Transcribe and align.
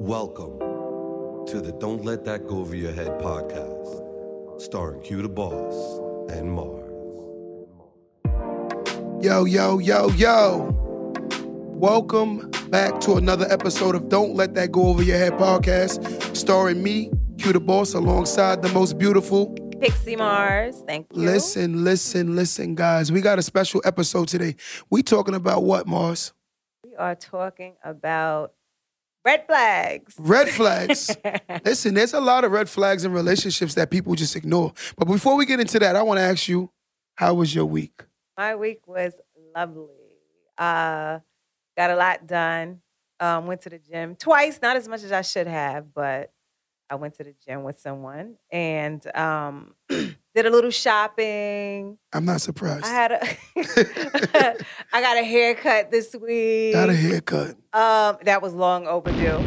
Welcome 0.00 0.58
to 1.48 1.60
the 1.60 1.72
Don't 1.80 2.04
Let 2.04 2.24
That 2.24 2.46
Go 2.46 2.58
Over 2.58 2.76
Your 2.76 2.92
Head 2.92 3.18
podcast, 3.20 4.62
starring 4.62 5.02
Q 5.02 5.22
the 5.22 5.28
Boss 5.28 5.98
and 6.30 6.52
Mars. 6.52 6.84
Yo, 9.20 9.44
yo, 9.44 9.80
yo, 9.80 10.08
yo. 10.10 10.70
Welcome 11.74 12.48
back 12.70 13.00
to 13.00 13.14
another 13.14 13.46
episode 13.50 13.96
of 13.96 14.08
Don't 14.08 14.34
Let 14.34 14.54
That 14.54 14.70
Go 14.70 14.86
Over 14.86 15.02
Your 15.02 15.18
Head 15.18 15.32
podcast, 15.32 16.36
starring 16.36 16.80
me, 16.80 17.10
Q 17.38 17.52
the 17.52 17.58
Boss, 17.58 17.92
alongside 17.94 18.62
the 18.62 18.68
most 18.68 18.98
beautiful. 18.98 19.52
Pixie 19.80 20.14
Mars. 20.14 20.80
Thank 20.86 21.08
you. 21.12 21.22
Listen, 21.22 21.82
listen, 21.82 22.36
listen, 22.36 22.76
guys. 22.76 23.10
We 23.10 23.20
got 23.20 23.40
a 23.40 23.42
special 23.42 23.82
episode 23.84 24.28
today. 24.28 24.54
We 24.90 25.02
talking 25.02 25.34
about 25.34 25.64
what, 25.64 25.88
Mars? 25.88 26.32
We 26.84 26.94
are 26.94 27.16
talking 27.16 27.74
about 27.82 28.52
red 29.24 29.46
flags. 29.46 30.14
Red 30.18 30.48
flags. 30.48 31.16
listen, 31.64 31.94
there's 31.94 32.14
a 32.14 32.20
lot 32.20 32.44
of 32.44 32.52
red 32.52 32.68
flags 32.68 33.04
in 33.04 33.12
relationships 33.12 33.74
that 33.74 33.90
people 33.90 34.14
just 34.14 34.36
ignore. 34.36 34.72
But 34.96 35.06
before 35.06 35.36
we 35.36 35.46
get 35.46 35.60
into 35.60 35.78
that, 35.78 35.96
I 35.96 36.02
want 36.02 36.18
to 36.18 36.22
ask 36.22 36.48
you, 36.48 36.70
how 37.14 37.34
was 37.34 37.54
your 37.54 37.66
week? 37.66 38.02
My 38.36 38.54
week 38.54 38.86
was 38.86 39.14
lovely. 39.54 39.88
Uh, 40.56 41.18
got 41.76 41.90
a 41.90 41.96
lot 41.96 42.26
done. 42.26 42.80
Um, 43.20 43.46
went 43.46 43.62
to 43.62 43.70
the 43.70 43.78
gym 43.78 44.14
twice, 44.14 44.60
not 44.62 44.76
as 44.76 44.86
much 44.86 45.02
as 45.02 45.10
I 45.10 45.22
should 45.22 45.48
have, 45.48 45.92
but 45.92 46.32
I 46.88 46.94
went 46.94 47.14
to 47.14 47.24
the 47.24 47.34
gym 47.44 47.64
with 47.64 47.80
someone 47.80 48.36
and 48.50 49.04
um, 49.16 49.74
did 50.42 50.46
a 50.46 50.54
little 50.54 50.70
shopping. 50.70 51.98
I'm 52.12 52.24
not 52.24 52.40
surprised. 52.40 52.84
I 52.84 52.88
had 52.88 53.12
a, 53.12 53.28
I 54.92 55.00
got 55.00 55.16
a 55.18 55.24
haircut 55.24 55.90
this 55.90 56.14
week. 56.14 56.74
got 56.74 56.88
a 56.88 56.94
haircut. 56.94 57.56
Um, 57.72 58.18
that 58.22 58.40
was 58.40 58.54
long 58.54 58.86
overdue. 58.86 59.42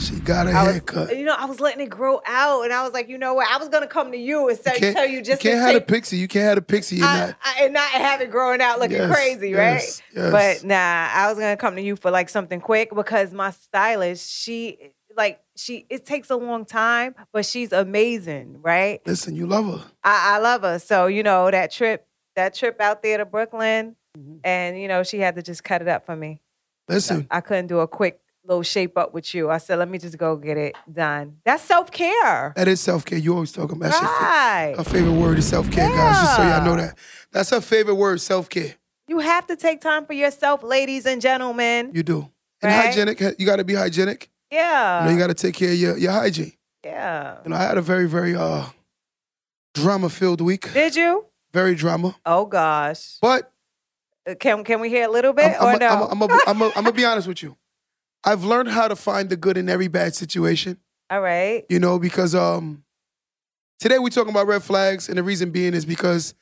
She 0.00 0.18
got 0.18 0.48
a 0.48 0.50
I 0.50 0.62
was, 0.64 0.72
haircut. 0.72 1.16
you 1.16 1.24
know, 1.24 1.36
I 1.38 1.44
was 1.44 1.60
letting 1.60 1.82
it 1.82 1.90
grow 1.90 2.20
out, 2.26 2.62
and 2.62 2.72
I 2.72 2.82
was 2.82 2.92
like, 2.92 3.08
you 3.08 3.18
know 3.18 3.34
what? 3.34 3.46
I 3.48 3.58
was 3.58 3.68
gonna 3.68 3.86
come 3.86 4.10
to 4.10 4.18
you 4.18 4.48
and 4.48 4.58
say, 4.58 4.78
can't, 4.78 4.96
tell 4.96 5.06
you 5.06 5.22
just 5.22 5.44
you 5.44 5.50
can't 5.50 5.62
have 5.62 5.76
a 5.76 5.80
pixie. 5.80 6.16
You 6.16 6.26
can't 6.26 6.46
have 6.46 6.58
a 6.58 6.62
pixie 6.62 6.96
and 6.96 7.04
I, 7.04 7.18
not. 7.26 7.36
I, 7.44 7.64
and 7.64 7.74
not 7.74 7.88
have 7.90 8.20
it 8.20 8.30
growing 8.30 8.60
out 8.60 8.80
looking 8.80 8.96
Yes, 8.96 9.14
crazy, 9.14 9.50
yes, 9.50 10.02
right? 10.16 10.16
yes. 10.16 10.32
But 10.62 10.66
nah, 10.66 10.74
I 11.12 11.28
was 11.28 11.38
gonna 11.38 11.56
come 11.56 11.76
to 11.76 11.82
you 11.82 11.94
for 11.94 12.10
like 12.10 12.30
something 12.30 12.60
quick 12.60 12.92
because 12.94 13.32
my 13.32 13.50
stylist, 13.50 14.28
she 14.28 14.90
like 15.16 15.38
she 15.60 15.86
it 15.90 16.06
takes 16.06 16.30
a 16.30 16.36
long 16.36 16.64
time, 16.64 17.14
but 17.32 17.44
she's 17.44 17.72
amazing, 17.72 18.58
right? 18.62 19.00
Listen, 19.06 19.34
you 19.36 19.46
love 19.46 19.66
her. 19.66 19.84
I, 20.02 20.36
I 20.36 20.38
love 20.38 20.62
her. 20.62 20.78
So 20.78 21.06
you 21.06 21.22
know 21.22 21.50
that 21.50 21.70
trip, 21.70 22.06
that 22.36 22.54
trip 22.54 22.80
out 22.80 23.02
there 23.02 23.18
to 23.18 23.24
Brooklyn, 23.24 23.96
Mm-hmm. 24.18 24.38
and 24.42 24.80
you 24.80 24.88
know 24.88 25.04
she 25.04 25.20
had 25.20 25.36
to 25.36 25.42
just 25.42 25.62
cut 25.62 25.82
it 25.82 25.86
up 25.88 26.04
for 26.04 26.16
me. 26.16 26.40
Listen, 26.88 27.28
I 27.30 27.40
couldn't 27.40 27.68
do 27.68 27.78
a 27.78 27.86
quick 27.86 28.18
little 28.44 28.64
shape 28.64 28.98
up 28.98 29.14
with 29.14 29.32
you. 29.34 29.48
I 29.48 29.58
said, 29.58 29.78
let 29.78 29.88
me 29.88 29.98
just 29.98 30.18
go 30.18 30.34
get 30.34 30.56
it 30.56 30.74
done. 30.92 31.36
That's 31.44 31.62
self 31.62 31.92
care. 31.92 32.52
that 32.56 32.66
is 32.66 32.80
self 32.80 33.04
care. 33.04 33.18
You 33.18 33.34
always 33.34 33.52
talk 33.52 33.70
about 33.70 33.92
shit. 33.92 34.02
Right. 34.02 34.74
Her 34.76 34.82
favorite 34.82 35.12
word 35.12 35.38
is 35.38 35.46
self 35.46 35.70
care, 35.70 35.88
guys. 35.88 36.16
Just 36.22 36.36
so 36.36 36.42
y'all 36.42 36.64
know 36.64 36.74
that. 36.76 36.98
That's 37.30 37.50
her 37.50 37.60
favorite 37.60 37.94
word, 37.94 38.20
self 38.20 38.48
care. 38.48 38.74
You 39.06 39.20
have 39.20 39.46
to 39.46 39.54
take 39.54 39.80
time 39.80 40.06
for 40.06 40.12
yourself, 40.14 40.64
ladies 40.64 41.06
and 41.06 41.20
gentlemen. 41.22 41.92
You 41.94 42.02
do. 42.02 42.28
And 42.62 42.72
Right. 42.72 42.86
hygienic, 42.86 43.20
you 43.38 43.46
got 43.46 43.56
to 43.56 43.64
be 43.64 43.74
hygienic. 43.74 44.28
Yeah. 44.50 45.00
You 45.00 45.06
know, 45.06 45.12
you 45.12 45.18
got 45.18 45.28
to 45.28 45.34
take 45.34 45.54
care 45.54 45.70
of 45.72 45.76
your, 45.78 45.96
your 45.96 46.12
hygiene. 46.12 46.52
yeah. 46.84 47.38
You 47.44 47.50
know, 47.50 47.56
I 47.56 47.62
had 47.62 47.78
a 47.78 47.82
very, 47.82 48.08
very 48.08 48.34
uh, 48.34 48.66
drama 49.74 50.08
filled 50.08 50.40
week. 50.40 50.72
Did 50.72 50.96
you? 50.96 51.26
Very 51.52 51.74
drama. 51.74 52.16
Oh 52.24 52.46
gosh. 52.46 53.18
But 53.20 53.52
Uh, 54.28 54.34
Can 54.34 54.62
can 54.64 54.80
we 54.80 54.88
hear 54.88 55.06
a 55.08 55.10
little 55.10 55.32
bit 55.32 55.56
I'm, 55.60 55.76
or 55.76 55.78
no? 55.78 55.88
I'm, 55.88 56.22
I'm, 56.22 56.30
I'm, 56.30 56.40
I'm, 56.46 56.62
I'm 56.62 56.84
gonna 56.84 56.92
be 56.92 57.04
honest 57.04 57.26
with 57.26 57.42
you. 57.42 57.56
I've 58.22 58.44
learned 58.44 58.68
how 58.68 58.86
to 58.88 58.94
find 58.96 59.30
the 59.30 59.36
good 59.36 59.56
in 59.56 59.68
every 59.68 59.88
bad 59.88 60.14
situation. 60.14 60.76
All 61.08 61.20
right. 61.20 61.64
you 61.68 61.80
know, 61.80 61.98
because 61.98 62.34
um, 62.36 62.84
today 63.80 63.98
we're 63.98 64.10
talking 64.10 64.30
about 64.30 64.46
red 64.46 64.62
flags, 64.62 65.08
and 65.08 65.16
the 65.18 65.22
reason 65.24 65.50
being 65.50 65.74
is 65.74 65.84
because 65.84 66.34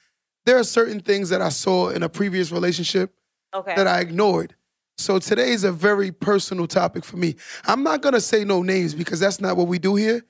there 0.44 0.59
are 0.59 0.65
certain 0.65 1.00
things 1.00 1.28
that 1.31 1.41
I 1.41 1.49
saw 1.50 1.88
in 1.91 2.03
a 2.03 2.09
previous 2.09 2.50
relationship 2.53 3.15
Okay. 3.55 3.75
that 3.77 3.87
I 3.87 4.00
ignored. 4.00 4.55
So 4.98 5.19
today 5.20 5.50
is 5.50 5.62
a 5.64 5.70
very 5.72 6.10
personal 6.10 6.66
topic 6.66 7.04
for 7.04 7.16
me. 7.16 7.36
I'm 7.64 7.82
not 7.84 8.03
gonna 8.03 8.20
say 8.20 8.44
no 8.44 8.62
names 8.62 8.94
because 8.94 9.20
that's 9.20 9.41
not 9.41 9.56
what 9.56 9.69
we 9.69 9.78
do 9.78 9.94
here. 9.94 10.25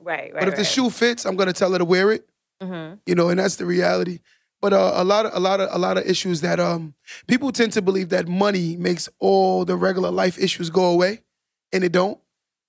right. 0.00 0.32
Right. 0.32 0.34
but 0.34 0.48
if 0.48 0.56
the 0.56 0.64
shoe 0.64 0.90
fits, 0.90 1.24
I'm 1.24 1.36
gonna 1.36 1.52
tell 1.52 1.72
her 1.72 1.78
to 1.78 1.84
wear 1.84 2.10
it. 2.10 2.28
hmm 2.60 2.94
You 3.06 3.14
know, 3.14 3.28
and 3.28 3.38
that's 3.38 3.56
the 3.56 3.64
reality. 3.66 4.18
But 4.60 4.72
uh, 4.72 4.92
a 4.94 5.04
lot 5.04 5.26
of 5.26 5.32
a 5.34 5.40
lot 5.40 5.60
of 5.60 5.68
a 5.72 5.78
lot 5.78 5.98
of 5.98 6.06
issues 6.06 6.40
that 6.42 6.58
um 6.60 6.94
people 7.26 7.50
tend 7.52 7.72
to 7.74 7.82
believe 7.82 8.08
that 8.10 8.28
money 8.28 8.76
makes 8.76 9.08
all 9.20 9.64
the 9.64 9.76
regular 9.76 10.10
life 10.10 10.38
issues 10.38 10.68
go 10.70 10.86
away, 10.86 11.22
and 11.72 11.82
it 11.84 11.92
don't. 11.92 12.18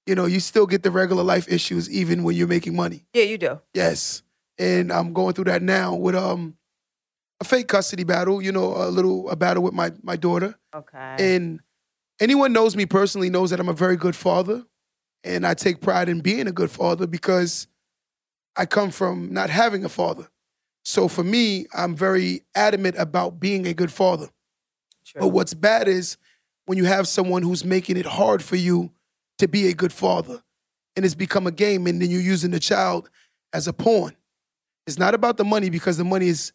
You 0.06 0.16
know, 0.16 0.26
you 0.26 0.40
still 0.40 0.66
get 0.68 0.84
the 0.84 0.92
regular 0.92 1.24
life 1.24 1.48
issues 1.52 1.90
even 1.90 2.24
when 2.24 2.36
you're 2.36 2.48
making 2.48 2.76
money. 2.76 3.06
Yeah, 3.14 3.24
you 3.24 3.38
do. 3.38 3.60
Yes. 3.74 4.22
And 4.60 4.92
I'm 4.92 5.14
going 5.14 5.34
through 5.34 5.46
that 5.46 5.62
now 5.64 5.96
with 5.96 6.16
um 6.16 6.58
a 7.44 7.48
fake 7.48 7.68
custody 7.68 8.04
battle, 8.04 8.42
you 8.42 8.52
know, 8.52 8.76
a 8.76 8.90
little 8.90 9.30
a 9.30 9.36
battle 9.36 9.64
with 9.64 9.74
my 9.74 9.92
my 10.02 10.16
daughter. 10.16 10.56
Okay. 10.74 11.16
And 11.20 11.60
anyone 12.20 12.54
knows 12.54 12.76
me 12.76 12.86
personally 12.86 13.30
knows 13.30 13.50
that 13.52 13.60
I'm 13.60 13.70
a 13.70 13.74
very 13.74 13.98
good 13.98 14.16
father 14.16 14.64
and 15.24 15.46
I 15.46 15.54
take 15.54 15.82
pride 15.82 16.10
in 16.10 16.22
being 16.22 16.48
a 16.48 16.52
good 16.52 16.72
father 16.72 17.06
because 17.06 17.68
I 18.56 18.66
come 18.66 18.92
from 18.92 19.34
not 19.34 19.50
having 19.50 19.84
a 19.84 19.90
father. 19.90 20.30
So 20.86 21.08
for 21.08 21.24
me, 21.24 21.66
I'm 21.74 21.96
very 21.96 22.42
adamant 22.56 22.96
about 22.98 23.40
being 23.40 23.68
a 23.68 23.74
good 23.74 23.92
father. 23.92 24.30
True. 25.06 25.22
But 25.22 25.28
what's 25.30 25.54
bad 25.54 25.88
is 25.88 26.18
when 26.66 26.78
you 26.78 26.86
have 26.86 27.08
someone 27.08 27.42
who's 27.42 27.66
making 27.66 27.98
it 27.98 28.06
hard 28.06 28.44
for 28.44 28.56
you 28.56 28.92
to 29.38 29.48
be 29.48 29.68
a 29.68 29.74
good 29.74 29.94
father 29.94 30.42
and 30.96 31.06
it's 31.06 31.16
become 31.16 31.48
a 31.48 31.52
game 31.52 31.88
and 31.88 32.02
then 32.02 32.10
you're 32.10 32.22
using 32.22 32.52
the 32.52 32.60
child 32.60 33.10
as 33.54 33.68
a 33.68 33.74
pawn. 33.74 34.16
It's 34.86 35.00
not 35.00 35.14
about 35.14 35.38
the 35.38 35.46
money 35.46 35.70
because 35.70 35.98
the 35.98 36.04
money 36.04 36.28
is 36.28 36.52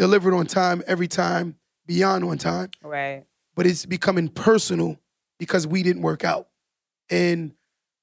delivered 0.00 0.32
on 0.32 0.46
time 0.46 0.82
every 0.86 1.06
time, 1.06 1.56
beyond 1.86 2.24
on 2.24 2.38
time, 2.38 2.70
right. 2.82 3.24
but 3.54 3.66
it's 3.66 3.84
becoming 3.84 4.28
personal 4.28 4.98
because 5.38 5.66
we 5.66 5.82
didn't 5.82 6.00
work 6.00 6.24
out. 6.24 6.48
And 7.10 7.52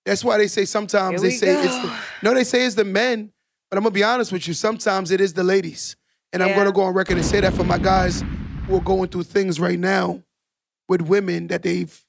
that's 0.06 0.24
why 0.24 0.38
they 0.38 0.48
say 0.48 0.66
sometimes 0.66 1.22
Here 1.22 1.32
they 1.32 1.36
say 1.36 1.66
it's 1.66 1.82
the 1.82 1.98
no, 2.22 2.36
they 2.36 2.44
say 2.44 2.66
it's 2.66 2.76
the 2.76 2.86
men, 2.86 3.32
but 3.72 3.78
I'm 3.78 3.84
gonna 3.84 3.94
be 3.94 4.04
honest 4.04 4.32
with 4.32 4.48
you, 4.48 4.54
sometimes 4.54 5.10
it 5.10 5.20
is 5.20 5.34
the 5.34 5.44
ladies. 5.44 5.96
And 6.34 6.44
I'm 6.44 6.56
gonna 6.56 6.72
go 6.72 6.82
on 6.82 6.94
record 6.94 7.18
and 7.18 7.26
say 7.26 7.40
that 7.40 7.54
for 7.54 7.64
my 7.64 7.80
guys 7.80 8.24
who 8.68 8.76
are 8.76 8.82
going 8.82 9.10
through 9.10 9.24
things 9.24 9.60
right 9.60 9.80
now 9.80 10.22
with 10.88 11.02
women 11.02 11.48
that 11.48 11.64
they've 11.64 12.00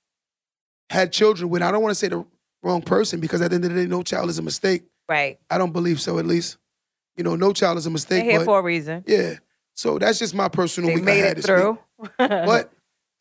had 0.90 1.12
children 1.12 1.48
with. 1.48 1.62
I 1.62 1.72
don't 1.72 1.82
want 1.82 1.92
to 1.92 1.94
say 1.94 2.08
the 2.08 2.26
wrong 2.62 2.82
person 2.82 3.20
because 3.20 3.40
at 3.40 3.50
the 3.50 3.54
end 3.54 3.64
of 3.64 3.72
the 3.72 3.82
day, 3.82 3.86
no 3.86 4.02
child 4.02 4.28
is 4.28 4.38
a 4.38 4.42
mistake. 4.42 4.82
Right. 5.08 5.38
I 5.48 5.56
don't 5.56 5.72
believe 5.72 6.00
so, 6.00 6.18
at 6.18 6.26
least. 6.26 6.58
You 7.16 7.24
know, 7.24 7.36
no 7.36 7.52
child 7.52 7.78
is 7.78 7.86
a 7.86 7.90
mistake. 7.90 8.24
They're 8.24 8.32
here 8.32 8.40
but 8.40 8.44
for 8.44 8.58
a 8.58 8.62
reason. 8.62 9.04
yeah. 9.06 9.36
So 9.78 9.96
that's 9.96 10.18
just 10.18 10.34
my 10.34 10.48
personal 10.48 10.88
They 10.90 10.96
week 10.96 11.04
I 11.04 11.06
made 11.06 11.18
had 11.20 11.38
it 11.38 11.44
through. 11.44 11.78
But 12.18 12.72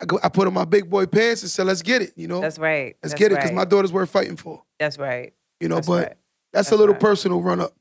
I, 0.01 0.05
go, 0.05 0.19
I 0.23 0.29
put 0.29 0.47
on 0.47 0.55
my 0.55 0.65
big 0.65 0.89
boy 0.89 1.05
pants 1.05 1.43
and 1.43 1.51
said, 1.51 1.67
let's 1.67 1.83
get 1.83 2.01
it, 2.01 2.13
you 2.15 2.27
know? 2.27 2.41
That's 2.41 2.57
right. 2.57 2.95
let's 3.03 3.13
That's 3.13 3.19
get 3.19 3.31
it 3.31 3.35
because 3.35 3.51
right. 3.51 3.55
my 3.55 3.65
daughter's 3.65 3.93
worth 3.93 4.09
fighting 4.09 4.37
for, 4.37 4.63
That's 4.79 4.97
right. 4.97 5.33
you 5.59 5.67
know? 5.67 5.75
That's 5.75 5.87
but 5.87 6.07
right. 6.07 6.17
that's, 6.53 6.71
a 6.71 6.75
little 6.75 6.93
right. 6.93 7.01
personal 7.01 7.41
run 7.43 7.59
up. 7.59 7.73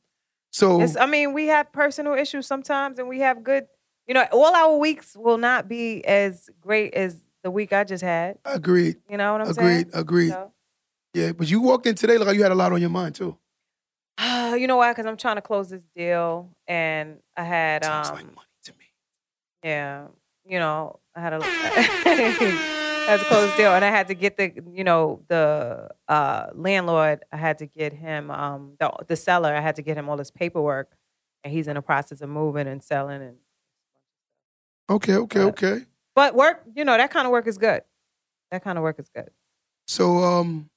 So, 0.52 0.82
It's, 0.82 0.94
I 0.94 1.06
mean, 1.06 1.32
we 1.32 1.46
have 1.46 1.72
personal 1.72 2.12
issues 2.14 2.46
sometimes, 2.46 2.98
and 2.98 3.08
we 3.08 3.20
have 3.20 3.42
good. 3.42 3.66
You 4.06 4.12
know, 4.12 4.26
all 4.30 4.54
our 4.54 4.76
weeks 4.76 5.16
will 5.16 5.38
not 5.38 5.68
be 5.68 6.04
as 6.06 6.50
great 6.60 6.92
as 6.92 7.16
the 7.44 7.50
week 7.50 7.72
I 7.72 7.82
just 7.84 8.04
had. 8.04 8.38
agreed, 8.44 8.96
You 9.08 9.16
know 9.16 9.32
what 9.32 9.40
I'm 9.40 9.48
agreed, 9.50 9.64
saying? 9.64 9.90
agreed. 9.94 10.30
So, 10.30 10.52
Yeah, 11.14 11.32
but 11.32 11.50
you 11.50 11.62
walked 11.62 11.86
in 11.86 11.94
today 11.94 12.18
like 12.18 12.36
you 12.36 12.42
had 12.42 12.52
a 12.52 12.54
lot 12.54 12.72
on 12.72 12.80
your 12.82 12.90
mind, 12.90 13.14
too. 13.14 13.38
you 14.20 14.66
know 14.66 14.76
why? 14.76 14.92
Because 14.92 15.06
I'm 15.06 15.16
trying 15.16 15.36
to 15.36 15.42
close 15.42 15.70
this 15.70 15.82
deal, 15.94 16.50
and 16.66 17.18
I 17.36 17.44
had 17.44 17.84
Sounds 17.84 18.08
um, 18.10 18.14
like 18.16 18.24
money 18.26 18.36
to 18.36 18.40
me. 18.40 18.45
Yeah, 19.66 20.06
you 20.44 20.60
know, 20.60 21.00
I 21.16 21.20
had 21.20 21.32
a 21.32 21.42
had 21.42 23.18
to 23.18 23.24
close 23.26 23.56
deal, 23.56 23.74
and 23.74 23.84
I 23.84 23.90
had 23.90 24.06
to 24.08 24.14
get 24.14 24.36
the, 24.36 24.52
you 24.72 24.84
know, 24.84 25.22
the 25.28 25.88
uh, 26.06 26.46
landlord. 26.54 27.24
I 27.32 27.36
had 27.36 27.58
to 27.58 27.66
get 27.66 27.92
him, 27.92 28.30
um, 28.30 28.76
the 28.78 28.92
the 29.08 29.16
seller. 29.16 29.52
I 29.52 29.60
had 29.60 29.74
to 29.76 29.82
get 29.82 29.96
him 29.96 30.08
all 30.08 30.18
his 30.18 30.30
paperwork, 30.30 30.96
and 31.42 31.52
he's 31.52 31.66
in 31.66 31.74
the 31.74 31.82
process 31.82 32.20
of 32.20 32.28
moving 32.28 32.68
and 32.68 32.80
selling. 32.82 33.22
And 33.22 33.36
Okay, 34.88 35.14
okay, 35.16 35.40
Uh, 35.40 35.46
okay. 35.48 35.84
but 36.14 36.36
work, 36.36 36.62
you 36.76 36.84
know, 36.84 36.96
that 36.96 37.10
kind 37.10 37.26
of 37.26 37.32
work 37.32 37.48
is 37.48 37.58
good. 37.58 37.82
That 38.52 38.62
kind 38.62 38.78
of 38.78 38.82
work 38.82 39.00
is 39.00 39.08
good. 39.08 39.30
So, 39.88 40.18
um, 40.18 40.70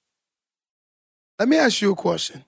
let 1.38 1.48
me 1.48 1.58
ask 1.58 1.80
you 1.80 1.92
a 1.92 1.96
question. 1.96 2.44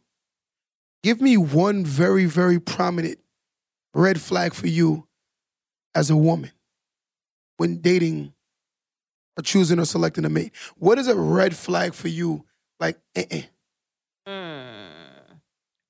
Give 1.04 1.22
me 1.22 1.38
one 1.38 1.86
very, 1.86 2.26
very 2.26 2.60
prominent 2.60 3.20
red 3.94 4.20
flag 4.20 4.56
for 4.56 4.68
you 4.68 5.08
as 5.96 6.10
a 6.10 6.16
woman 6.16 6.52
when 7.58 7.82
dating 7.82 8.34
or 9.38 9.44
choosing 9.44 9.80
or 9.80 9.86
selecting 9.86 10.26
a 10.26 10.30
mate. 10.30 10.52
What 10.78 10.98
is 10.98 11.08
a 11.08 11.16
red 11.16 11.56
flag 11.56 11.94
for 11.94 12.08
you? 12.08 12.46
Like, 12.80 12.98
eh-eh. 13.16 13.44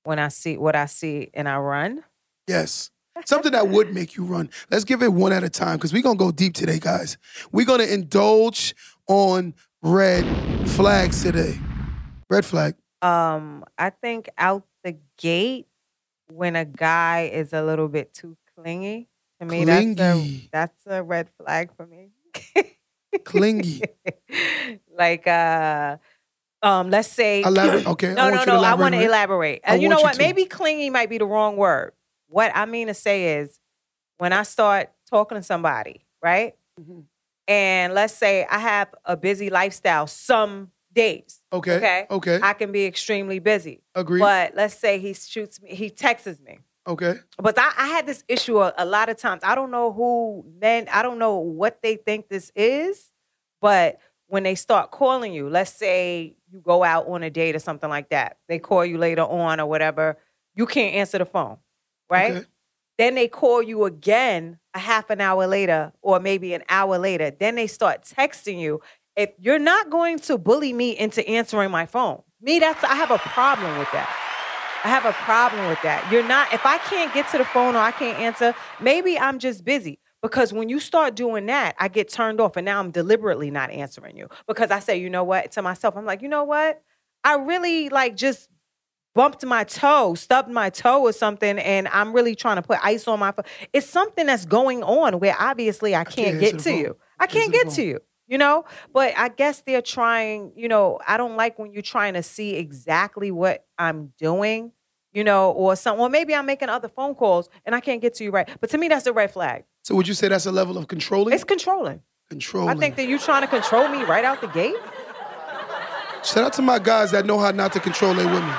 When 0.04 0.20
I 0.20 0.30
see 0.30 0.58
what 0.58 0.76
I 0.76 0.88
see 0.88 1.30
and 1.34 1.48
I 1.48 1.58
run, 1.58 2.04
yes. 2.48 2.90
Something 3.26 3.52
that 3.52 3.68
would 3.68 3.94
make 3.94 4.16
you 4.16 4.24
run. 4.24 4.50
Let's 4.72 4.84
give 4.84 5.04
it 5.04 5.14
one 5.14 5.32
at 5.32 5.44
a 5.44 5.50
time 5.50 5.78
because 5.78 5.94
we're 5.94 6.02
going 6.02 6.18
to 6.18 6.24
go 6.24 6.32
deep 6.32 6.54
today, 6.54 6.80
guys. 6.80 7.18
We're 7.52 7.66
going 7.66 7.82
to 7.82 7.94
indulge 7.94 8.74
on 9.08 9.54
red 9.84 10.26
flags 10.70 11.22
today. 11.22 11.60
Red 12.30 12.46
flag. 12.46 12.76
Um, 13.02 13.64
I 13.78 13.92
think 13.92 14.30
out 14.38 14.66
the 14.84 14.98
gate 15.18 15.68
when 16.32 16.56
a 16.56 16.66
guy 16.66 17.30
is 17.32 17.54
a 17.54 17.62
little 17.62 17.90
bit 17.90 18.14
too 18.14 18.38
clingy, 18.56 19.08
to 19.42 19.46
me 19.48 19.66
that's 19.66 20.00
a 20.00 20.50
that's 20.52 20.88
a 20.88 21.04
red 21.04 21.30
flag 21.38 21.72
for 21.76 21.86
me. 21.86 22.10
Clingy. 23.26 23.82
like 24.98 25.28
uh 25.28 25.98
um 26.62 26.90
let's 26.90 27.08
say 27.10 27.44
Elaborate. 27.44 27.88
Okay. 27.88 28.14
no, 28.14 28.30
no, 28.30 28.44
no. 28.46 28.62
I 28.62 28.76
want 28.76 28.94
to 28.94 29.02
elaborate. 29.04 29.62
And 29.64 29.82
you 29.82 29.90
know 29.90 30.02
what? 30.02 30.14
to. 30.14 30.18
Maybe 30.20 30.46
clingy 30.46 30.90
might 30.90 31.10
be 31.10 31.18
the 31.18 31.26
wrong 31.26 31.58
word. 31.58 31.94
What 32.28 32.52
I 32.56 32.66
mean 32.66 32.88
to 32.88 32.94
say 32.94 33.38
is 33.40 33.60
when 34.18 34.32
I 34.32 34.44
start 34.44 34.92
talking 35.10 35.38
to 35.38 35.44
somebody, 35.44 36.06
right? 36.22 36.56
Mhm. 36.80 37.04
And 37.48 37.94
let's 37.94 38.14
say 38.14 38.46
I 38.50 38.60
have 38.60 38.94
a 39.04 39.18
busy 39.18 39.50
lifestyle 39.50 40.08
some 40.08 40.72
days. 40.94 41.42
Okay. 41.52 41.78
Okay. 41.78 42.08
Okay. 42.10 42.40
I 42.42 42.54
can 42.54 42.72
be 42.72 42.86
extremely 42.86 43.40
busy. 43.40 43.82
Agree. 43.96 44.20
But 44.20 44.56
let's 44.56 44.76
say 44.76 45.00
he 45.00 45.14
shoots 45.14 45.62
me, 45.62 45.76
he 45.76 45.90
texts 45.90 46.40
me. 46.40 46.60
Okay. 46.88 47.16
But 47.38 47.58
I, 47.58 47.72
I 47.78 47.88
had 47.88 48.06
this 48.06 48.24
issue 48.28 48.60
a, 48.60 48.74
a 48.78 48.86
lot 48.86 49.10
of 49.10 49.18
times. 49.18 49.42
I 49.44 49.56
don't 49.56 49.72
know 49.72 49.92
who 49.92 50.46
men, 50.60 50.88
I 50.92 51.02
don't 51.02 51.20
know 51.20 51.38
what 51.38 51.82
they 51.82 51.96
think 51.96 52.30
this 52.30 52.52
is, 52.56 53.12
but 53.62 54.00
when 54.28 54.44
they 54.44 54.56
start 54.56 54.92
calling 54.92 55.34
you, 55.34 55.50
let's 55.50 55.74
say 55.74 56.36
you 56.52 56.60
go 56.62 56.84
out 56.84 57.08
on 57.08 57.24
a 57.24 57.30
date 57.30 57.56
or 57.56 57.60
something 57.60 57.90
like 57.90 58.10
that, 58.10 58.38
they 58.48 58.60
call 58.60 58.86
you 58.86 58.98
later 58.98 59.24
on 59.24 59.60
or 59.60 59.66
whatever, 59.66 60.18
you 60.56 60.66
can't 60.66 60.96
answer 60.96 61.18
the 61.18 61.26
phone, 61.26 61.58
right? 62.10 62.32
Okay. 62.32 62.48
Then 62.98 63.16
they 63.16 63.28
call 63.28 63.62
you 63.62 63.86
again 63.86 64.60
a 64.74 64.80
half 64.80 65.10
an 65.10 65.22
hour 65.22 65.48
later 65.48 65.92
or 66.02 66.20
maybe 66.20 66.54
an 66.54 66.64
hour 66.70 66.98
later. 66.98 67.32
Then 67.32 67.56
they 67.56 67.68
start 67.68 68.04
texting 68.04 68.60
you. 68.60 68.82
If 69.16 69.32
you're 69.40 69.60
not 69.60 69.90
going 69.90 70.20
to 70.20 70.38
bully 70.38 70.72
me 70.72 70.98
into 70.98 71.28
answering 71.28 71.72
my 71.72 71.86
phone, 71.86 72.22
me, 72.42 72.60
that's 72.60 72.84
I 72.84 72.96
have 72.96 73.12
a 73.12 73.18
problem 73.18 73.78
with 73.78 73.92
that. 73.92 74.31
I 74.84 74.88
have 74.88 75.06
a 75.06 75.14
problem 75.14 75.68
with 75.68 75.82
that. 75.84 76.12
You're 76.12 76.28
not, 76.28 76.52
if 76.54 76.66
I 76.66 76.78
can't 76.80 77.14
get 77.14 77.30
to 77.32 77.38
the 77.38 77.46
phone 77.46 77.76
or 77.76 77.80
I 77.80 77.92
can't 77.92 78.18
answer, 78.20 78.56
maybe 78.80 79.20
I'm 79.20 79.40
just 79.40 79.64
busy. 79.64 80.00
Because 80.22 80.54
when 80.54 80.70
you 80.70 80.80
start 80.80 81.16
doing 81.16 81.48
that, 81.48 81.76
I 81.80 81.88
get 81.88 82.10
turned 82.10 82.40
off 82.40 82.56
and 82.56 82.66
now 82.66 82.80
I'm 82.80 82.92
deliberately 82.92 83.50
not 83.50 83.72
answering 83.72 84.18
you. 84.18 84.30
Because 84.48 84.70
I 84.70 84.80
say, 84.80 84.98
you 84.98 85.10
know 85.10 85.24
what, 85.24 85.52
to 85.54 85.62
myself, 85.62 85.98
I'm 85.98 86.06
like, 86.06 86.22
you 86.22 86.30
know 86.30 86.44
what? 86.44 86.82
I 87.24 87.36
really 87.36 87.90
like 87.90 88.16
just 88.16 88.50
bumped 89.14 89.44
my 89.46 89.64
toe, 89.64 90.16
stubbed 90.16 90.50
my 90.50 90.70
toe 90.70 91.02
or 91.02 91.12
something, 91.12 91.60
and 91.60 91.88
I'm 91.88 92.14
really 92.14 92.36
trying 92.36 92.56
to 92.58 92.62
put 92.62 92.80
ice 92.84 93.08
on 93.08 93.20
my 93.20 93.32
foot. 93.32 93.46
It's 93.74 93.88
something 93.88 94.26
that's 94.26 94.46
going 94.46 94.84
on 94.84 95.20
where 95.20 95.36
obviously 95.40 95.96
I 95.96 96.04
can't, 96.04 96.16
can't 96.16 96.40
get 96.40 96.60
to 96.60 96.72
you. 96.72 96.98
I 97.20 97.28
can't 97.28 97.52
get 97.52 97.70
to 97.72 97.84
you. 97.84 98.00
You 98.32 98.38
know, 98.38 98.64
but 98.94 99.14
I 99.18 99.28
guess 99.28 99.62
they're 99.62 99.82
trying, 99.82 100.54
you 100.56 100.70
know, 100.70 101.00
I 101.06 101.18
don't 101.18 101.36
like 101.36 101.60
when 101.60 101.74
you're 101.74 101.82
trying 101.82 102.14
to 102.14 102.24
see 102.24 102.56
exactly 102.56 103.30
what 103.30 103.66
I'm 103.78 104.14
doing, 104.18 104.72
you 105.12 105.26
know, 105.26 105.52
or 105.52 105.76
some, 105.76 106.00
or 106.00 106.08
maybe 106.10 106.34
I'm 106.34 106.46
making 106.46 106.70
other 106.70 106.88
phone 106.88 107.14
calls 107.14 107.50
and 107.66 107.76
I 107.76 107.82
can't 107.82 108.02
get 108.02 108.14
to 108.16 108.24
you 108.24 108.32
right. 108.32 108.48
But 108.62 108.70
to 108.70 108.78
me, 108.78 108.88
that's 108.88 109.06
a 109.06 109.12
red 109.12 109.32
flag. 109.32 109.66
So 109.84 109.96
would 109.96 110.08
you 110.08 110.14
say 110.14 110.30
that's 110.30 110.46
a 110.46 110.52
level 110.54 110.78
of 110.78 110.88
controlling? 110.88 111.34
It's 111.34 111.44
controlling. 111.44 112.04
controlling. 112.32 112.70
I 112.70 112.80
think 112.80 112.96
that 112.96 113.08
you're 113.08 113.20
trying 113.20 113.42
to 113.42 113.48
control 113.48 113.90
me 113.90 114.04
right 114.04 114.24
out 114.24 114.40
the 114.40 114.48
gate. 114.48 114.78
Shout 116.24 116.46
out 116.46 116.54
to 116.54 116.62
my 116.62 116.80
guys 116.80 117.12
that 117.12 117.26
know 117.26 117.38
how 117.38 117.52
not 117.52 117.74
to 117.74 117.82
control 117.82 118.14
their 118.14 118.28
women. 118.28 118.56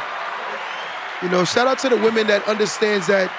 You 1.23 1.31
know, 1.31 1.45
shout 1.47 1.67
out 1.67 1.79
to 1.79 1.89
the 1.89 1.97
women 1.97 2.27
that 2.27 2.47
understands 2.47 3.07
that 3.07 3.33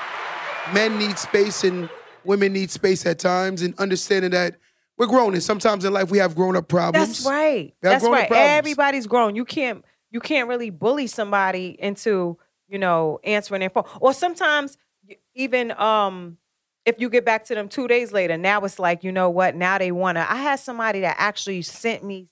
men 0.73 0.97
need 0.97 1.19
space 1.19 1.63
and 1.63 1.89
women 2.23 2.53
need 2.53 2.71
space 2.71 3.05
at 3.05 3.19
times, 3.19 3.61
and 3.61 3.77
understanding 3.77 4.31
that 4.31 4.55
we're 4.97 5.07
grown 5.07 5.33
and 5.33 5.43
sometimes 5.43 5.85
in 5.85 5.93
life 5.93 6.11
we 6.11 6.17
have 6.19 6.35
grown 6.35 6.55
up 6.55 6.67
problems. 6.67 7.07
That's 7.17 7.25
right. 7.25 7.73
That's 7.81 8.03
right. 8.03 8.31
Everybody's 8.31 9.07
grown. 9.07 9.35
You 9.35 9.45
can't 9.45 9.83
you 10.11 10.19
can't 10.19 10.47
really 10.47 10.69
bully 10.69 11.07
somebody 11.07 11.75
into, 11.79 12.37
you 12.67 12.77
know, 12.77 13.19
answering 13.23 13.61
their 13.61 13.69
phone. 13.69 13.85
Or 13.99 14.13
sometimes 14.13 14.77
even 15.33 15.71
um 15.71 16.37
if 16.85 16.99
you 16.99 17.09
get 17.09 17.25
back 17.25 17.45
to 17.45 17.55
them 17.55 17.69
2 17.69 17.87
days 17.87 18.11
later, 18.11 18.37
now 18.37 18.59
it's 18.61 18.77
like, 18.77 19.03
you 19.03 19.11
know 19.11 19.29
what? 19.29 19.55
Now 19.55 19.77
they 19.77 19.91
want 19.91 20.17
to 20.17 20.31
I 20.31 20.35
had 20.35 20.59
somebody 20.59 20.99
that 21.01 21.15
actually 21.17 21.61
sent 21.61 22.03
me 22.03 22.29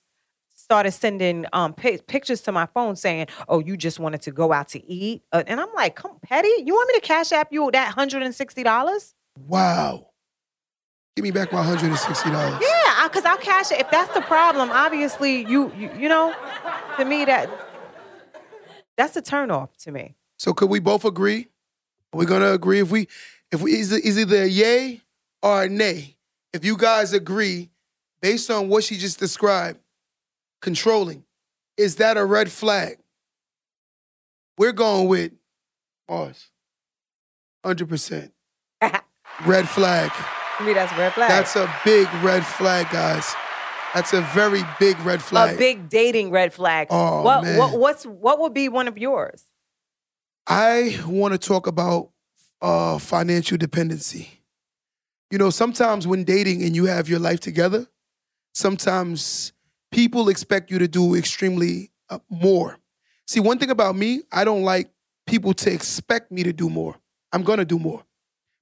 started 0.54 0.92
sending 0.92 1.44
um 1.52 1.74
pi- 1.74 1.98
pictures 2.06 2.40
to 2.42 2.52
my 2.52 2.66
phone 2.66 2.94
saying, 2.94 3.26
"Oh, 3.48 3.58
you 3.58 3.76
just 3.76 3.98
wanted 3.98 4.22
to 4.22 4.30
go 4.30 4.52
out 4.52 4.68
to 4.68 4.84
eat." 4.86 5.22
Uh, 5.32 5.42
and 5.46 5.60
I'm 5.60 5.72
like, 5.74 5.96
"Come, 5.96 6.18
Petty, 6.22 6.48
you 6.64 6.72
want 6.74 6.88
me 6.88 6.94
to 6.94 7.00
cash 7.00 7.32
app 7.32 7.48
you 7.50 7.68
that 7.72 7.94
$160?" 7.94 9.14
Wow. 9.38 10.11
Give 11.16 11.22
me 11.24 11.30
back 11.30 11.52
my 11.52 11.62
hundred 11.62 11.90
and 11.90 11.98
sixty 11.98 12.30
dollars. 12.30 12.58
Yeah, 12.62 13.06
because 13.06 13.24
I'll 13.26 13.36
cash 13.36 13.70
it. 13.70 13.80
If 13.80 13.90
that's 13.90 14.12
the 14.14 14.22
problem, 14.22 14.70
obviously 14.70 15.44
you, 15.46 15.70
you 15.76 15.90
you 15.98 16.08
know, 16.08 16.34
to 16.96 17.04
me 17.04 17.24
that 17.26 17.50
that's 18.96 19.16
a 19.16 19.22
turnoff 19.22 19.76
to 19.84 19.92
me. 19.92 20.14
So 20.38 20.54
could 20.54 20.70
we 20.70 20.80
both 20.80 21.04
agree? 21.04 21.48
We're 22.14 22.24
gonna 22.24 22.52
agree 22.52 22.80
if 22.80 22.90
we 22.90 23.08
if 23.50 23.60
we 23.60 23.72
is 23.78 23.92
it- 23.92 24.04
is 24.04 24.18
either 24.18 24.42
a 24.44 24.46
yay 24.46 25.02
or 25.42 25.64
a 25.64 25.68
nay. 25.68 26.16
If 26.54 26.64
you 26.64 26.76
guys 26.78 27.12
agree, 27.12 27.70
based 28.22 28.50
on 28.50 28.68
what 28.68 28.84
she 28.84 28.96
just 28.96 29.18
described, 29.18 29.80
controlling, 30.62 31.24
is 31.76 31.96
that 31.96 32.16
a 32.16 32.24
red 32.24 32.50
flag? 32.50 32.98
We're 34.58 34.72
going 34.72 35.08
with. 35.08 35.32
Hundred 37.64 37.88
percent. 37.88 38.32
Red 39.46 39.66
flag. 39.68 40.10
Me, 40.60 40.72
that's 40.72 40.92
a 40.92 40.96
red 40.96 41.12
flag. 41.12 41.28
That's 41.28 41.56
a 41.56 41.74
big 41.84 42.08
red 42.22 42.44
flag, 42.44 42.88
guys. 42.90 43.34
That's 43.94 44.12
a 44.12 44.22
very 44.22 44.62
big 44.78 44.98
red 45.00 45.22
flag. 45.22 45.54
a 45.54 45.58
big 45.58 45.88
dating 45.88 46.30
red 46.30 46.52
flag. 46.52 46.88
Oh, 46.90 47.22
what 47.22 47.42
man. 47.42 47.58
what 47.58 47.78
what's 47.78 48.04
what 48.04 48.40
would 48.40 48.54
be 48.54 48.68
one 48.68 48.88
of 48.88 48.96
yours? 48.96 49.44
I 50.46 50.98
want 51.06 51.32
to 51.32 51.38
talk 51.38 51.66
about 51.66 52.10
uh, 52.60 52.98
financial 52.98 53.58
dependency. 53.58 54.28
You 55.30 55.38
know, 55.38 55.50
sometimes 55.50 56.06
when 56.06 56.24
dating 56.24 56.62
and 56.62 56.74
you 56.74 56.86
have 56.86 57.08
your 57.08 57.18
life 57.18 57.40
together, 57.40 57.86
sometimes 58.54 59.52
people 59.90 60.28
expect 60.28 60.70
you 60.70 60.78
to 60.78 60.88
do 60.88 61.14
extremely 61.14 61.90
uh, 62.10 62.18
more. 62.28 62.78
See, 63.26 63.40
one 63.40 63.58
thing 63.58 63.70
about 63.70 63.96
me, 63.96 64.22
I 64.32 64.44
don't 64.44 64.62
like 64.62 64.90
people 65.26 65.54
to 65.54 65.72
expect 65.72 66.32
me 66.32 66.42
to 66.42 66.52
do 66.52 66.68
more. 66.68 66.96
I'm 67.32 67.42
going 67.42 67.58
to 67.58 67.64
do 67.64 67.78
more. 67.78 68.04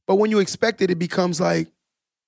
But 0.06 0.16
when 0.16 0.30
you 0.30 0.38
expect 0.38 0.82
it, 0.82 0.90
it 0.90 0.98
becomes 0.98 1.40
like 1.40 1.68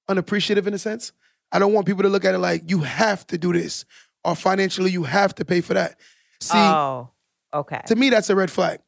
unappreciative 0.09 0.67
in 0.67 0.75
a 0.75 0.79
sense. 0.79 1.13
I 1.51 1.59
don't 1.59 1.73
want 1.73 1.87
people 1.87 2.03
to 2.03 2.09
look 2.09 2.25
at 2.25 2.35
it 2.35 2.39
like 2.39 2.69
you 2.71 2.81
have 2.81 3.27
to 3.29 3.39
do 3.39 3.53
this 3.53 3.85
or 4.25 4.35
financially 4.37 4.91
you 4.91 5.05
have 5.05 5.35
to 5.37 5.45
pay 5.45 5.61
for 5.61 5.75
that. 5.75 5.99
See, 6.41 6.57
oh, 6.57 7.11
okay. 7.53 7.81
to 7.87 7.97
me, 7.97 8.11
that's 8.11 8.31
a 8.31 8.35
red 8.37 8.51
flag 8.51 8.81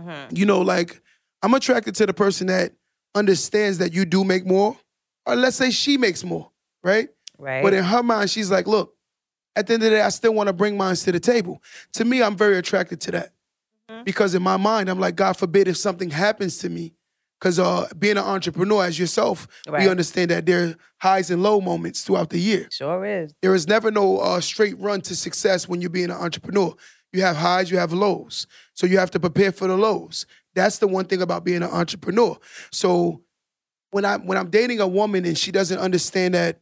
Mhm. 0.00 0.36
you 0.36 0.46
know, 0.46 0.60
like 0.60 1.00
I'm 1.42 1.54
attracted 1.54 1.94
to 1.96 2.06
the 2.06 2.14
person 2.14 2.46
that 2.48 2.72
understands 3.14 3.78
that 3.78 3.92
you 3.92 4.04
do 4.04 4.24
make 4.24 4.46
more, 4.46 4.76
or 5.26 5.34
let's 5.36 5.56
say 5.56 5.70
she 5.70 5.96
makes 5.96 6.22
more, 6.24 6.50
right? 6.82 7.08
Right. 7.38 7.62
But 7.62 7.74
in 7.74 7.84
her 7.84 8.02
mind, 8.02 8.30
she's 8.30 8.50
like, 8.50 8.66
look, 8.66 8.94
at 9.56 9.66
the 9.66 9.74
end 9.74 9.82
of 9.82 9.90
the 9.90 9.96
day, 9.96 10.02
I 10.02 10.08
still 10.10 10.34
want 10.34 10.48
to 10.48 10.52
bring 10.52 10.76
mine 10.76 10.94
to 10.96 11.12
the 11.12 11.20
table. 11.20 11.62
To 11.94 12.04
me, 12.04 12.22
I'm 12.22 12.36
very 12.36 12.58
attracted 12.58 13.00
to 13.02 13.10
that. 13.12 13.32
Mhm. 13.90 14.04
Because 14.04 14.34
in 14.34 14.42
my 14.42 14.56
mind, 14.56 14.88
I'm 14.88 15.00
like, 15.00 15.16
God 15.16 15.36
forbid 15.36 15.66
if 15.68 15.76
something 15.76 16.10
happens 16.10 16.58
to 16.58 16.68
me. 16.68 16.94
Because 17.40 17.58
uh, 17.58 17.86
being 17.98 18.16
an 18.16 18.24
entrepreneur 18.24 18.84
as 18.84 18.98
yourself, 18.98 19.46
Right. 19.68 19.82
we 19.84 19.88
understand 19.88 20.30
that 20.32 20.44
there 20.46 20.64
are 20.64 20.74
highs 21.00 21.30
and 21.30 21.42
low 21.42 21.60
moments 21.60 22.02
throughout 22.02 22.30
the 22.30 22.38
year. 22.40 22.68
sure 22.70 23.04
is. 23.04 23.32
There 23.42 23.54
is 23.54 23.68
never 23.68 23.90
no 23.90 24.18
uh, 24.18 24.40
straight 24.40 24.78
run 24.78 25.00
to 25.02 25.14
success 25.14 25.68
when 25.68 25.80
you're 25.80 25.90
being 25.90 26.10
an 26.10 26.16
entrepreneur. 26.16 26.74
You 27.12 27.22
have 27.22 27.36
highs, 27.36 27.70
you 27.70 27.78
have 27.78 27.92
lows. 27.92 28.46
So 28.74 28.86
you 28.86 28.98
have 28.98 29.10
to 29.12 29.20
prepare 29.20 29.52
for 29.52 29.68
the 29.68 29.76
lows. 29.76 30.26
That's 30.54 30.78
the 30.78 30.88
one 30.88 31.04
thing 31.04 31.22
about 31.22 31.44
being 31.44 31.62
an 31.62 31.70
entrepreneur. 31.70 32.36
So 32.72 33.22
when 33.92 34.04
I 34.04 34.16
when 34.16 34.36
I'm 34.36 34.50
dating 34.50 34.80
a 34.80 34.88
woman 34.88 35.24
and 35.24 35.38
she 35.38 35.52
doesn't 35.52 35.78
understand 35.78 36.34
that, 36.34 36.60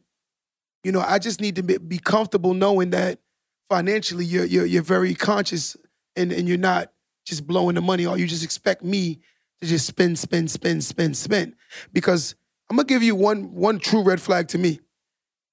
you 0.83 0.91
know, 0.91 1.01
I 1.01 1.17
just 1.19 1.41
need 1.41 1.55
to 1.55 1.63
be, 1.63 1.97
comfortable 1.97 2.53
knowing 2.53 2.91
that 2.91 3.19
financially 3.67 4.23
you're 4.25 4.45
you're, 4.45 4.65
you're 4.65 4.83
very 4.83 5.15
conscious 5.15 5.75
and, 6.15 6.31
and 6.31 6.47
you're 6.47 6.57
not 6.57 6.91
just 7.25 7.45
blowing 7.47 7.75
the 7.75 7.81
money 7.81 8.05
or 8.05 8.17
you 8.17 8.27
just 8.27 8.43
expect 8.43 8.83
me 8.83 9.19
to 9.61 9.67
just 9.67 9.85
spin, 9.87 10.15
spin, 10.15 10.47
spin, 10.47 10.81
spin, 10.81 11.13
spin. 11.13 11.55
Because 11.93 12.35
I'm 12.69 12.77
gonna 12.77 12.87
give 12.87 13.03
you 13.03 13.15
one 13.15 13.53
one 13.53 13.79
true 13.79 14.03
red 14.03 14.21
flag 14.21 14.47
to 14.49 14.57
me. 14.57 14.79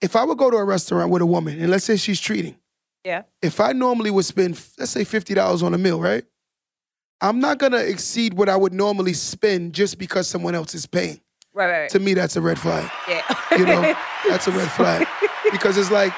If 0.00 0.16
I 0.16 0.24
would 0.24 0.38
go 0.38 0.50
to 0.50 0.56
a 0.56 0.64
restaurant 0.64 1.10
with 1.10 1.22
a 1.22 1.26
woman 1.26 1.58
and 1.60 1.70
let's 1.70 1.84
say 1.84 1.96
she's 1.96 2.20
treating, 2.20 2.56
Yeah. 3.04 3.22
if 3.40 3.60
I 3.60 3.72
normally 3.72 4.10
would 4.10 4.24
spend, 4.24 4.60
let's 4.78 4.90
say 4.90 5.04
fifty 5.04 5.34
dollars 5.34 5.62
on 5.62 5.72
a 5.74 5.78
meal, 5.78 6.00
right? 6.00 6.24
I'm 7.20 7.38
not 7.40 7.58
gonna 7.58 7.78
exceed 7.78 8.34
what 8.34 8.48
I 8.48 8.56
would 8.56 8.72
normally 8.74 9.14
spend 9.14 9.72
just 9.74 9.98
because 9.98 10.28
someone 10.28 10.54
else 10.54 10.74
is 10.74 10.84
paying. 10.86 11.20
Right, 11.54 11.66
right, 11.70 11.80
right. 11.82 11.90
To 11.90 12.00
me, 12.00 12.14
that's 12.14 12.36
a 12.36 12.40
red 12.42 12.58
flag. 12.58 12.90
yeah. 13.08 13.22
You 13.56 13.64
know, 13.64 13.80
that's 14.28 14.46
a 14.48 14.50
red 14.50 14.70
flag 14.72 15.06
because 15.52 15.78
it's 15.78 15.90
like 15.92 16.12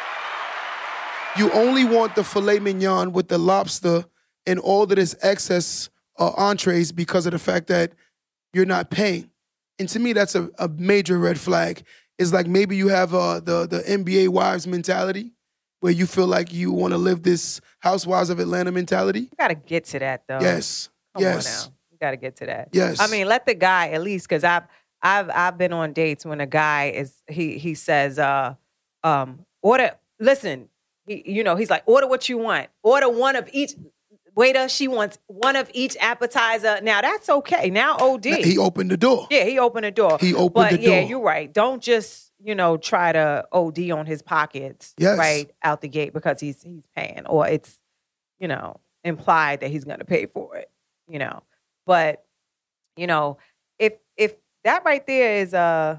you 1.36 1.52
only 1.52 1.84
want 1.84 2.14
the 2.14 2.24
filet 2.24 2.58
mignon 2.58 3.12
with 3.12 3.28
the 3.28 3.36
lobster 3.38 4.06
and 4.46 4.58
all 4.58 4.86
that 4.86 4.98
is 4.98 5.14
excess 5.22 5.90
uh, 6.18 6.32
entrees 6.36 6.92
because 6.92 7.26
of 7.26 7.32
the 7.32 7.38
fact 7.38 7.68
that 7.68 7.92
you're 8.52 8.66
not 8.66 8.90
paying. 8.90 9.30
And 9.78 9.88
to 9.90 9.98
me, 9.98 10.12
that's 10.12 10.34
a, 10.34 10.50
a 10.58 10.68
major 10.68 11.18
red 11.18 11.38
flag. 11.38 11.82
It's 12.18 12.32
like 12.32 12.46
maybe 12.46 12.76
you 12.76 12.88
have 12.88 13.14
uh, 13.14 13.40
the 13.40 13.66
the 13.66 13.80
NBA 13.80 14.28
wives 14.28 14.66
mentality, 14.66 15.32
where 15.80 15.92
you 15.92 16.06
feel 16.06 16.26
like 16.26 16.52
you 16.52 16.72
want 16.72 16.92
to 16.92 16.98
live 16.98 17.22
this 17.22 17.60
Housewives 17.80 18.30
of 18.30 18.40
Atlanta 18.40 18.72
mentality? 18.72 19.20
You 19.20 19.30
got 19.38 19.48
to 19.48 19.54
get 19.54 19.84
to 19.86 19.98
that 19.98 20.22
though. 20.26 20.40
Yes. 20.40 20.88
Come 21.14 21.22
yes. 21.22 21.46
on 21.46 21.70
now. 21.70 21.76
You 21.92 21.98
got 21.98 22.10
to 22.12 22.16
get 22.16 22.36
to 22.36 22.46
that. 22.46 22.68
Yes. 22.72 23.00
I 23.00 23.06
mean, 23.08 23.28
let 23.28 23.46
the 23.46 23.54
guy 23.54 23.90
at 23.90 24.02
least 24.02 24.28
because 24.28 24.44
I've 24.44 24.64
I've 25.02 25.30
I've 25.30 25.58
been 25.58 25.72
on 25.72 25.92
dates 25.92 26.24
when 26.24 26.40
a 26.40 26.46
guy 26.46 26.86
is 26.86 27.14
he 27.28 27.58
he 27.58 27.74
says 27.74 28.18
uh 28.18 28.54
um 29.04 29.46
order 29.62 29.92
listen 30.18 30.68
he, 31.06 31.22
you 31.26 31.44
know 31.44 31.54
he's 31.56 31.70
like 31.70 31.82
order 31.86 32.06
what 32.06 32.28
you 32.28 32.38
want 32.38 32.68
order 32.82 33.08
one 33.08 33.36
of 33.36 33.48
each 33.52 33.74
waiter 34.36 34.68
she 34.68 34.86
wants 34.86 35.18
one 35.26 35.56
of 35.56 35.68
each 35.74 35.96
appetizer 35.98 36.78
now 36.82 37.00
that's 37.00 37.28
okay 37.28 37.70
now 37.70 37.96
OD 37.98 38.24
He 38.26 38.58
opened 38.58 38.90
the 38.90 38.96
door. 38.96 39.26
yeah 39.30 39.44
he 39.44 39.58
opened 39.58 39.84
the 39.86 39.90
door 39.90 40.18
He 40.20 40.34
opened 40.34 40.52
but 40.54 40.70
the 40.72 40.78
yeah 40.78 41.00
door. 41.00 41.08
you're 41.08 41.20
right 41.20 41.52
don't 41.52 41.82
just 41.82 42.30
you 42.44 42.54
know 42.54 42.76
try 42.76 43.12
to 43.12 43.46
OD 43.50 43.90
on 43.90 44.04
his 44.06 44.20
pockets 44.22 44.94
Yes. 44.98 45.18
right 45.18 45.50
out 45.62 45.80
the 45.80 45.88
gate 45.88 46.12
because 46.12 46.38
he's 46.38 46.62
he's 46.62 46.84
paying 46.94 47.26
or 47.26 47.48
it's 47.48 47.80
you 48.38 48.46
know 48.46 48.78
implied 49.04 49.60
that 49.60 49.70
he's 49.70 49.84
going 49.84 49.98
to 50.00 50.04
pay 50.04 50.26
for 50.26 50.56
it 50.56 50.70
you 51.08 51.18
know 51.18 51.42
but 51.86 52.24
you 52.96 53.06
know 53.06 53.38
if 53.78 53.94
if 54.18 54.34
that 54.64 54.84
right 54.84 55.06
there 55.06 55.36
is 55.38 55.54
uh 55.54 55.98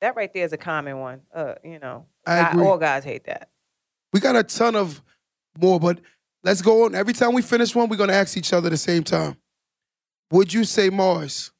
that 0.00 0.16
right 0.16 0.32
there 0.32 0.44
is 0.44 0.52
a 0.52 0.56
common 0.56 0.98
one 0.98 1.20
uh 1.34 1.54
you 1.64 1.78
know 1.78 2.06
I 2.26 2.50
agree. 2.50 2.64
all 2.66 2.78
guys 2.78 3.04
hate 3.04 3.24
that 3.24 3.50
We 4.12 4.20
got 4.20 4.36
a 4.36 4.42
ton 4.42 4.74
of 4.76 5.02
more, 5.60 5.78
but 5.80 6.00
let's 6.44 6.62
go 6.62 6.84
on. 6.84 6.94
Every 6.94 7.12
time 7.12 7.32
we 7.34 7.42
finish 7.42 7.74
one, 7.74 7.88
we're 7.88 7.96
gonna 7.96 8.12
ask 8.12 8.36
each 8.36 8.52
other 8.52 8.68
at 8.68 8.70
the 8.70 8.76
same 8.76 9.04
time. 9.04 9.36
Would 10.30 10.52
you 10.52 10.64
say, 10.64 10.90
Mars, 10.90 11.52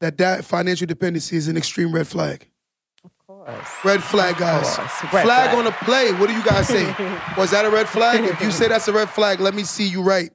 that 0.00 0.16
that 0.18 0.44
financial 0.44 0.86
dependency 0.86 1.36
is 1.36 1.48
an 1.48 1.56
extreme 1.56 1.92
red 1.92 2.06
flag? 2.06 2.46
of 3.04 3.10
course 3.26 3.68
Red 3.84 4.02
flag, 4.02 4.36
guys. 4.36 4.78
Red 4.78 4.88
flag, 5.10 5.24
flag. 5.24 5.58
on 5.58 5.64
the 5.64 5.72
play. 5.72 6.12
What 6.12 6.28
do 6.28 6.34
you 6.34 6.44
guys 6.44 6.68
say? 6.68 6.84
Was 7.36 7.50
that 7.50 7.64
a 7.64 7.70
red 7.70 7.88
flag? 7.88 8.24
If 8.24 8.40
you 8.40 8.50
say 8.50 8.68
that's 8.68 8.88
a 8.88 8.92
red 8.92 9.08
flag, 9.08 9.40
let 9.40 9.54
me 9.54 9.64
see 9.64 9.86
you 9.86 10.02
right. 10.02 10.30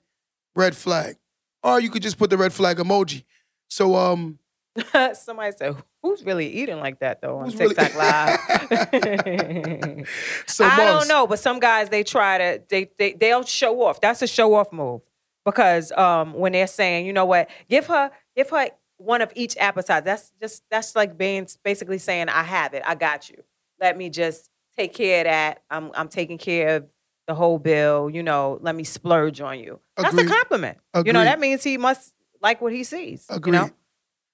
Red 0.56 0.76
flag. 0.76 1.16
Or 1.64 1.80
you 1.80 1.90
could 1.90 2.02
just 2.02 2.18
put 2.18 2.30
the 2.30 2.38
red 2.38 2.52
flag 2.54 2.78
emoji. 2.78 3.24
So 3.70 3.96
um 3.96 4.40
somebody 5.14 5.54
said 5.58 5.76
who's 6.04 6.24
really 6.24 6.48
eating 6.50 6.80
like 6.80 7.00
that 7.00 7.22
though 7.22 7.38
on 7.38 7.46
Who's 7.46 7.56
really- 7.56 7.74
tiktok 7.76 7.96
live 7.96 8.40
so 10.48 10.66
I 10.66 10.78
don't 10.86 11.08
know, 11.08 11.26
but 11.28 11.40
some 11.40 11.60
guys 11.60 11.90
they 11.90 12.04
try 12.04 12.38
to 12.38 12.62
they 12.70 12.90
they 13.00 13.14
they'll 13.14 13.44
show 13.44 13.82
off. 13.84 14.02
That's 14.02 14.22
a 14.22 14.28
show 14.28 14.54
off 14.56 14.72
move 14.72 15.02
because 15.46 15.92
um 15.94 16.34
when 16.34 16.52
they're 16.52 16.68
saying, 16.68 17.06
you 17.06 17.14
know 17.14 17.26
what, 17.26 17.50
give 17.70 17.88
her 17.88 18.12
give 18.36 18.50
her 18.50 18.70
one 18.98 19.22
of 19.22 19.32
each 19.36 19.58
appetizer. 19.58 20.04
That's 20.04 20.32
just 20.42 20.64
that's 20.70 20.96
like 20.96 21.18
being 21.18 21.48
basically 21.64 21.98
saying, 21.98 22.30
I 22.30 22.44
have 22.44 22.74
it, 22.74 22.84
I 22.86 22.96
got 22.96 23.30
you. 23.30 23.44
Let 23.80 23.98
me 23.98 24.10
just 24.10 24.50
take 24.78 24.94
care 24.94 25.22
of 25.22 25.26
that. 25.26 25.64
I'm 25.70 25.92
I'm 25.96 26.08
taking 26.10 26.38
care 26.38 26.78
of 26.78 26.86
the 27.28 27.34
whole 27.36 27.60
bill. 27.60 28.10
You 28.10 28.24
know, 28.24 28.60
let 28.62 28.76
me 28.76 28.84
splurge 28.84 29.42
on 29.42 29.60
you. 29.60 29.80
That's 29.98 30.14
a 30.18 30.26
compliment. 30.26 30.78
You 31.06 31.14
know, 31.14 31.24
that 31.24 31.40
means 31.40 31.64
he 31.64 31.78
must 31.78 32.14
like 32.42 32.62
what 32.62 32.74
he 32.74 32.84
sees. 32.84 33.26
you 33.30 33.38
Agreed. 33.38 33.54
know? 33.54 33.70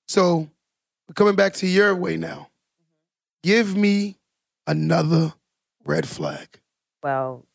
So 0.07 0.49
coming 1.15 1.35
back 1.35 1.53
to 1.55 1.67
your 1.67 1.95
way 1.95 2.17
now. 2.17 2.49
Give 3.43 3.75
me 3.75 4.17
another 4.67 5.33
red 5.85 6.07
flag. 6.07 6.59
well, 7.03 7.45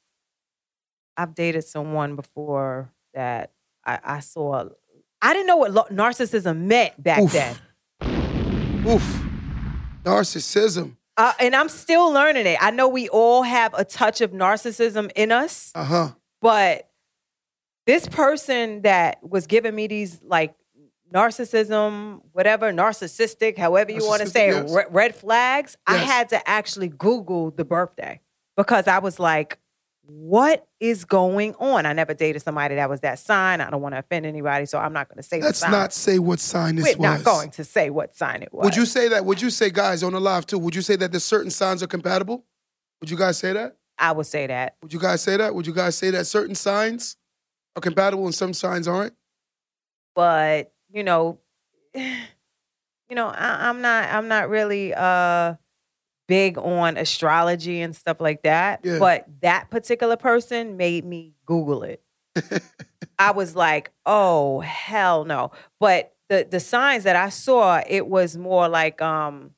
I've 1.16 1.34
dated 1.34 1.62
someone 1.64 2.16
before 2.16 2.90
that 3.12 3.52
I, 3.84 3.98
I 4.02 4.20
saw. 4.20 4.64
I 5.22 5.32
didn't 5.32 5.46
know 5.46 5.56
what 5.58 5.70
lo- 5.70 5.86
narcissism 5.90 6.62
meant 6.62 7.00
back 7.00 7.20
Oof. 7.20 7.32
then, 7.32 7.56
Oof. 8.86 9.20
Narcissism. 10.02 10.96
uh, 11.16 11.32
and 11.40 11.54
I'm 11.54 11.68
still 11.68 12.10
learning 12.12 12.46
it. 12.46 12.58
I 12.60 12.70
know 12.72 12.88
we 12.88 13.08
all 13.08 13.42
have 13.42 13.72
a 13.74 13.84
touch 13.84 14.20
of 14.20 14.32
narcissism 14.32 15.10
in 15.14 15.30
us, 15.32 15.70
Uh-huh. 15.74 16.10
but 16.42 16.88
this 17.86 18.08
person 18.08 18.82
that 18.82 19.18
was 19.22 19.46
giving 19.46 19.74
me 19.74 19.86
these 19.86 20.20
like 20.22 20.54
narcissism, 21.14 22.20
whatever, 22.32 22.72
narcissistic, 22.72 23.56
however 23.56 23.92
you 23.92 24.04
want 24.06 24.22
to 24.22 24.28
say, 24.28 24.48
yes. 24.48 24.72
re- 24.72 24.84
red 24.90 25.14
flags. 25.14 25.76
I 25.86 25.98
had 25.98 26.28
to 26.30 26.48
actually 26.48 26.88
Google 26.88 27.50
the 27.50 27.64
birthday 27.64 28.20
because 28.56 28.86
I 28.88 28.98
was 28.98 29.18
like, 29.18 29.58
what 30.06 30.66
is 30.80 31.06
going 31.06 31.54
on? 31.54 31.86
I 31.86 31.94
never 31.94 32.12
dated 32.12 32.42
somebody 32.42 32.74
that 32.74 32.90
was 32.90 33.00
that 33.00 33.18
sign. 33.18 33.62
I 33.62 33.70
don't 33.70 33.80
want 33.80 33.94
to 33.94 34.00
offend 34.00 34.26
anybody, 34.26 34.66
so 34.66 34.78
I'm 34.78 34.92
not 34.92 35.08
going 35.08 35.16
to 35.16 35.22
say 35.22 35.40
Let's 35.40 35.60
the 35.60 35.70
not 35.70 35.94
say 35.94 36.18
what 36.18 36.40
sign 36.40 36.76
this 36.76 36.84
We're 36.84 37.08
was. 37.08 37.24
not 37.24 37.24
going 37.24 37.50
to 37.52 37.64
say 37.64 37.88
what 37.88 38.14
sign 38.14 38.42
it 38.42 38.52
was. 38.52 38.64
Would 38.64 38.76
you 38.76 38.84
say 38.84 39.08
that? 39.08 39.24
Would 39.24 39.40
you 39.40 39.48
say, 39.48 39.70
guys, 39.70 40.02
on 40.02 40.12
the 40.12 40.20
live 40.20 40.44
too? 40.44 40.58
Would 40.58 40.74
you 40.74 40.82
say 40.82 40.96
that 40.96 41.10
there's 41.10 41.24
certain 41.24 41.50
signs 41.50 41.82
are 41.82 41.86
compatible? 41.86 42.44
Would 43.00 43.10
you 43.10 43.16
guys 43.16 43.38
say 43.38 43.54
that? 43.54 43.76
I 43.98 44.12
would 44.12 44.26
say 44.26 44.46
that. 44.46 44.76
Would 44.82 44.92
you 44.92 44.98
guys 45.00 45.22
say 45.22 45.38
that? 45.38 45.54
Would 45.54 45.66
you 45.66 45.72
guys 45.72 45.96
say 45.96 46.10
that 46.10 46.26
certain 46.26 46.54
signs 46.54 47.16
are 47.74 47.80
compatible 47.80 48.26
and 48.26 48.34
some 48.34 48.52
signs 48.52 48.86
aren't? 48.88 49.14
but 50.14 50.72
you 50.94 51.02
know, 51.04 51.38
you 51.94 52.04
know, 53.10 53.26
I, 53.26 53.68
I'm 53.68 53.82
not, 53.82 54.08
I'm 54.10 54.28
not 54.28 54.48
really 54.48 54.94
uh 54.94 55.54
big 56.26 56.56
on 56.56 56.96
astrology 56.96 57.82
and 57.82 57.94
stuff 57.94 58.20
like 58.20 58.42
that. 58.44 58.80
Yeah. 58.82 58.98
But 58.98 59.26
that 59.42 59.68
particular 59.70 60.16
person 60.16 60.78
made 60.78 61.04
me 61.04 61.34
Google 61.44 61.82
it. 61.82 62.02
I 63.18 63.32
was 63.32 63.54
like, 63.54 63.90
oh 64.06 64.60
hell 64.60 65.24
no. 65.24 65.50
But 65.80 66.14
the 66.30 66.46
the 66.50 66.60
signs 66.60 67.04
that 67.04 67.16
I 67.16 67.28
saw, 67.28 67.82
it 67.86 68.06
was 68.06 68.36
more 68.36 68.68
like 68.68 69.02
um 69.02 69.50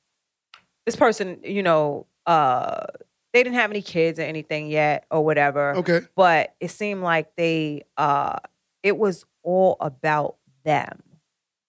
this 0.87 0.97
person, 0.97 1.39
you 1.45 1.63
know, 1.63 2.07
uh 2.27 2.87
they 3.33 3.43
didn't 3.43 3.57
have 3.57 3.71
any 3.71 3.83
kids 3.83 4.19
or 4.19 4.23
anything 4.23 4.69
yet 4.69 5.05
or 5.11 5.23
whatever 5.23 5.77
Okay. 5.77 6.01
but 6.17 6.55
it 6.59 6.71
seemed 6.71 7.03
like 7.03 7.37
they 7.37 7.83
uh 7.99 8.39
it 8.83 8.97
was 8.97 9.27
all 9.43 9.77
about 9.79 10.37
them 10.65 11.03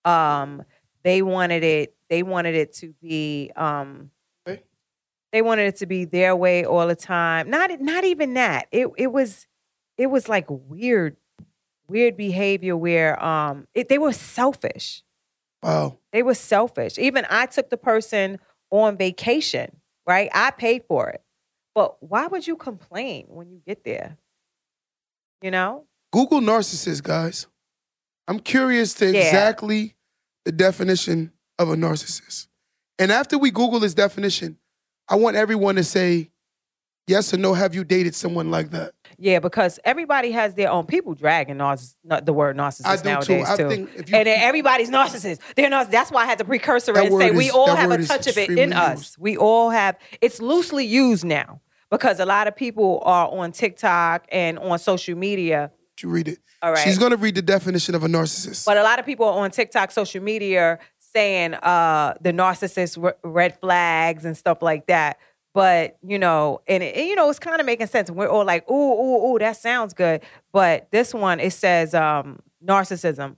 um 0.08 0.64
they 1.04 1.22
wanted 1.22 1.64
it 1.64 1.96
they 2.10 2.24
wanted 2.24 2.56
it 2.56 2.74
to 2.74 2.94
be 3.02 3.52
um 3.56 4.12
they 5.34 5.42
wanted 5.42 5.68
it 5.68 5.76
to 5.78 5.86
be 5.86 6.06
their 6.06 6.36
way 6.38 6.64
all 6.64 6.88
the 6.88 6.96
time. 6.96 7.50
Not 7.50 7.82
not 7.82 8.06
even 8.06 8.36
that. 8.36 8.68
It 8.72 8.88
it 8.98 9.12
was 9.12 9.46
it 9.98 10.08
was 10.08 10.30
like 10.30 10.46
weird 10.50 11.18
weird 11.90 12.16
behavior 12.16 12.78
where 12.78 13.22
um 13.24 13.68
it, 13.74 13.90
they 13.90 13.98
were 13.98 14.14
selfish. 14.14 15.04
Wow. 15.62 15.98
they 16.14 16.24
were 16.24 16.34
selfish. 16.36 16.98
Even 16.98 17.26
i 17.30 17.46
took 17.46 17.70
the 17.70 17.78
person 17.78 18.40
on 18.72 18.98
vacation 18.98 19.72
right? 20.08 20.30
I 20.34 20.52
paid 20.52 20.84
for 20.88 21.10
it. 21.10 21.22
But 21.76 22.02
why 22.02 22.26
would 22.28 22.48
you 22.48 22.56
complain 22.56 23.26
when 23.28 23.52
you 23.52 23.62
get 23.68 23.84
there? 23.84 24.18
You 25.42 25.52
know? 25.52 25.86
Google 26.12 26.40
narcissist, 26.40 27.04
guys. 27.04 27.46
I'm 28.28 28.40
curious 28.40 28.94
to 28.96 29.12
Yeah. 29.12 29.20
exactly 29.20 29.96
the 30.48 30.54
definition 30.54 31.34
of 31.60 31.70
a 31.70 31.76
narcissist. 31.76 32.48
And 32.98 33.12
after 33.12 33.38
we 33.38 33.52
Google 33.52 33.82
this 33.82 33.94
definition, 33.94 34.58
I 35.10 35.16
want 35.16 35.36
everyone 35.36 35.76
to 35.76 35.84
say 35.84 36.32
yes 37.06 37.34
or 37.34 37.38
no. 37.38 37.54
Have 37.54 37.76
you 37.76 37.84
dated 37.84 38.16
someone 38.16 38.50
like 38.50 38.72
that? 38.72 38.94
Yeah, 39.18 39.40
because 39.40 39.78
everybody 39.84 40.32
has 40.32 40.54
their 40.54 40.72
own. 40.72 40.86
People 40.86 41.16
dragging 41.16 41.58
narciss- 41.58 41.96
the 42.24 42.32
word 42.32 42.56
narcissist 42.56 42.86
I 42.86 42.96
do 42.96 43.02
too. 43.02 43.10
nowadays 43.10 43.58
too. 43.58 43.90
if 43.98 44.10
you 44.10 44.16
and 44.16 44.26
everybody's 44.30 44.90
narcissist. 44.90 45.40
They're 45.58 45.70
not. 45.70 45.92
That's 45.92 46.12
why 46.12 46.24
I 46.24 46.26
had 46.28 46.38
to 46.38 46.46
precursor 46.46 46.94
it 46.94 46.98
and 46.98 47.08
say 47.08 47.32
word 47.32 47.36
we 47.36 47.50
all 47.50 47.76
have 47.76 47.92
a 47.92 48.06
touch 48.06 48.28
of 48.28 48.38
it 48.38 48.50
in 48.52 48.72
us. 48.72 49.18
We 49.18 49.36
all 49.36 49.70
have. 49.70 49.98
It's 50.22 50.40
loosely 50.40 50.86
used 50.86 51.26
now 51.26 51.60
because 51.92 52.22
a 52.22 52.26
lot 52.26 52.48
of 52.48 52.56
people 52.56 53.02
are 53.04 53.28
on 53.28 53.52
TikTok 53.52 54.26
and 54.32 54.58
on 54.60 54.80
social 54.80 55.18
media. 55.18 55.72
You 56.04 56.10
read 56.10 56.28
it? 56.28 56.40
All 56.62 56.72
right. 56.72 56.80
She's 56.80 56.98
gonna 56.98 57.18
read 57.18 57.36
the 57.36 57.42
definition 57.42 57.96
of 57.96 58.04
a 58.04 58.08
narcissist. 58.08 58.66
But 58.66 58.78
a 58.78 58.84
lot 58.84 59.00
of 59.00 59.06
people 59.06 59.26
on 59.26 59.52
TikTok, 59.52 59.92
social 59.92 60.22
media, 60.22 60.80
saying 61.00 61.54
uh, 61.56 62.16
the 62.22 62.32
narcissist 62.32 63.02
r- 63.04 63.16
red 63.24 63.60
flags 63.60 64.26
and 64.26 64.36
stuff 64.38 64.62
like 64.62 64.88
that. 64.88 65.18
But 65.54 65.98
you 66.06 66.20
know, 66.20 66.62
and 66.68 66.84
it, 66.84 66.96
you 66.98 67.16
know, 67.16 67.30
it's 67.30 67.40
kind 67.40 67.60
of 67.60 67.66
making 67.66 67.88
sense. 67.88 68.12
We're 68.12 68.28
all 68.28 68.46
like, 68.46 68.70
"Ooh, 68.70 68.74
ooh, 68.74 69.34
ooh, 69.34 69.40
that 69.40 69.58
sounds 69.58 69.94
good." 69.94 70.22
But 70.54 70.88
this 70.92 71.14
one, 71.14 71.40
it 71.40 71.54
says 71.54 71.94
um, 71.94 72.40
narcissism. 72.64 73.38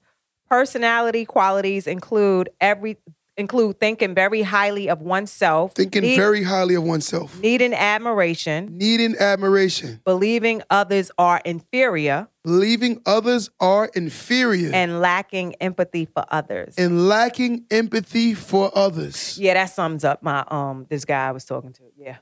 Personality 0.50 1.26
qualities 1.26 1.88
include 1.88 2.50
every 2.60 2.98
include 3.40 3.80
thinking 3.80 4.14
very 4.14 4.42
highly 4.42 4.90
of 4.90 5.02
oneself, 5.02 5.74
Thinking 5.76 6.02
need- 6.04 6.16
very 6.18 6.44
highly 6.44 6.76
of 6.76 6.84
oneself, 6.84 7.40
needing 7.42 7.74
admiration, 7.74 8.78
needing 8.78 9.16
admiration, 9.18 10.02
believing 10.06 10.62
others 10.70 11.12
are 11.18 11.42
inferior, 11.46 12.28
believing 12.44 13.02
others 13.06 13.50
are 13.60 13.86
inferior, 13.96 14.72
and 14.74 15.00
lacking 15.00 15.56
empathy 15.62 16.06
for 16.06 16.26
others. 16.30 16.76
and 16.78 17.08
lacking 17.08 17.66
empathy 17.72 18.34
for 18.34 18.72
others. 18.76 19.38
Yeah, 19.40 19.54
that 19.56 19.68
sums 19.68 20.04
up 20.04 20.22
my 20.22 20.44
um 20.50 20.86
this 20.90 21.06
guy 21.06 21.28
I 21.28 21.32
was 21.32 21.46
talking 21.46 21.74
to. 21.74 21.84
Yeah. 21.98 22.18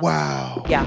Wow. 0.00 0.64
Yeah. 0.68 0.84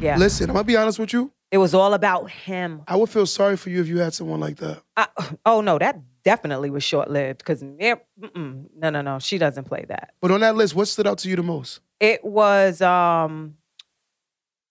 Yeah. 0.00 0.16
Listen, 0.16 0.48
I'm 0.48 0.54
gonna 0.54 0.64
be 0.64 0.76
honest 0.76 0.98
with 0.98 1.12
you. 1.12 1.32
It 1.50 1.58
was 1.58 1.74
all 1.74 1.94
about 1.94 2.30
him. 2.30 2.82
I 2.86 2.94
would 2.96 3.10
feel 3.10 3.26
sorry 3.26 3.56
for 3.56 3.70
you 3.70 3.80
if 3.80 3.88
you 3.88 3.98
had 3.98 4.14
someone 4.14 4.38
like 4.38 4.56
that. 4.58 4.80
I, 4.96 5.08
oh 5.44 5.60
no, 5.60 5.78
that 5.78 5.98
definitely 6.22 6.70
was 6.70 6.84
short 6.84 7.10
lived 7.10 7.38
because 7.38 7.62
no, 7.62 8.00
no, 8.76 9.00
no, 9.02 9.18
she 9.18 9.38
doesn't 9.38 9.64
play 9.64 9.84
that. 9.88 10.14
But 10.20 10.30
on 10.30 10.40
that 10.40 10.56
list, 10.56 10.74
what 10.74 10.88
stood 10.88 11.06
out 11.06 11.18
to 11.18 11.28
you 11.28 11.36
the 11.36 11.42
most? 11.42 11.80
It 12.00 12.24
was 12.24 12.80
um 12.80 13.56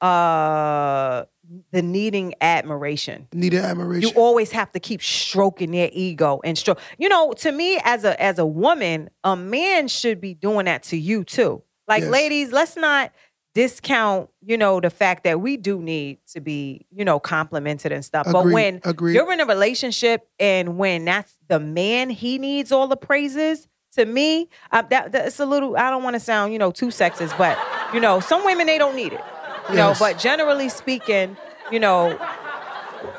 uh 0.02 1.26
the 1.72 1.82
needing 1.82 2.34
admiration. 2.42 3.28
Needing 3.34 3.60
admiration. 3.60 4.10
You 4.10 4.22
always 4.22 4.52
have 4.52 4.72
to 4.74 4.80
keep 4.80 5.02
stroking 5.02 5.72
their 5.72 5.90
ego 5.92 6.40
and 6.44 6.58
stroke. 6.58 6.80
You 6.98 7.10
know, 7.10 7.34
to 7.34 7.52
me 7.52 7.80
as 7.84 8.04
a 8.04 8.22
as 8.22 8.40
a 8.40 8.46
woman, 8.46 9.10
a 9.24 9.36
man 9.36 9.88
should 9.88 10.22
be 10.22 10.34
doing 10.34 10.66
that 10.66 10.84
to 10.84 10.98
you 10.98 11.24
too. 11.24 11.64
Like 11.88 12.04
Yes. 12.04 12.12
ladies, 12.12 12.52
let's 12.52 12.76
not 12.76 13.12
discount, 13.60 14.30
you 14.42 14.58
know, 14.58 14.80
the 14.80 14.90
fact 14.90 15.26
that 15.26 15.42
we 15.42 15.58
do 15.58 15.82
need 15.82 16.18
to 16.26 16.40
be, 16.40 16.86
you 16.96 17.04
know, 17.04 17.20
complimented 17.20 17.92
and 17.92 18.06
stuff. 18.06 18.26
But 18.32 18.40
Agreed, 18.40 18.54
when 18.54 18.82
agreed. 18.86 19.16
you're 19.16 19.34
in 19.34 19.42
a 19.42 19.46
relationship 19.46 20.30
and 20.40 20.78
when 20.78 21.04
that's 21.04 21.34
the 21.50 21.60
man, 21.60 22.10
he 22.10 22.38
needs 22.38 22.72
all 22.72 22.88
the 22.88 22.96
praises. 22.96 23.68
To 23.96 24.06
me, 24.06 24.48
uh, 24.72 24.84
that 24.84 25.12
that's 25.12 25.42
a 25.42 25.46
little. 25.46 25.76
I 25.76 25.90
don't 25.90 26.04
want 26.04 26.14
to 26.14 26.22
sound, 26.22 26.54
you 26.54 26.60
know, 26.60 26.72
too 26.72 26.88
sexist, 26.88 27.38
but 27.38 27.58
you 27.94 28.00
know, 28.00 28.22
some 28.22 28.46
women 28.46 28.66
they 28.66 28.78
don't 28.78 28.96
need 28.96 29.12
it. 29.12 29.22
You 29.68 29.76
know, 29.76 29.94
but 30.00 30.18
generally 30.18 30.70
speaking, 30.70 31.36
you 31.70 31.80
know, 31.80 32.12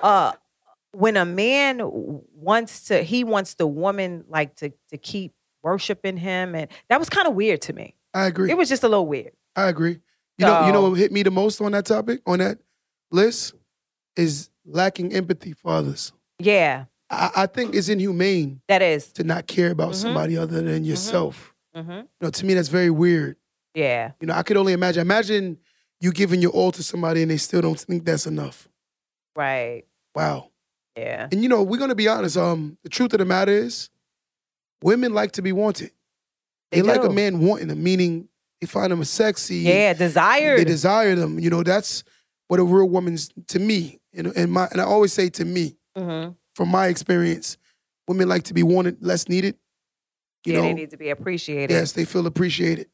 uh, 0.03 0.33
when 0.93 1.19
a 1.19 1.27
man 1.27 1.81
wants 1.83 2.85
to, 2.85 3.03
he 3.03 3.25
wants 3.25 3.55
the 3.55 3.67
woman 3.67 4.25
like 4.29 4.55
to 4.57 4.73
to 4.89 4.97
keep 4.97 5.35
worshiping 5.63 6.17
him, 6.17 6.55
and 6.55 6.69
that 6.89 6.99
was 6.99 7.11
kind 7.11 7.29
of 7.29 7.35
weird 7.35 7.61
to 7.63 7.73
me. 7.75 7.97
I 8.15 8.27
agree. 8.27 8.51
It 8.51 8.57
was 8.57 8.69
just 8.71 8.85
a 8.85 8.89
little 8.89 9.07
weird. 9.07 9.33
I 9.57 9.69
agree. 9.69 9.99
You 10.41 10.47
know, 10.47 10.67
you 10.67 10.73
know 10.73 10.89
what 10.89 10.99
hit 10.99 11.13
me 11.13 11.23
the 11.23 11.31
most 11.31 11.61
on 11.61 11.73
that 11.73 11.85
topic, 11.87 12.21
on 12.27 12.39
that 12.39 12.59
list, 13.11 13.55
is 14.17 14.49
lacking 14.65 15.13
empathy 15.13 15.53
for 15.53 15.71
others. 15.73 16.13
Yeah, 16.39 16.87
I, 17.11 17.31
I 17.37 17.47
think 17.47 17.75
it's 17.75 17.89
inhumane 17.91 18.63
that 18.69 18.81
is. 18.81 19.13
to 19.13 19.25
not 19.25 19.47
care 19.47 19.71
about 19.71 19.91
Mhm. 19.91 19.95
somebody 19.97 20.39
other 20.39 20.63
than 20.63 20.85
yourself. 20.85 21.55
hmm 21.75 21.91
You 21.91 22.05
know, 22.23 22.31
to 22.31 22.47
me, 22.47 22.55
that's 22.55 22.69
very 22.69 22.89
weird. 22.91 23.37
Yeah, 23.75 24.13
You 24.21 24.27
know, 24.29 24.35
I 24.35 24.43
could 24.43 24.57
only 24.57 24.73
imagine. 24.73 25.01
Imagine 25.03 25.59
you 26.01 26.11
giving 26.13 26.41
your 26.43 26.51
all 26.53 26.73
to 26.73 26.83
somebody 26.83 27.21
and 27.23 27.31
they 27.31 27.37
still 27.37 27.61
don't 27.61 27.79
think 27.79 28.05
that's 28.05 28.27
enough. 28.27 28.69
right. 29.37 29.85
Wow. 30.15 30.51
Yeah, 30.97 31.29
And 31.31 31.43
you 31.43 31.49
know, 31.49 31.63
we're 31.63 31.79
gonna 31.79 31.95
be 31.95 32.09
honest. 32.09 32.37
Um, 32.39 32.79
the 32.83 32.89
truth 32.89 33.13
of 33.13 33.19
the 33.21 33.25
matter 33.27 33.53
is, 33.53 33.91
women 34.83 35.13
like 35.13 35.33
to 35.33 35.43
be 35.43 35.53
wanted. 35.53 35.93
They, 36.73 36.81
They 36.81 36.89
like 36.89 37.05
a 37.05 37.11
man 37.11 37.41
wanting 37.41 37.69
them, 37.69 37.83
meaning 37.83 38.29
they 38.61 38.67
find 38.67 38.93
them 38.93 39.03
sexy. 39.05 39.57
yeah. 39.57 39.93
Desire. 39.93 40.57
They 40.57 40.65
desire 40.65 41.15
them. 41.15 41.39
You 41.39 41.51
know, 41.51 41.63
that's 41.63 42.05
what 42.49 42.61
a 42.61 42.65
real 42.65 42.89
woman's 42.89 43.31
to 43.49 43.59
me. 43.59 44.01
You 44.13 44.25
know, 44.25 44.33
and 44.37 44.53
my 44.53 44.69
and 44.73 44.81
I 44.81 44.85
always 44.85 45.13
say 45.13 45.29
to 45.31 45.45
me, 45.45 45.77
hmm 45.97 46.29
from 46.57 46.69
my 46.69 46.89
experience, 46.89 47.57
women 48.09 48.29
like 48.29 48.43
to 48.43 48.53
be 48.55 48.63
wanted, 48.65 48.99
less 49.01 49.29
needed. 49.29 49.57
You 50.45 50.53
Yeah, 50.53 50.59
know, 50.61 50.67
they 50.67 50.75
need 50.75 50.91
to 50.91 50.97
be 50.97 51.11
appreciated. 51.11 51.73
yes, 51.73 51.93
they 51.93 52.05
feel 52.05 52.27
appreciated. 52.27 52.89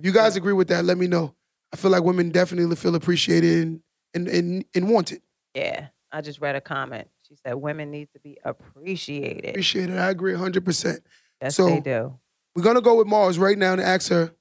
If 0.00 0.04
you 0.06 0.12
guys 0.12 0.36
agree 0.36 0.52
with 0.52 0.68
that, 0.68 0.84
let 0.84 0.98
me 0.98 1.06
know. 1.06 1.34
I 1.72 1.76
feel 1.76 1.90
like 1.90 2.02
women 2.02 2.30
definitely 2.30 2.74
feel 2.76 2.94
appreciated 2.96 3.62
and 3.62 3.80
and 4.14 4.28
and, 4.28 4.64
and 4.74 4.88
wanted. 4.90 5.22
Yeah, 5.54 5.88
I 6.12 6.20
just 6.22 6.40
read 6.40 6.56
a 6.56 6.60
comment. 6.60 7.08
She 7.28 7.36
said 7.36 7.54
women 7.54 7.90
need 7.90 8.08
to 8.14 8.20
be 8.20 8.36
appreciated. 8.44 9.50
Appreciated. 9.50 9.96
I 9.98 10.10
agree 10.10 10.32
100%. 10.32 10.98
Yes, 11.42 11.54
So- 11.56 11.66
they 11.66 11.80
do. 11.80 12.18
We're 12.56 12.62
gonna 12.64 12.80
go 12.80 12.96
with 12.96 13.06
Mars 13.06 13.38
right 13.38 13.56
now 13.56 13.72
and 13.72 13.80
ask 13.80 14.10
her, 14.10 14.32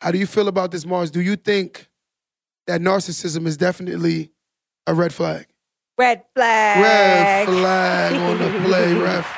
how 0.00 0.10
do 0.10 0.18
you 0.18 0.26
feel 0.26 0.48
about 0.48 0.70
this, 0.70 0.84
Mars? 0.86 1.10
Do 1.10 1.20
you 1.20 1.36
think 1.36 1.88
that 2.66 2.80
narcissism 2.80 3.46
is 3.46 3.56
definitely 3.56 4.30
a 4.86 4.94
red 4.94 5.12
flag? 5.12 5.46
Red 5.98 6.22
flag. 6.34 6.82
Red 6.82 7.46
flag 7.46 8.14
on 8.14 8.38
the 8.38 8.68
play, 8.68 8.94
ref. 8.94 9.36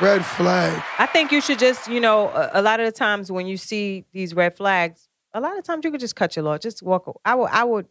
Red 0.00 0.24
flag. 0.24 0.82
I 0.98 1.06
think 1.06 1.32
you 1.32 1.40
should 1.40 1.58
just, 1.58 1.88
you 1.88 2.00
know, 2.00 2.28
a, 2.28 2.50
a 2.54 2.62
lot 2.62 2.80
of 2.80 2.86
the 2.86 2.92
times 2.92 3.32
when 3.32 3.46
you 3.46 3.56
see 3.56 4.04
these 4.12 4.34
red 4.34 4.54
flags, 4.56 5.08
a 5.32 5.40
lot 5.40 5.58
of 5.58 5.64
times 5.64 5.84
you 5.84 5.90
could 5.90 6.00
just 6.00 6.14
cut 6.14 6.36
your 6.36 6.44
law, 6.44 6.58
just 6.58 6.82
walk. 6.82 7.06
a- 7.08 7.12
I 7.24 7.34
would, 7.34 7.50
I 7.50 7.64
would. 7.64 7.86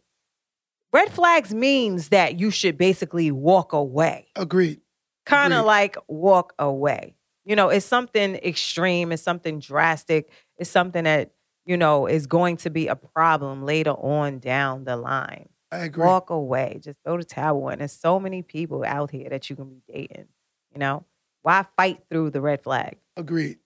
Red 0.92 1.10
flags 1.10 1.52
means 1.52 2.08
that 2.10 2.38
you 2.38 2.50
should 2.50 2.78
basically 2.78 3.30
walk 3.30 3.72
away, 3.72 4.28
Agreed. 4.36 4.80
kind 5.26 5.52
of 5.52 5.66
like 5.66 5.96
walk 6.08 6.54
away. 6.58 7.16
You 7.44 7.54
know, 7.56 7.68
it's 7.68 7.84
something 7.84 8.36
extreme, 8.36 9.12
it's 9.12 9.22
something 9.22 9.58
drastic, 9.58 10.30
it's 10.56 10.70
something 10.70 11.04
that 11.04 11.32
you 11.66 11.76
know 11.76 12.06
is 12.06 12.26
going 12.26 12.56
to 12.58 12.70
be 12.70 12.86
a 12.86 12.96
problem 12.96 13.64
later 13.64 13.90
on 13.90 14.38
down 14.38 14.84
the 14.84 14.96
line. 14.96 15.48
I 15.70 15.78
agree. 15.78 16.06
Walk 16.06 16.30
away, 16.30 16.80
just 16.82 16.98
throw 17.04 17.18
the 17.18 17.24
towel 17.24 17.68
in. 17.70 17.80
There's 17.80 17.92
so 17.92 18.18
many 18.20 18.40
people 18.42 18.84
out 18.84 19.10
here 19.10 19.28
that 19.28 19.50
you 19.50 19.56
can 19.56 19.68
be 19.68 19.82
dating. 19.92 20.28
You 20.72 20.78
know, 20.78 21.04
why 21.42 21.66
fight 21.76 22.00
through 22.08 22.30
the 22.30 22.40
red 22.40 22.62
flag? 22.62 22.96
Agreed. 23.16 23.58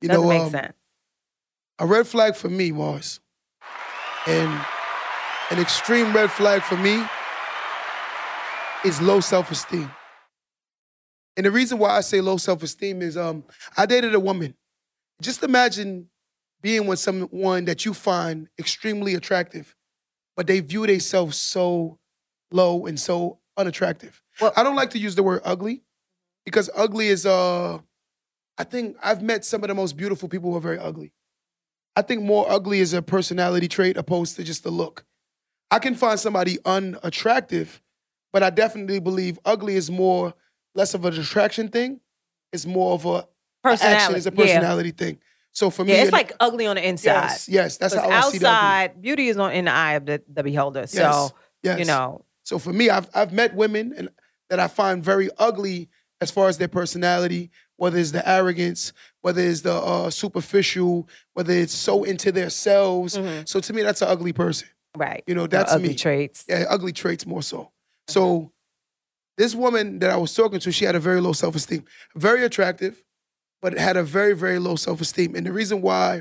You 0.00 0.08
Doesn't 0.08 0.22
know, 0.22 0.28
make 0.28 0.42
um, 0.42 0.50
sense. 0.50 0.76
a 1.78 1.86
red 1.86 2.06
flag 2.06 2.36
for 2.36 2.48
me, 2.48 2.70
Mars, 2.70 3.20
and 4.26 4.64
an 5.50 5.58
extreme 5.58 6.14
red 6.14 6.30
flag 6.30 6.62
for 6.62 6.76
me 6.76 7.04
is 8.84 9.00
low 9.02 9.20
self-esteem. 9.20 9.90
And 11.36 11.46
the 11.46 11.50
reason 11.50 11.78
why 11.78 11.96
I 11.96 12.00
say 12.00 12.20
low 12.20 12.36
self-esteem 12.36 13.02
is 13.02 13.16
um 13.16 13.44
I 13.76 13.86
dated 13.86 14.14
a 14.14 14.20
woman. 14.20 14.54
Just 15.20 15.42
imagine 15.42 16.08
being 16.64 16.86
with 16.86 16.98
someone 16.98 17.66
that 17.66 17.84
you 17.84 17.92
find 17.92 18.48
extremely 18.58 19.14
attractive, 19.14 19.76
but 20.34 20.46
they 20.46 20.60
view 20.60 20.86
themselves 20.86 21.36
so 21.36 21.98
low 22.50 22.86
and 22.86 22.98
so 22.98 23.38
unattractive. 23.58 24.22
Well- 24.40 24.54
I 24.56 24.62
don't 24.62 24.74
like 24.74 24.88
to 24.90 24.98
use 24.98 25.14
the 25.14 25.22
word 25.22 25.42
ugly 25.44 25.82
because 26.46 26.70
ugly 26.74 27.08
is 27.08 27.26
uh 27.26 27.78
I 28.56 28.64
think 28.64 28.96
I've 29.02 29.20
met 29.22 29.44
some 29.44 29.62
of 29.62 29.68
the 29.68 29.74
most 29.74 29.94
beautiful 29.96 30.26
people 30.28 30.50
who 30.52 30.56
are 30.56 30.60
very 30.60 30.78
ugly. 30.78 31.12
I 31.96 32.02
think 32.02 32.22
more 32.22 32.50
ugly 32.50 32.78
is 32.80 32.94
a 32.94 33.02
personality 33.02 33.68
trait 33.68 33.96
opposed 33.98 34.36
to 34.36 34.42
just 34.44 34.64
a 34.64 34.70
look. 34.70 35.04
I 35.70 35.78
can 35.80 35.94
find 35.94 36.18
somebody 36.18 36.58
unattractive, 36.64 37.82
but 38.32 38.42
I 38.42 38.50
definitely 38.50 39.00
believe 39.00 39.38
ugly 39.44 39.74
is 39.76 39.90
more 39.90 40.34
less 40.74 40.94
of 40.94 41.04
an 41.04 41.14
attraction 41.20 41.68
thing. 41.68 42.00
It's 42.54 42.64
more 42.64 42.94
of 42.94 43.04
a 43.04 43.28
Personality. 43.62 43.96
action 44.02 44.16
is 44.16 44.26
a 44.26 44.30
yeah. 44.30 44.36
personality 44.42 44.92
thing. 44.92 45.18
So 45.54 45.70
for 45.70 45.84
me, 45.84 45.92
Yeah, 45.92 45.98
it's 46.00 46.08
it- 46.08 46.12
like 46.12 46.32
ugly 46.40 46.66
on 46.66 46.76
the 46.76 46.86
inside. 46.86 47.12
yes, 47.12 47.48
yes, 47.48 47.76
that's 47.78 47.94
how 47.94 48.08
I 48.10 48.20
see 48.30 48.38
the 48.38 48.48
outside, 48.48 49.00
beauty 49.00 49.28
is 49.28 49.36
on 49.38 49.52
in 49.52 49.64
the 49.66 49.70
eye 49.72 49.94
of 49.94 50.04
the, 50.04 50.20
the 50.30 50.42
beholder. 50.42 50.86
So 50.86 51.30
yes. 51.62 51.78
you 51.78 51.84
know, 51.86 52.24
So 52.42 52.58
for 52.58 52.72
me, 52.72 52.90
I've 52.90 53.08
I've 53.14 53.32
met 53.32 53.54
women 53.54 53.94
and 53.96 54.08
that 54.50 54.58
I 54.60 54.68
find 54.68 55.02
very 55.02 55.30
ugly 55.38 55.88
as 56.20 56.30
far 56.30 56.48
as 56.48 56.58
their 56.58 56.68
personality, 56.68 57.50
whether 57.76 57.96
it's 57.98 58.10
the 58.10 58.28
arrogance, 58.28 58.92
whether 59.22 59.40
it's 59.40 59.62
the 59.62 59.72
uh, 59.74 60.10
superficial, 60.10 61.08
whether 61.34 61.52
it's 61.52 61.72
so 61.72 62.04
into 62.04 62.32
themselves. 62.32 63.16
Mhm. 63.16 63.48
So 63.48 63.60
to 63.60 63.72
me, 63.72 63.82
that's 63.82 64.02
an 64.02 64.08
ugly 64.08 64.32
person. 64.32 64.68
right? 64.96 65.24
You 65.26 65.34
know, 65.34 65.46
that's 65.48 65.72
ugly 65.72 65.88
me. 65.90 65.94
traits. 65.94 66.44
Yeah, 66.48 66.66
ugly 66.68 66.92
traits 66.92 67.26
more 67.26 67.42
so. 67.42 67.72
So 68.08 68.52
this 69.36 69.52
woman 69.54 69.98
that 70.00 70.10
I 70.10 70.16
was 70.16 70.32
talking 70.34 70.60
to, 70.60 70.70
she 70.70 70.84
had 70.84 70.94
a 70.94 71.00
very 71.00 71.20
low 71.20 71.32
self-esteem. 71.32 71.84
Very 72.14 72.44
attractive, 72.44 73.02
but 73.64 73.78
had 73.78 73.96
a 73.96 74.02
very, 74.02 74.34
very 74.34 74.58
low 74.58 74.76
self-esteem. 74.76 75.34
And 75.34 75.46
the 75.46 75.52
reason 75.52 75.80
why 75.80 76.20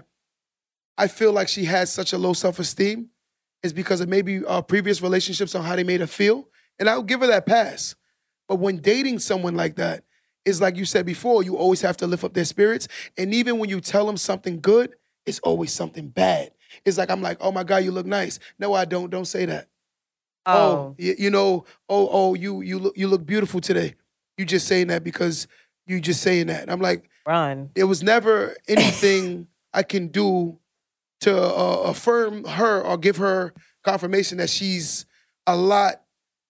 I 0.98 1.10
feel 1.10 1.34
like 1.34 1.50
she 1.50 1.66
has 1.66 1.92
such 1.92 2.14
a 2.14 2.18
low 2.18 2.32
self-esteem 2.32 3.10
is 3.64 3.74
because 3.74 4.00
of 4.00 4.08
maybe 4.08 4.46
uh, 4.46 4.62
previous 4.62 5.02
relationships 5.02 5.54
on 5.54 5.62
how 5.62 5.76
they 5.76 5.84
made 5.84 6.00
her 6.00 6.08
feel. 6.08 6.48
And 6.80 6.90
I'll 6.90 7.04
give 7.04 7.20
her 7.20 7.28
that 7.28 7.46
pass. 7.46 7.96
But 8.48 8.60
when 8.60 8.78
dating 8.78 9.20
someone 9.20 9.56
like 9.58 9.76
that, 9.76 10.06
it's 10.46 10.62
like 10.62 10.78
you 10.78 10.86
said 10.86 11.06
before, 11.06 11.44
you 11.44 11.58
always 11.58 11.82
have 11.82 11.98
to 11.98 12.08
lift 12.08 12.24
up 12.24 12.34
their 12.34 12.46
spirits. 12.46 12.88
And 13.18 13.34
even 13.34 13.60
when 13.60 13.70
you 13.70 13.82
tell 13.82 14.06
them 14.06 14.16
something 14.16 14.62
good, 14.62 14.96
it's 15.26 15.40
always 15.40 15.74
something 15.74 16.08
bad. 16.08 16.52
It's 16.86 16.98
like 16.98 17.12
I'm 17.12 17.22
like, 17.22 17.40
oh 17.42 17.52
my 17.52 17.66
God, 17.66 17.84
you 17.84 17.92
look 17.92 18.06
nice. 18.06 18.40
No, 18.58 18.74
I 18.74 18.86
don't. 18.86 19.10
Don't 19.10 19.26
say 19.26 19.48
that. 19.48 19.68
Oh, 20.46 20.54
Oh, 20.56 20.96
you, 20.98 21.16
you 21.20 21.30
know, 21.30 21.66
oh, 21.90 22.08
oh, 22.10 22.34
you 22.36 22.62
you 22.62 22.80
look 22.80 22.98
you 22.98 23.10
look 23.10 23.26
beautiful 23.26 23.60
today. 23.60 23.96
You 24.38 24.46
just 24.46 24.66
saying 24.66 24.88
that 24.88 25.04
because 25.04 25.50
you 25.86 26.00
just 26.00 26.22
saying 26.22 26.48
that. 26.48 26.70
I'm 26.70 26.80
like, 26.80 27.10
run. 27.26 27.70
there 27.76 27.88
was 27.88 28.04
never 28.04 28.56
anything 28.68 29.48
I 29.74 29.84
can 29.84 30.08
do 30.08 30.60
to 31.22 31.36
uh, 31.42 31.78
affirm 31.86 32.44
her 32.46 32.82
or 32.82 32.98
give 32.98 33.18
her 33.18 33.54
confirmation 33.84 34.38
that 34.40 34.50
she's 34.50 35.06
a 35.48 35.56
lot 35.56 36.02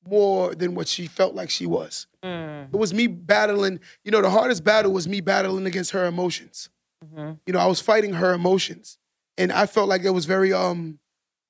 more 0.07 0.53
than 0.55 0.75
what 0.75 0.87
she 0.87 1.07
felt 1.07 1.33
like 1.35 1.49
she 1.49 1.65
was. 1.65 2.07
Mm, 2.23 2.73
It 2.73 2.77
was 2.77 2.93
me 2.93 3.07
battling. 3.07 3.79
You 4.03 4.11
know, 4.11 4.21
the 4.21 4.29
hardest 4.29 4.63
battle 4.63 4.91
was 4.91 5.07
me 5.07 5.21
battling 5.21 5.65
against 5.65 5.91
her 5.91 6.05
emotions. 6.05 6.69
mhm. 7.05 7.39
You 7.45 7.53
know, 7.53 7.59
I 7.59 7.65
was 7.67 7.79
fighting 7.81 8.13
her 8.13 8.33
emotions, 8.33 8.97
and 9.37 9.51
I 9.51 9.65
felt 9.65 9.87
like 9.89 10.03
it 10.03 10.09
was 10.11 10.25
very 10.25 10.51
um 10.53 10.99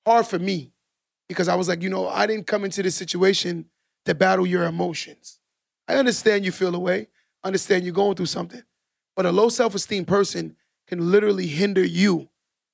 hard 0.06 0.28
for 0.28 0.40
me 0.40 0.72
because 1.30 1.48
I 1.48 1.56
was 1.56 1.68
like, 1.70 1.82
you 1.82 1.90
know, 1.90 2.08
I 2.08 2.28
didn't 2.28 2.46
come 2.48 2.66
into 2.66 2.84
this 2.84 2.96
situation 2.96 3.66
to 4.06 4.14
battle 4.14 4.46
your 4.46 4.64
emotions. 4.66 5.40
I 5.88 5.96
understand 5.96 6.44
you 6.46 6.52
feel 6.52 6.76
away, 6.76 7.08
understand 7.44 7.84
you're 7.86 7.94
going 7.94 8.16
through 8.16 8.26
something, 8.28 8.62
but 9.15 9.26
a 9.26 9.32
low 9.32 9.49
self 9.49 9.76
esteem 9.76 10.06
person 10.06 10.56
can 10.88 11.12
literally 11.12 11.47
hinder 11.47 11.84
you 11.84 12.30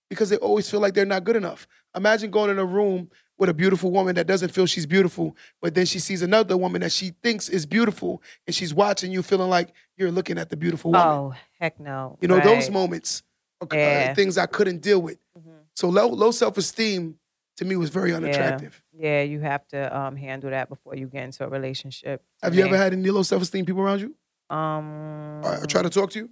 because 0.10 0.30
they 0.30 0.38
always 0.38 0.70
feel 0.70 0.80
like 0.80 0.94
they're 0.94 1.06
not 1.06 1.24
good 1.24 1.36
enough. 1.36 1.68
Imagine 1.96 2.32
going 2.32 2.50
in 2.50 2.58
a 2.60 2.66
room 2.66 3.10
with 3.38 3.50
a 3.50 3.54
beautiful 3.54 3.92
woman 3.92 4.16
that 4.16 4.28
doesn't 4.28 4.50
feel 4.50 4.66
she's 4.66 4.86
beautiful, 4.86 5.36
but 5.62 5.74
then 5.76 5.86
she 5.86 6.00
sees 6.00 6.22
another 6.22 6.58
woman 6.58 6.82
that 6.82 6.92
she 6.92 7.12
thinks 7.24 7.48
is 7.48 7.66
beautiful, 7.66 8.22
and 8.46 8.54
she's 8.56 8.74
watching 8.74 9.12
you, 9.12 9.24
feeling 9.24 9.50
like 9.50 9.70
you're 9.96 10.12
looking 10.12 10.38
at 10.38 10.50
the 10.50 10.58
beautiful 10.58 10.92
woman. 10.92 11.08
Oh, 11.08 11.34
heck 11.60 11.80
no. 11.80 12.18
you 12.22 12.28
know, 12.28 12.40
those 12.42 12.70
moments, 12.70 13.24
are, 13.62 13.68
uh, 13.72 13.76
Yeah. 13.76 14.14
things 14.14 14.38
I 14.38 14.46
couldn't 14.46 14.82
deal 14.82 15.02
with. 15.02 15.20
Mhm. 15.38 15.54
So 15.74 15.88
low, 15.90 16.08
low 16.08 16.32
self 16.32 16.58
esteem 16.58 17.18
to 17.58 17.66
me 17.66 17.76
was 17.78 17.90
very 17.90 18.14
unattractive. 18.14 18.82
Yeah, 18.94 19.22
you 19.22 19.40
have 19.42 19.66
to 19.70 19.98
um, 19.98 20.16
handle 20.18 20.50
that 20.50 20.68
before 20.68 20.96
you 20.96 21.08
get 21.08 21.24
into 21.24 21.46
a 21.46 21.50
relationship. 21.50 22.24
Have 22.44 22.56
you 22.56 22.64
me. 22.64 22.70
ever 22.70 22.78
had 22.78 22.92
any 22.94 23.10
low 23.10 23.24
self 23.24 23.42
esteem 23.42 23.66
people 23.66 23.82
around 23.82 24.02
you? 24.02 24.16
Um, 24.50 25.42
Or, 25.44 25.64
or 25.64 25.66
try 25.68 25.82
to 25.84 25.90
talk 25.90 26.12
to 26.12 26.20
you? 26.20 26.30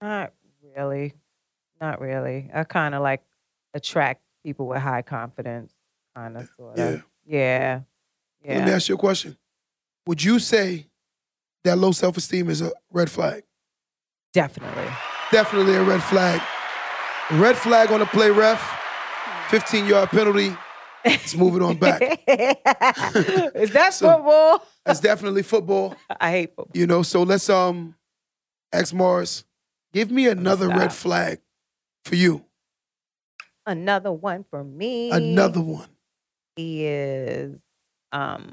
Not 0.00 0.32
really. 0.76 1.14
Not 1.80 2.00
really. 2.00 2.50
I 2.52 2.64
kind 2.64 2.94
of 2.94 3.02
like 3.02 3.22
attract 3.74 4.22
people 4.44 4.66
with 4.66 4.78
high 4.78 5.02
confidence, 5.02 5.72
kind 6.14 6.36
of, 6.36 6.48
sort 6.56 6.76
Yeah. 6.78 6.84
of. 6.84 7.04
Yeah. 7.26 7.80
Let 8.46 8.64
me 8.66 8.72
ask 8.72 8.88
you 8.88 8.94
a 8.94 8.98
question. 8.98 9.36
Would 10.06 10.22
you 10.22 10.38
say 10.38 10.86
that 11.64 11.78
low 11.78 11.92
self 11.92 12.16
esteem 12.16 12.50
is 12.50 12.60
a 12.60 12.72
red 12.92 13.10
flag? 13.10 13.44
Definitely. 14.34 14.88
Definitely 15.32 15.74
a 15.76 15.82
red 15.82 16.02
flag. 16.02 16.42
Red 17.32 17.56
flag 17.56 17.90
on 17.90 18.00
the 18.00 18.06
play 18.06 18.30
ref. 18.30 18.60
15 19.48 19.86
yard 19.86 20.10
penalty. 20.10 20.54
Let's 21.04 21.34
move 21.36 21.56
it 21.56 21.62
on 21.62 21.76
back. 21.76 22.00
Is 23.54 23.70
that 23.72 23.90
So- 23.92 24.10
football? 24.10 24.66
That's 24.84 25.00
definitely 25.00 25.42
football. 25.42 25.96
I 26.20 26.30
hate 26.30 26.50
football. 26.56 26.70
You 26.74 26.86
know, 26.86 27.02
so 27.02 27.22
let's 27.22 27.48
um 27.50 27.94
ask 28.72 28.92
Mars. 28.94 29.44
Give 29.92 30.10
me 30.10 30.26
another 30.28 30.68
red 30.68 30.92
flag 30.92 31.40
for 32.04 32.16
you. 32.16 32.44
Another 33.66 34.12
one 34.12 34.44
for 34.50 34.62
me. 34.64 35.10
Another 35.10 35.60
one. 35.60 35.88
He 36.56 36.84
is 36.86 37.60
um 38.12 38.52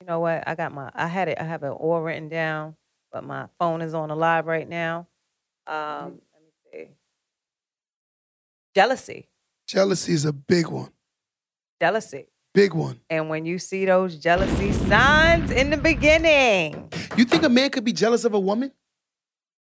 you 0.00 0.06
know 0.06 0.18
what 0.20 0.42
i 0.46 0.54
got 0.54 0.72
my 0.74 0.90
i 0.94 1.06
had 1.06 1.28
it 1.28 1.38
i 1.40 1.44
have 1.44 1.62
it 1.62 1.68
all 1.68 2.00
written 2.00 2.28
down 2.28 2.74
but 3.12 3.22
my 3.24 3.46
phone 3.58 3.80
is 3.80 3.94
on 3.94 4.08
the 4.08 4.16
live 4.16 4.46
right 4.46 4.68
now 4.68 5.06
um 5.68 6.20
let 6.32 6.42
me 6.42 6.50
see 6.72 6.88
jealousy 8.74 9.28
Jealousy 9.66 10.12
is 10.12 10.24
a 10.24 10.32
big 10.32 10.66
one. 10.68 10.90
jealousy 11.80 12.26
Big 12.52 12.72
one. 12.72 13.00
and 13.10 13.28
when 13.28 13.44
you 13.44 13.58
see 13.58 13.84
those 13.84 14.16
jealousy 14.16 14.72
signs 14.72 15.50
in 15.50 15.70
the 15.70 15.76
beginning 15.76 16.88
You 17.16 17.24
think 17.24 17.42
a 17.42 17.48
man 17.48 17.70
could 17.70 17.82
be 17.84 17.92
jealous 17.92 18.24
of 18.24 18.34
a 18.34 18.40
woman? 18.40 18.70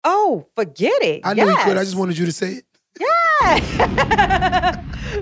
oh 0.04 0.46
forget 0.56 1.02
it 1.02 1.22
I 1.26 1.34
know 1.34 1.48
you 1.48 1.58
could. 1.58 1.78
I 1.78 1.84
just 1.84 1.96
wanted 1.98 2.18
you 2.18 2.26
to 2.26 2.32
say 2.32 2.54
it. 2.54 2.66
Yes. 3.00 3.64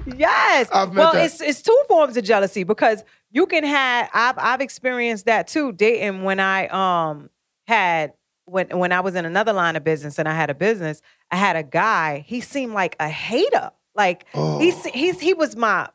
yes. 0.17 0.69
I've 0.71 0.93
met 0.93 0.95
well, 1.01 1.13
that. 1.13 1.25
it's 1.25 1.41
it's 1.41 1.61
two 1.61 1.83
forms 1.87 2.15
of 2.17 2.23
jealousy 2.23 2.63
because 2.63 3.03
you 3.31 3.45
can 3.45 3.63
have 3.63 4.09
I've 4.13 4.37
I've 4.37 4.61
experienced 4.61 5.25
that 5.25 5.47
too 5.47 5.71
dating 5.71 6.23
when 6.23 6.39
I 6.39 6.67
um 6.67 7.29
had 7.67 8.13
when 8.45 8.67
when 8.77 8.91
I 8.91 8.99
was 9.01 9.15
in 9.15 9.25
another 9.25 9.53
line 9.53 9.75
of 9.75 9.83
business 9.83 10.17
and 10.19 10.27
I 10.27 10.33
had 10.33 10.49
a 10.49 10.55
business, 10.55 11.01
I 11.31 11.35
had 11.37 11.55
a 11.55 11.63
guy, 11.63 12.23
he 12.27 12.39
seemed 12.41 12.73
like 12.73 12.95
a 12.99 13.09
hater. 13.09 13.71
Like 13.97 14.25
Oh. 14.33 14.59
he's 14.59 14.85
he's 14.85 15.19
he 15.19 15.33
was 15.33 15.55
my 15.57 15.89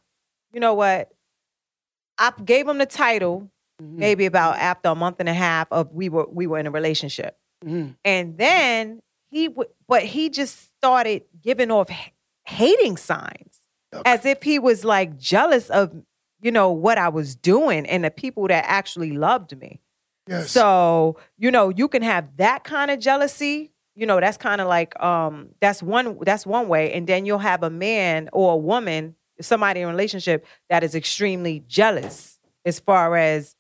you 0.53 0.61
know 0.61 0.75
what? 0.75 1.11
I 2.19 2.33
gave 2.45 2.69
him 2.69 2.79
the 2.79 2.87
title 2.87 3.51
Mhm. 3.81 3.97
maybe 3.97 4.27
about 4.27 4.57
after 4.59 4.91
a 4.91 4.95
month 4.95 5.17
and 5.21 5.29
a 5.29 5.35
half 5.35 5.67
of 5.73 5.93
we 5.93 6.09
were 6.11 6.27
we 6.31 6.47
were 6.47 6.59
in 6.59 6.67
a 6.67 6.71
relationship. 6.71 7.39
Mhm. 7.65 7.97
And 8.05 8.37
then 8.37 9.01
he 9.31 9.49
would, 9.49 9.69
but 9.89 10.03
he 10.03 10.29
just 10.29 10.71
started 10.77 11.23
giving 11.41 11.71
off 11.71 11.91
h- 11.91 12.13
hating 12.45 12.97
signs 12.99 13.61
Okay. 13.95 14.03
as 14.05 14.27
if 14.27 14.43
he 14.43 14.59
was 14.59 14.85
like 14.85 15.17
jealous 15.17 15.71
of, 15.71 15.93
you 16.43 16.51
know, 16.51 16.71
what 16.71 16.99
I 16.99 17.09
was 17.09 17.35
doing 17.35 17.87
and 17.87 18.05
the 18.05 18.11
people 18.11 18.47
that 18.49 18.65
actually 18.67 19.13
loved 19.13 19.57
me. 19.59 19.81
Yes. 20.29 20.51
So, 20.51 21.17
you 21.39 21.51
know, 21.51 21.71
you 21.71 21.89
can 21.89 22.03
have 22.03 22.37
that 22.37 22.63
kind 22.65 22.91
of 22.91 22.99
jealousy. 23.01 23.72
You 23.95 24.07
know, 24.07 24.21
that's 24.21 24.39
kind 24.39 24.61
of 24.61 24.69
like 24.69 24.99
um 25.03 25.51
that's 25.61 25.83
one 25.83 26.19
that's 26.23 26.47
one 26.47 26.69
way. 26.69 26.93
And 26.93 27.07
then 27.07 27.27
you'll 27.27 27.39
have 27.39 27.63
a 27.63 27.71
man 27.71 28.31
or 28.33 28.53
a 28.55 28.57
woman, 28.57 29.17
somebody 29.41 29.81
in 29.81 29.89
a 29.89 29.91
relationship 29.91 30.47
that 30.71 30.83
is 30.83 30.95
extremely 30.95 31.63
jealous 31.69 32.39
as 32.65 32.81
far 32.81 33.17
as 33.17 33.55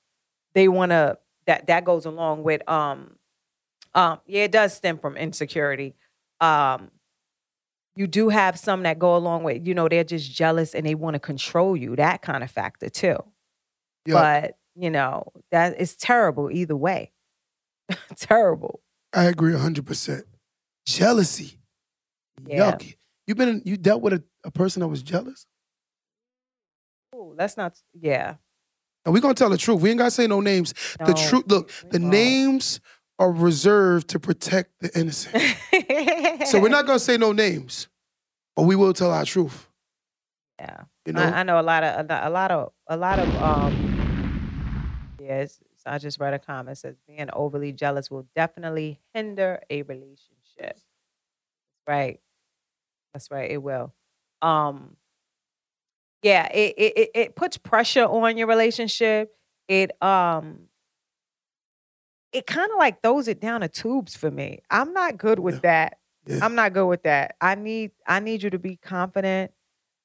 they 0.54 0.68
want 0.68 0.90
to 0.92 1.18
that 1.46 1.66
that 1.68 1.84
goes 1.84 2.06
along 2.06 2.44
with 2.44 2.68
um 2.70 3.16
um 3.94 4.20
yeah, 4.26 4.44
it 4.44 4.52
does 4.52 4.74
stem 4.74 4.98
from 4.98 5.16
insecurity. 5.16 5.94
Um 6.40 6.90
you 7.94 8.06
do 8.06 8.30
have 8.30 8.58
some 8.58 8.82
that 8.84 8.98
go 8.98 9.16
along 9.16 9.42
with, 9.42 9.66
you 9.66 9.74
know, 9.74 9.88
they're 9.88 10.04
just 10.04 10.32
jealous 10.32 10.74
and 10.74 10.86
they 10.86 10.94
want 10.94 11.14
to 11.14 11.20
control 11.20 11.76
you, 11.76 11.94
that 11.96 12.22
kind 12.22 12.42
of 12.42 12.50
factor 12.50 12.88
too 12.88 13.16
Yeah. 14.06 14.14
but 14.14 14.58
you 14.76 14.90
know 14.90 15.24
that 15.52 15.80
is 15.80 15.96
terrible 15.96 16.50
either 16.50 16.76
way 16.76 17.12
terrible 18.16 18.80
I 19.12 19.24
agree 19.24 19.56
hundred 19.56 19.86
percent. 19.86 20.24
Jealousy. 20.86 21.58
Yeah. 22.46 22.72
Yucky. 22.72 22.96
You 23.26 23.34
been 23.34 23.48
in, 23.48 23.62
you 23.64 23.76
dealt 23.76 24.02
with 24.02 24.14
a, 24.14 24.22
a 24.44 24.50
person 24.50 24.80
that 24.80 24.88
was 24.88 25.02
jealous? 25.02 25.46
Oh, 27.14 27.34
let's 27.36 27.56
not 27.56 27.78
yeah 27.92 28.36
And 29.04 29.14
we're 29.14 29.20
gonna 29.20 29.34
tell 29.34 29.50
the 29.50 29.58
truth. 29.58 29.80
We 29.80 29.90
ain't 29.90 29.98
gotta 29.98 30.10
say 30.10 30.26
no 30.26 30.40
names. 30.40 30.74
The 30.98 31.14
truth 31.14 31.44
look, 31.46 31.70
the 31.90 32.00
won't. 32.00 32.10
names 32.10 32.80
are 33.18 33.30
reserved 33.30 34.08
to 34.08 34.18
protect 34.18 34.70
the 34.80 34.90
innocent. 34.98 35.36
so 36.46 36.60
we're 36.60 36.68
not 36.68 36.86
gonna 36.86 36.98
say 36.98 37.16
no 37.16 37.32
names, 37.32 37.88
but 38.56 38.62
we 38.62 38.74
will 38.74 38.92
tell 38.92 39.12
our 39.12 39.24
truth. 39.24 39.68
yeah 40.58 40.84
You 41.06 41.12
know? 41.12 41.22
I, 41.22 41.40
I 41.40 41.42
know 41.42 41.60
a 41.60 41.62
lot 41.62 41.84
of 41.84 42.06
a 42.10 42.30
lot 42.30 42.50
of 42.50 42.72
a 42.88 42.96
lot 42.96 43.18
of 43.18 43.42
um 43.42 45.16
yes 45.20 45.60
i 45.86 45.98
just 45.98 46.18
read 46.20 46.34
a 46.34 46.38
comment 46.38 46.78
says 46.78 46.96
being 47.06 47.28
overly 47.32 47.72
jealous 47.72 48.10
will 48.10 48.26
definitely 48.36 49.00
hinder 49.14 49.60
a 49.70 49.82
relationship. 49.82 50.78
Right. 51.86 52.20
That's 53.12 53.30
right 53.30 53.50
it 53.50 53.62
will. 53.62 53.92
Um 54.40 54.96
yeah 56.22 56.46
it 56.52 56.74
it, 56.78 56.92
it- 56.98 57.10
it 57.14 57.36
puts 57.36 57.56
pressure 57.58 58.04
on 58.04 58.36
your 58.36 58.46
relationship. 58.46 59.34
It 59.68 59.90
um 60.02 60.68
it 62.32 62.46
kind 62.46 62.70
of 62.72 62.78
like 62.78 63.02
throws 63.02 63.28
it 63.28 63.40
down 63.40 63.60
the 63.60 63.68
tubes 63.68 64.16
for 64.16 64.30
me. 64.30 64.60
I'm 64.70 64.92
not 64.92 65.18
good 65.18 65.38
with 65.38 65.56
Yeah. 65.56 65.60
that. 65.62 65.98
Yeah. 66.24 66.38
i'm 66.40 66.54
not 66.54 66.72
good 66.72 66.86
with 66.86 67.02
that. 67.02 67.34
I 67.40 67.56
need 67.56 67.90
i 68.06 68.20
need 68.20 68.42
you 68.44 68.50
to 68.50 68.58
be 68.58 68.76
confident 68.76 69.50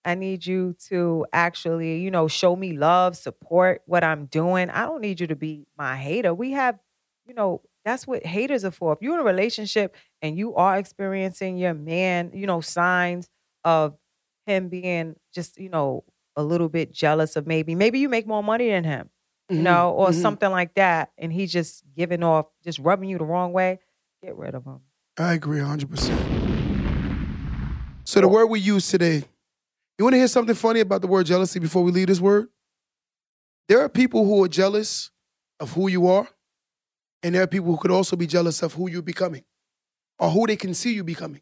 I 0.08 0.16
need 0.16 0.46
you 0.46 0.74
to 0.88 1.26
actually, 1.34 2.00
you 2.00 2.10
know, 2.12 2.30
show 2.30 2.56
me 2.56 2.78
love, 2.78 3.18
support 3.18 3.82
what 3.88 4.06
I'm 4.06 4.28
doing. 4.28 4.70
I 4.70 4.86
don't 4.86 5.02
need 5.02 5.20
you 5.20 5.28
to 5.28 5.36
be 5.36 5.68
my 5.78 5.98
hater. 5.98 6.34
We 6.34 6.52
have, 6.52 6.80
you 7.26 7.34
know, 7.34 7.62
that's 7.84 8.08
what 8.08 8.26
haters 8.26 8.64
are 8.64 8.72
for. 8.72 8.94
If 8.94 9.00
you're 9.02 9.16
in 9.16 9.20
a 9.20 9.24
relationship 9.24 9.94
and 10.22 10.38
you 10.38 10.56
are 10.56 10.78
experiencing 10.78 11.58
your 11.58 11.74
man, 11.74 12.32
you 12.34 12.48
know, 12.48 12.62
signs 12.62 13.28
of 13.66 13.98
him 14.46 14.70
being 14.70 15.18
just, 15.34 15.58
you 15.60 15.68
know, 15.68 16.06
a 16.38 16.44
little 16.44 16.70
bit 16.70 16.94
jealous 16.94 17.36
of 17.36 17.46
maybe, 17.46 17.76
maybe 17.76 18.00
you 18.00 18.08
make 18.08 18.26
more 18.26 18.42
money 18.44 18.70
than 18.70 18.86
him, 18.86 19.10
you 19.50 19.58
Mhm, 19.60 19.64
know, 19.64 19.92
or 19.92 20.12
mhm. 20.12 20.22
something 20.22 20.52
like 20.52 20.74
that. 20.76 21.12
And 21.18 21.34
he's 21.34 21.52
just 21.52 21.84
giving 21.98 22.24
off, 22.24 22.46
just 22.64 22.80
rubbing 22.80 23.10
you 23.10 23.18
the 23.18 23.26
wrong 23.26 23.52
way. 23.52 23.80
Get 24.24 24.38
rid 24.38 24.56
of 24.56 24.64
him. 24.64 24.80
I 25.20 25.34
agree 25.34 25.60
hundred 25.60 25.90
percent. 25.90 26.22
So 28.06 28.22
the 28.22 28.30
word 28.30 28.46
we 28.46 28.62
use 28.62 28.88
today, 28.88 29.26
you 29.98 30.06
want 30.06 30.14
to 30.14 30.18
hear 30.20 30.28
something 30.28 30.56
funny 30.56 30.80
about 30.80 31.02
the 31.02 31.08
word 31.08 31.26
jealousy 31.26 31.60
before 31.60 31.84
we 31.84 31.92
leave 31.92 32.08
this 32.08 32.20
word? 32.20 32.50
There 33.68 33.82
are 33.82 33.90
people 33.90 34.26
who 34.26 34.44
are 34.44 34.48
jealous 34.48 35.12
of 35.60 35.74
who 35.74 35.90
you 35.90 36.08
are, 36.08 36.28
and 37.24 37.36
there 37.36 37.44
are 37.44 37.48
people 37.48 37.72
who 37.72 37.78
could 37.78 37.92
also 37.92 38.16
be 38.16 38.28
jealous 38.28 38.62
of 38.62 38.74
who 38.74 38.90
you're 38.90 39.02
becoming 39.02 39.44
or 40.20 40.30
who 40.30 40.48
they 40.48 40.56
can 40.56 40.74
see 40.74 40.94
you 40.94 41.04
becoming. 41.04 41.42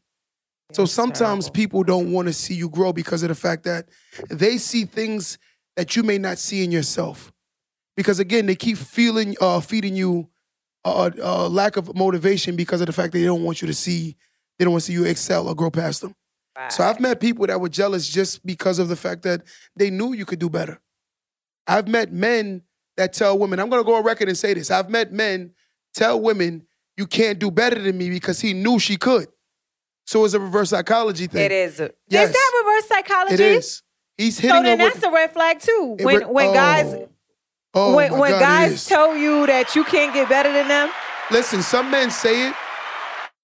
So 0.71 0.85
sometimes 0.85 1.45
terrible. 1.45 1.53
people 1.53 1.83
don't 1.83 2.11
want 2.11 2.27
to 2.27 2.33
see 2.33 2.55
you 2.55 2.69
grow 2.69 2.91
because 2.91 3.23
of 3.23 3.29
the 3.29 3.35
fact 3.35 3.63
that 3.65 3.87
they 4.29 4.57
see 4.57 4.85
things 4.85 5.37
that 5.75 5.95
you 5.95 6.03
may 6.03 6.17
not 6.17 6.37
see 6.37 6.63
in 6.63 6.71
yourself. 6.71 7.31
Because 7.95 8.19
again, 8.19 8.45
they 8.45 8.55
keep 8.55 8.77
feeling, 8.77 9.35
uh, 9.39 9.59
feeding 9.59 9.95
you 9.95 10.29
a, 10.83 11.11
a 11.21 11.49
lack 11.49 11.77
of 11.77 11.95
motivation 11.95 12.55
because 12.55 12.81
of 12.81 12.87
the 12.87 12.93
fact 12.93 13.13
that 13.13 13.19
they 13.19 13.25
don't 13.25 13.43
want 13.43 13.61
you 13.61 13.67
to 13.67 13.73
see, 13.73 14.15
they 14.57 14.65
don't 14.65 14.71
want 14.71 14.83
to 14.83 14.87
see 14.87 14.93
you 14.93 15.05
excel 15.05 15.47
or 15.47 15.55
grow 15.55 15.69
past 15.69 16.01
them. 16.01 16.15
So 16.69 16.83
I've 16.83 16.99
met 16.99 17.19
people 17.19 17.45
that 17.47 17.59
were 17.59 17.69
jealous 17.69 18.07
just 18.07 18.45
because 18.45 18.79
of 18.79 18.87
the 18.87 18.95
fact 18.95 19.23
that 19.23 19.41
they 19.75 19.89
knew 19.89 20.13
you 20.13 20.25
could 20.25 20.39
do 20.39 20.49
better. 20.49 20.79
I've 21.67 21.87
met 21.87 22.13
men 22.13 22.61
that 22.97 23.13
tell 23.13 23.37
women, 23.37 23.59
I'm 23.59 23.69
gonna 23.69 23.83
go 23.83 23.95
on 23.95 24.03
record 24.03 24.29
and 24.29 24.37
say 24.37 24.53
this. 24.53 24.71
I've 24.71 24.89
met 24.89 25.11
men 25.11 25.51
tell 25.93 26.19
women, 26.19 26.65
you 26.97 27.07
can't 27.07 27.39
do 27.39 27.51
better 27.51 27.81
than 27.81 27.97
me 27.97 28.09
because 28.09 28.39
he 28.39 28.53
knew 28.53 28.79
she 28.79 28.95
could. 28.95 29.27
So 30.05 30.23
it's 30.23 30.33
a 30.33 30.39
reverse 30.39 30.69
psychology 30.69 31.27
thing. 31.27 31.45
It 31.45 31.51
is. 31.51 31.79
Yes. 32.07 32.29
Is 32.29 32.33
that 32.33 32.63
reverse 32.63 32.87
psychology? 32.87 33.33
It 33.33 33.39
is. 33.39 33.81
He's 34.17 34.39
hitting 34.39 34.55
So 34.55 34.63
then 34.63 34.79
her 34.79 34.85
with 34.85 34.93
that's 34.93 35.05
a 35.05 35.11
red 35.11 35.33
flag 35.33 35.59
too. 35.59 35.97
When 35.99 36.17
re- 36.19 36.25
when 36.25 36.53
guys 36.53 36.93
Oh. 36.93 37.09
Oh 37.77 37.95
when 37.95 38.17
when 38.17 38.31
God, 38.31 38.39
guys 38.39 38.85
tell 38.85 39.17
you 39.17 39.45
that 39.47 39.75
you 39.75 39.83
can't 39.83 40.13
get 40.13 40.29
better 40.29 40.51
than 40.53 40.69
them, 40.69 40.89
Listen, 41.31 41.61
some 41.61 41.89
men 41.91 42.11
say 42.11 42.49
it 42.49 42.55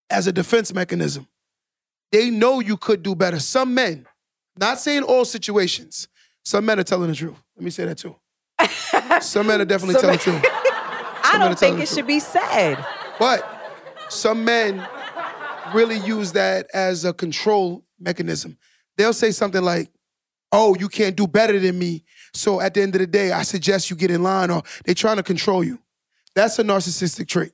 as 0.09 0.27
a 0.27 0.31
defense 0.31 0.73
mechanism. 0.73 1.27
They 2.11 2.29
know 2.29 2.59
you 2.59 2.77
could 2.77 3.03
do 3.03 3.15
better. 3.15 3.39
Some 3.39 3.73
men, 3.73 4.05
Not 4.57 4.79
saying 4.79 5.03
all 5.03 5.25
situations. 5.25 6.07
Some 6.43 6.65
men 6.65 6.79
are 6.79 6.83
telling 6.83 7.09
the 7.09 7.15
truth. 7.15 7.37
Let 7.55 7.63
me 7.63 7.71
say 7.71 7.85
that 7.85 7.97
too. 7.97 8.15
Some 9.21 9.47
men 9.47 9.61
are 9.61 9.65
definitely 9.65 9.93
Some 9.95 10.01
telling 10.01 10.17
the 10.17 10.23
truth. 10.23 10.41
I 11.23 11.33
men 11.33 11.41
are 11.41 11.49
don't 11.49 11.57
telling 11.57 11.57
think 11.57 11.77
the 11.77 11.83
it 11.83 11.85
truth. 11.87 11.97
should 11.97 12.07
be 12.07 12.19
said. 12.19 12.85
But 13.19 13.47
some 14.09 14.43
men 14.43 14.85
really 15.73 15.97
use 15.99 16.33
that 16.33 16.67
as 16.73 17.05
a 17.05 17.13
control 17.13 17.83
mechanism. 17.99 18.57
They'll 18.97 19.13
say 19.13 19.31
something 19.31 19.61
like, 19.61 19.89
Oh, 20.51 20.75
you 20.77 20.89
can't 20.89 21.15
do 21.15 21.27
better 21.27 21.57
than 21.59 21.79
me. 21.79 22.03
So 22.33 22.59
at 22.59 22.73
the 22.73 22.81
end 22.81 22.93
of 22.95 22.99
the 22.99 23.07
day, 23.07 23.31
I 23.31 23.43
suggest 23.43 23.89
you 23.89 23.95
get 23.95 24.11
in 24.11 24.21
line, 24.21 24.49
or 24.51 24.63
they're 24.83 24.93
trying 24.95 25.15
to 25.15 25.23
control 25.23 25.63
you. 25.63 25.79
That's 26.35 26.59
a 26.59 26.63
narcissistic 26.63 27.27
trait. 27.29 27.53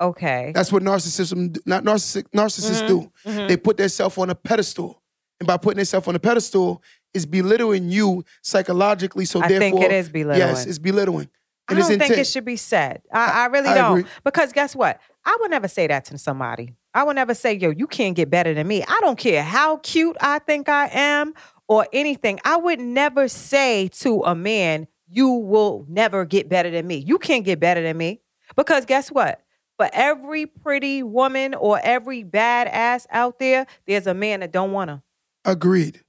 Okay. 0.00 0.52
That's 0.54 0.72
what 0.72 0.82
narcissism, 0.82 1.58
not 1.66 1.84
narcissic, 1.84 2.24
narcissists 2.34 2.86
do. 2.86 3.10
Mhm. 3.26 3.48
They 3.48 3.56
put 3.56 3.76
themselves 3.76 4.16
on 4.18 4.30
a 4.30 4.34
pedestal. 4.34 5.02
And 5.40 5.46
by 5.46 5.56
putting 5.56 5.76
themselves 5.76 6.08
on 6.08 6.14
a 6.14 6.18
pedestal, 6.18 6.82
is 7.14 7.26
belittling 7.26 7.88
you 7.90 8.24
psychologically. 8.42 9.24
So 9.24 9.40
I 9.42 9.48
therefore, 9.48 9.80
think 9.80 9.82
it 9.82 9.92
is 9.92 10.08
belittling. 10.08 10.38
Yes, 10.38 10.66
it's 10.66 10.78
belittling. 10.78 11.28
I 11.68 11.74
don't 11.74 11.84
think 11.86 12.02
intent. 12.02 12.20
it 12.20 12.26
should 12.26 12.44
be 12.44 12.56
said. 12.56 13.02
I, 13.12 13.42
I 13.42 13.46
really 13.46 13.68
I 13.68 13.74
don't. 13.74 13.98
agree. 13.98 14.10
Because 14.24 14.52
guess 14.52 14.74
what? 14.74 15.00
I 15.24 15.36
would 15.40 15.50
never 15.50 15.68
say 15.68 15.86
that 15.86 16.06
to 16.06 16.18
somebody. 16.18 16.74
I 16.94 17.02
would 17.04 17.16
never 17.16 17.34
say, 17.34 17.54
yo, 17.54 17.70
you 17.70 17.86
can't 17.86 18.16
get 18.16 18.30
better 18.30 18.54
than 18.54 18.66
me. 18.66 18.82
I 18.82 18.98
don't 19.00 19.18
care 19.18 19.42
how 19.42 19.76
cute 19.78 20.16
I 20.20 20.38
think 20.38 20.68
I 20.68 20.88
am 20.92 21.34
or 21.66 21.86
anything. 21.92 22.40
I 22.44 22.56
would 22.56 22.80
never 22.80 23.28
say 23.28 23.88
to 24.00 24.22
a 24.22 24.34
man, 24.34 24.86
you 25.08 25.28
will 25.28 25.84
never 25.88 26.24
get 26.24 26.48
better 26.48 26.70
than 26.70 26.86
me. 26.86 26.96
You 26.96 27.18
can't 27.18 27.44
get 27.44 27.60
better 27.60 27.82
than 27.82 27.96
me. 27.98 28.20
Because 28.56 28.86
guess 28.86 29.10
what? 29.10 29.42
For 29.78 29.88
every 29.92 30.46
pretty 30.46 31.02
woman 31.04 31.54
or 31.54 31.78
every 31.82 32.24
badass 32.24 33.06
out 33.10 33.38
there, 33.38 33.66
there's 33.86 34.06
a 34.08 34.14
man 34.14 34.40
that 34.40 34.50
don't 34.52 34.72
want 34.72 34.90
her. 34.90 35.02
Agreed. 35.44 36.00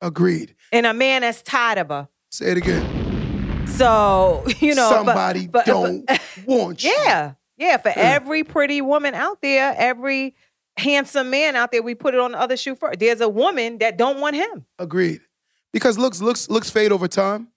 Agreed. 0.00 0.54
And 0.72 0.84
a 0.86 0.92
man 0.94 1.22
that's 1.22 1.40
tired 1.42 1.78
of 1.78 1.88
her. 1.88 2.08
Say 2.30 2.50
it 2.52 2.58
again. 2.58 3.66
So, 3.66 4.44
you 4.60 4.74
know, 4.74 4.90
Somebody 4.90 5.46
but- 5.46 5.64
don't 5.64 6.08
want 6.46 6.84
you. 6.84 6.90
Yeah. 6.90 7.32
Yeah. 7.56 7.78
For 7.78 7.88
Yeah. 7.88 7.94
every 7.96 8.44
pretty 8.44 8.80
woman 8.82 9.14
out 9.14 9.40
there, 9.40 9.74
every 9.76 10.34
handsome 10.76 11.30
man 11.30 11.56
out 11.56 11.72
there, 11.72 11.82
we 11.82 11.94
put 11.94 12.12
it 12.14 12.20
on 12.20 12.32
the 12.32 12.38
other 12.40 12.56
shoe 12.56 12.74
first. 12.74 13.00
There's 13.00 13.20
a 13.22 13.28
woman 13.28 13.78
that 13.78 13.96
don't 13.96 14.20
want 14.20 14.36
him. 14.36 14.66
Agreed. 14.78 15.20
Because 15.72 15.98
looks 15.98 16.20
looks 16.20 16.48
looks 16.48 16.70
fade 16.70 16.92
over 16.92 17.08
time, 17.08 17.48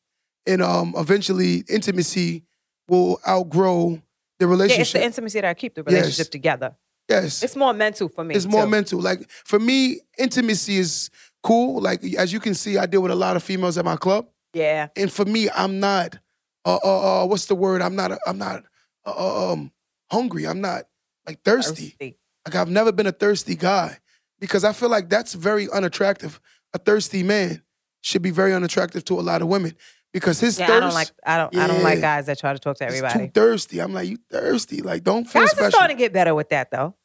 and 0.48 0.62
um 0.62 0.94
eventually 0.98 1.64
intimacy 1.70 2.44
will 2.90 3.20
outgrow 3.28 4.02
the 4.48 4.68
Yeah, 4.68 4.82
it's 4.82 4.92
the 4.94 5.04
intimacy 5.04 5.40
that 5.42 5.48
I 5.50 5.54
keep 5.54 5.76
the 5.76 5.84
relationship 5.84 6.18
Yes. 6.26 6.30
together. 6.30 6.76
yes, 7.10 7.44
It's 7.44 7.56
more 7.56 7.74
mental 7.74 8.08
for 8.10 8.24
me. 8.24 8.36
it's 8.36 8.46
more 8.46 8.64
too. 8.66 8.70
mental. 8.70 9.00
Like 9.02 9.30
for 9.30 9.60
me, 9.60 10.02
intimacy 10.18 10.78
is 10.78 11.10
cool. 11.44 11.82
Like 11.82 12.04
as 12.16 12.32
you 12.34 12.40
can 12.40 12.54
see, 12.56 12.78
I 12.78 12.86
deal 12.86 13.02
with 13.02 13.12
a 13.12 13.16
lot 13.16 13.36
of 13.36 13.44
females 13.44 13.78
at 13.78 13.86
my 13.86 13.96
club, 13.96 14.28
Yeah. 14.54 14.88
and 14.96 15.12
for 15.12 15.26
me, 15.26 15.50
I'm 15.50 15.80
not. 15.80 16.18
Uh, 16.64 16.78
uh, 16.84 17.24
uh 17.24 17.26
what's 17.26 17.46
the 17.46 17.56
word? 17.56 17.82
I'm 17.82 17.96
not. 17.96 18.12
I'm 18.28 18.38
not. 18.38 18.64
Uh, 19.06 19.14
uh, 19.18 19.54
um, 19.54 19.72
hungry. 20.12 20.46
I'm 20.46 20.62
not 20.62 20.84
like 21.26 21.42
thirsty. 21.44 21.90
Thirsty. 21.90 22.18
Like 22.46 22.56
I've 22.56 22.70
never 22.70 22.92
been 22.92 23.08
a 23.08 23.12
thirsty 23.12 23.56
guy 23.56 23.98
because 24.40 24.64
I 24.64 24.74
feel 24.74 24.90
like 24.90 25.10
that's 25.10 25.34
very 25.34 25.70
unattractive. 25.70 26.40
A 26.74 26.78
thirsty 26.78 27.24
man 27.24 27.64
should 28.02 28.22
be 28.22 28.32
very 28.32 28.54
unattractive 28.54 29.04
to 29.06 29.20
a 29.20 29.22
lot 29.22 29.42
of 29.42 29.48
women 29.48 29.76
because 30.14 30.40
his 30.40 30.60
Yeah, 30.60 30.68
thirst 30.68 30.78
I 30.78 30.80
don't 30.82 30.94
like 30.94 31.08
I 31.26 31.38
don't 31.38 31.56
I 31.58 31.68
don't 31.68 31.84
like 31.84 32.02
guys 32.02 32.26
that 32.28 32.38
try 32.40 32.54
to 32.54 32.60
talk 32.60 32.78
to 32.78 32.86
everybody. 32.86 33.28
too 33.28 33.32
thirsty. 33.34 33.80
I'm 33.80 33.94
like, 33.94 34.10
you 34.10 34.18
thirsty? 34.30 34.82
Like, 34.82 35.04
don't 35.04 35.26
feel 35.26 35.42
Guys 35.44 35.52
special. 35.52 35.68
are 35.68 35.72
starting 35.72 35.98
to 35.98 36.04
get 36.04 36.14
better 36.14 36.34
with 36.36 36.50
that 36.50 36.72
though. 36.72 36.96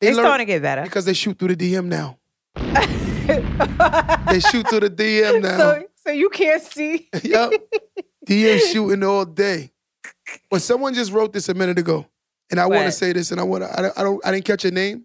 They 0.00 0.08
They're 0.08 0.16
learn- 0.16 0.24
starting 0.26 0.46
to 0.46 0.52
get 0.54 0.62
better. 0.62 0.82
because 0.82 1.04
they 1.04 1.12
shoot 1.14 1.38
through 1.38 1.54
the 1.54 1.74
DM 1.74 1.86
now. 1.86 2.18
They 4.30 4.40
shoot 4.40 4.68
through 4.68 4.80
the 4.80 4.90
DM 4.90 5.42
now. 5.42 5.56
so 5.58 5.82
so 6.06 6.10
you 6.12 6.28
can't 6.30 6.62
see. 6.62 7.08
yep. 7.22 7.52
DM 8.26 8.58
shooting 8.72 9.02
all 9.04 9.24
day. 9.24 9.70
But 10.50 10.62
someone 10.62 10.94
just 10.94 11.12
wrote 11.12 11.32
this 11.32 11.48
a 11.48 11.54
minute 11.54 11.78
ago, 11.78 12.06
and 12.50 12.58
I 12.58 12.66
want 12.66 12.86
to 12.86 12.92
say 12.92 13.12
this, 13.12 13.30
and 13.30 13.40
I 13.40 13.44
want 13.44 13.64
to. 13.64 13.72
I 13.78 13.82
don't, 13.82 13.98
I 13.98 14.02
don't. 14.02 14.26
I 14.26 14.32
didn't 14.32 14.44
catch 14.44 14.64
your 14.64 14.72
name, 14.72 15.04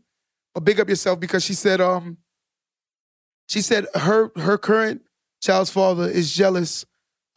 but 0.54 0.64
big 0.64 0.80
up 0.80 0.90
yourself 0.90 1.20
because 1.20 1.44
she 1.44 1.54
said. 1.54 1.82
Um. 1.82 2.18
She 3.48 3.62
said 3.62 3.86
her 3.94 4.32
her 4.38 4.58
current 4.58 5.02
child's 5.42 5.70
father 5.70 6.08
is 6.10 6.34
jealous 6.34 6.84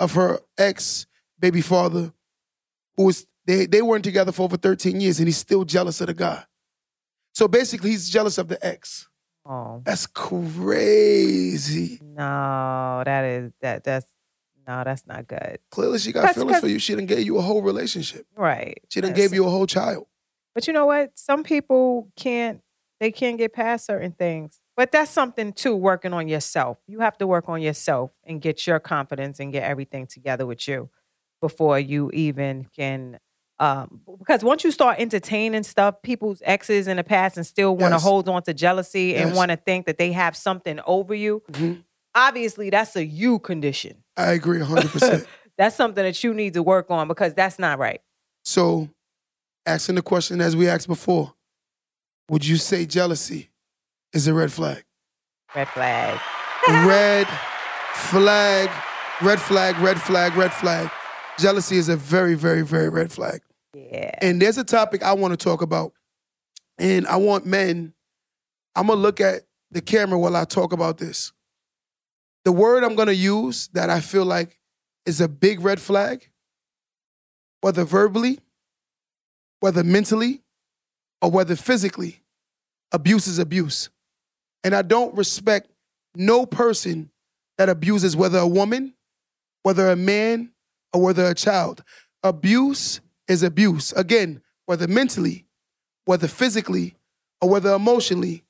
of 0.01 0.15
her 0.15 0.41
ex 0.57 1.07
baby 1.39 1.61
father, 1.61 2.13
who 2.97 3.05
was 3.05 3.27
they 3.47 3.67
they 3.67 3.83
weren't 3.83 4.05
together 4.05 4.33
for 4.33 4.43
over 4.43 4.57
thirteen 4.57 5.01
years, 5.01 5.19
and 5.19 5.29
he's 5.29 5.39
still 5.39 5.65
jealous 5.65 6.01
of 6.01 6.07
the 6.09 6.15
guy. 6.15 6.45
So 7.35 7.49
basically, 7.49 7.91
he's 7.91 8.09
jealous 8.09 8.39
of 8.39 8.49
the 8.49 8.65
ex. 8.65 9.09
Oh 9.47 9.81
That's 9.85 10.07
crazy. 10.07 11.99
no, 12.03 13.03
that 13.05 13.25
is 13.25 13.53
that 13.63 13.85
that's 13.85 14.07
no, 14.67 14.83
that's 14.85 15.07
not 15.07 15.27
good. 15.27 15.59
Clearly, 15.71 15.99
she 15.99 16.13
got 16.13 16.27
Cause- 16.27 16.35
feelings 16.35 16.61
for 16.61 16.69
you. 16.69 16.79
She 16.79 16.95
didn't 16.95 17.09
gave 17.09 17.25
you 17.25 17.39
a 17.39 17.41
whole 17.41 17.63
relationship. 17.63 18.27
Right. 18.37 18.79
She 18.91 19.01
didn't 19.01 19.17
gave 19.17 19.33
you 19.33 19.47
a 19.47 19.51
whole 19.51 19.67
child. 19.67 20.07
But 20.55 20.67
you 20.67 20.73
know 20.75 20.85
what? 20.87 21.13
Some 21.19 21.43
people 21.43 22.11
can't 22.17 22.61
they 23.01 23.11
can't 23.13 23.39
get 23.39 23.53
past 23.55 23.87
certain 23.87 24.13
things. 24.13 24.61
But 24.79 24.93
that's 24.93 25.11
something 25.11 25.53
too, 25.53 25.75
working 25.75 26.13
on 26.13 26.29
yourself. 26.29 26.79
You 26.87 27.01
have 27.01 27.19
to 27.19 27.27
work 27.27 27.49
on 27.49 27.61
yourself 27.61 28.13
and 28.23 28.41
get 28.41 28.65
your 28.65 28.79
confidence 28.79 29.41
and 29.41 29.53
get 29.53 29.65
everything 29.65 30.07
together 30.07 30.47
with 30.47 30.69
you 30.69 30.89
before 31.41 31.81
you 31.81 32.13
even 32.15 32.69
can 32.77 33.19
um 33.59 34.03
because 34.21 34.45
once 34.45 34.63
you 34.63 34.71
start 34.71 35.01
entertaining 35.01 35.65
stuff, 35.65 36.01
people's 36.03 36.41
exes 36.45 36.87
in 36.87 36.97
the 36.97 37.03
past 37.03 37.37
and 37.37 37.45
still 37.45 37.77
want 37.77 37.91
to 37.91 37.97
Yes. 37.97 38.05
hold 38.05 38.29
on 38.29 38.45
to 38.45 38.55
jealousy 38.55 39.17
and 39.17 39.35
want 39.35 39.51
to 39.51 39.57
think 39.57 39.87
that 39.87 39.99
they 39.99 40.13
have 40.13 40.37
something 40.37 40.79
over 40.87 41.13
you, 41.13 41.43
Mhm. 41.51 41.83
obviously 42.15 42.71
that's 42.71 42.95
a 42.95 43.05
you 43.05 43.41
condition. 43.41 44.05
I 44.17 44.31
agree 44.33 44.61
100%. 44.61 45.27
That's 45.59 45.75
something 45.75 46.05
that 46.05 46.23
you 46.23 46.33
need 46.35 46.55
to 46.55 46.63
work 46.63 46.89
on 46.89 47.09
because 47.09 47.35
that's 47.35 47.59
not 47.59 47.81
right. 47.81 48.01
so, 48.45 48.89
asking 49.67 49.97
the 49.97 50.03
question 50.03 50.41
as 50.41 50.55
we 50.55 50.69
asked 50.69 50.87
before, 50.87 51.35
would 52.31 52.47
you 52.47 52.57
say 52.59 52.87
jealousy 52.87 53.48
is 54.13 54.27
a 54.27 54.35
red 54.35 54.53
flag? 54.53 54.85
Red 55.55 55.69
flag. 55.69 56.21
red 56.69 57.27
flag, 57.95 58.71
red 59.23 59.41
flag, 59.41 59.79
red 59.79 60.01
flag, 60.01 60.35
red 60.37 60.53
flag. 60.53 60.91
Jealousy 61.39 61.77
is 61.77 61.89
a 61.89 61.97
very, 61.97 62.35
very, 62.35 62.63
very 62.63 62.89
red 62.89 63.13
flag. 63.13 63.41
Yeah. 63.75 64.11
And 64.21 64.41
there's 64.41 64.59
a 64.59 64.65
topic 64.65 65.03
I 65.03 65.13
want 65.13 65.33
to 65.33 65.37
talk 65.37 65.63
about. 65.63 65.93
And 66.79 67.07
I 67.07 67.17
want 67.17 67.47
men, 67.47 67.93
I'm 68.75 68.87
going 68.87 68.99
to 68.99 69.03
look 69.03 69.21
at 69.21 69.43
the 69.71 69.81
camera 69.81 70.19
while 70.19 70.37
I 70.37 70.45
talk 70.45 70.73
about 70.73 70.99
this. 70.99 71.33
The 72.45 72.53
word 72.53 72.85
I'm 72.85 72.95
going 72.95 73.09
to 73.09 73.15
use 73.15 73.69
that 73.69 73.91
I 73.91 74.01
feel 74.01 74.25
like 74.25 74.59
is 75.05 75.21
a 75.21 75.29
big 75.29 75.61
red 75.61 75.81
flag, 75.81 76.31
whether 77.61 77.85
verbally, 77.85 78.39
whether 79.61 79.83
mentally, 79.83 80.43
or 81.21 81.31
whether 81.31 81.57
physically, 81.57 82.23
abuse 82.93 83.27
is 83.27 83.39
abuse. 83.39 83.91
And 84.65 84.75
I 84.75 84.83
don't 84.83 85.15
respect 85.17 85.71
no 86.15 86.47
person 86.47 87.11
that 87.59 87.69
abuses, 87.69 88.17
whether 88.17 88.39
a 88.39 88.47
woman, 88.47 88.95
whether 89.63 89.89
a 89.91 89.97
man, 89.97 90.51
or 90.93 91.03
whether 91.03 91.27
a 91.27 91.35
child. 91.35 91.83
Abuse 92.23 93.01
is 93.29 93.43
abuse. 93.43 93.93
Again, 93.93 94.41
whether 94.67 94.87
mentally, 94.89 95.47
whether 96.05 96.29
physically, 96.29 96.97
or 97.41 97.49
whether 97.51 97.73
emotionally, 97.75 98.45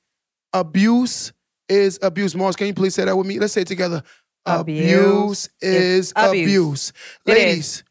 abuse 0.53 1.31
is 1.67 1.99
abuse. 2.01 2.35
Mars, 2.35 2.55
can 2.55 2.67
you 2.67 2.73
please 2.73 2.95
say 2.95 3.05
that 3.05 3.15
with 3.15 3.27
me? 3.27 3.39
Let's 3.39 3.53
say 3.53 3.61
it 3.61 3.67
together. 3.67 4.03
Abuse 4.45 4.79
Abuse 4.79 5.49
is 5.61 6.13
abuse. 6.15 6.43
abuse. 6.43 6.93
It. 7.25 7.31
Ladies, 7.31 7.83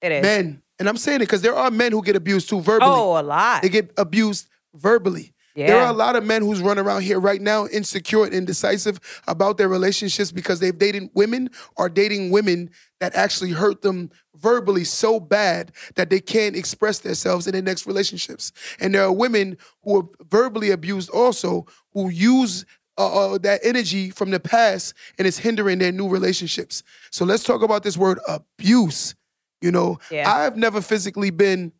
It 0.00 0.12
is. 0.12 0.22
men, 0.22 0.62
and 0.78 0.88
I'm 0.88 0.96
saying 0.96 1.16
it 1.16 1.24
because 1.24 1.42
there 1.42 1.54
are 1.54 1.70
men 1.70 1.92
who 1.92 2.02
get 2.02 2.16
abused 2.16 2.48
too 2.48 2.60
verbally. 2.60 2.90
Oh, 2.90 3.20
a 3.20 3.22
lot. 3.22 3.62
They 3.62 3.68
get 3.68 3.90
abused 3.98 4.48
verbally. 4.74 5.34
Yeah. 5.60 5.66
There 5.66 5.80
are 5.80 5.90
a 5.90 5.96
lot 5.96 6.16
of 6.16 6.24
men 6.24 6.40
who's 6.40 6.62
run 6.62 6.78
around 6.78 7.02
here 7.02 7.20
right 7.20 7.40
now 7.40 7.66
insecure 7.66 8.24
and 8.24 8.32
indecisive 8.32 8.98
about 9.28 9.58
their 9.58 9.68
relationships 9.68 10.32
because 10.32 10.58
they've 10.58 10.76
dated 10.76 11.10
women 11.12 11.50
or 11.76 11.90
dating 11.90 12.30
women 12.30 12.70
that 13.00 13.14
actually 13.14 13.50
hurt 13.50 13.82
them 13.82 14.10
verbally 14.34 14.84
so 14.84 15.20
bad 15.20 15.72
that 15.96 16.08
they 16.08 16.18
can't 16.18 16.56
express 16.56 17.00
themselves 17.00 17.46
in 17.46 17.52
their 17.52 17.60
next 17.60 17.86
relationships. 17.86 18.52
And 18.80 18.94
there 18.94 19.04
are 19.04 19.12
women 19.12 19.58
who 19.84 19.98
are 19.98 20.08
verbally 20.30 20.70
abused 20.70 21.10
also 21.10 21.66
who 21.92 22.08
use 22.08 22.64
uh, 22.96 23.34
uh, 23.34 23.38
that 23.38 23.60
energy 23.62 24.10
from 24.10 24.30
the 24.30 24.40
past 24.40 24.94
and 25.18 25.26
it's 25.28 25.38
hindering 25.38 25.78
their 25.78 25.92
new 25.92 26.08
relationships. 26.08 26.82
So 27.10 27.26
let's 27.26 27.44
talk 27.44 27.62
about 27.62 27.82
this 27.82 27.98
word 27.98 28.18
abuse. 28.26 29.14
You 29.60 29.72
know, 29.72 29.98
Yeah. 30.10 30.30
I've 30.30 30.56
never 30.56 30.80
physically 30.80 31.28
been 31.28 31.72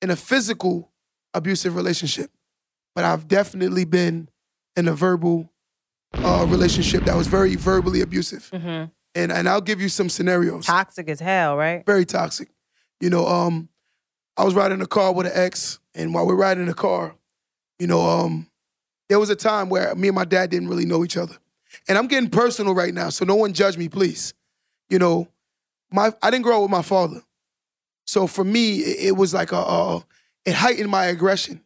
in 0.00 0.10
a 0.10 0.16
physical 0.16 0.92
abusive 1.32 1.74
relationship 1.74 2.30
but 2.94 3.04
I've 3.04 3.28
definitely 3.28 3.84
been 3.84 4.28
in 4.76 4.88
a 4.88 4.94
verbal 4.94 5.50
uh, 6.14 6.46
relationship 6.48 7.04
that 7.04 7.16
was 7.16 7.26
very 7.26 7.56
verbally 7.56 8.00
abusive. 8.00 8.50
Mhm. 8.52 8.90
And 9.16 9.32
and 9.32 9.48
I'll 9.48 9.60
give 9.60 9.80
you 9.80 9.88
some 9.88 10.08
scenarios. 10.08 10.66
Toxic 10.66 11.08
as 11.08 11.20
hell, 11.20 11.56
right? 11.56 11.84
Very 11.86 12.04
toxic. 12.04 12.48
You 13.00 13.10
know, 13.10 13.26
um, 13.26 13.68
I 14.36 14.44
was 14.44 14.54
riding 14.54 14.80
a 14.80 14.86
car 14.86 15.12
with 15.12 15.26
an 15.26 15.32
ex, 15.34 15.78
and 15.94 16.12
while 16.14 16.26
we're 16.26 16.34
riding 16.36 16.62
in 16.62 16.68
the 16.68 16.74
car, 16.74 17.14
you 17.78 17.86
know, 17.86 18.00
um, 18.00 18.48
there 19.08 19.18
was 19.20 19.30
a 19.30 19.36
time 19.36 19.68
where 19.68 19.94
me 19.94 20.08
and 20.08 20.14
my 20.14 20.24
dad 20.24 20.50
didn't 20.50 20.68
really 20.68 20.86
know 20.86 21.04
each 21.04 21.16
other. 21.16 21.36
and 21.88 21.98
I'm 21.98 22.06
getting 22.08 22.30
personal 22.30 22.74
right 22.74 22.94
now, 22.94 23.10
so 23.10 23.24
no 23.24 23.34
one 23.36 23.52
judge 23.52 23.76
me, 23.76 23.88
please. 23.88 24.34
You 24.88 24.98
know, 24.98 25.28
my 25.92 26.12
I 26.22 26.30
didn't 26.30 26.44
grow 26.44 26.56
up 26.56 26.62
with 26.62 26.70
my 26.70 26.82
father, 26.82 27.22
so 28.06 28.26
for 28.26 28.44
me, 28.44 28.78
it, 28.80 29.08
it 29.08 29.16
was 29.16 29.32
like 29.34 29.52
a, 29.52 29.56
a 29.56 30.04
it 30.44 30.54
heightened 30.54 30.90
my 30.90 31.06
aggression. 31.06 31.60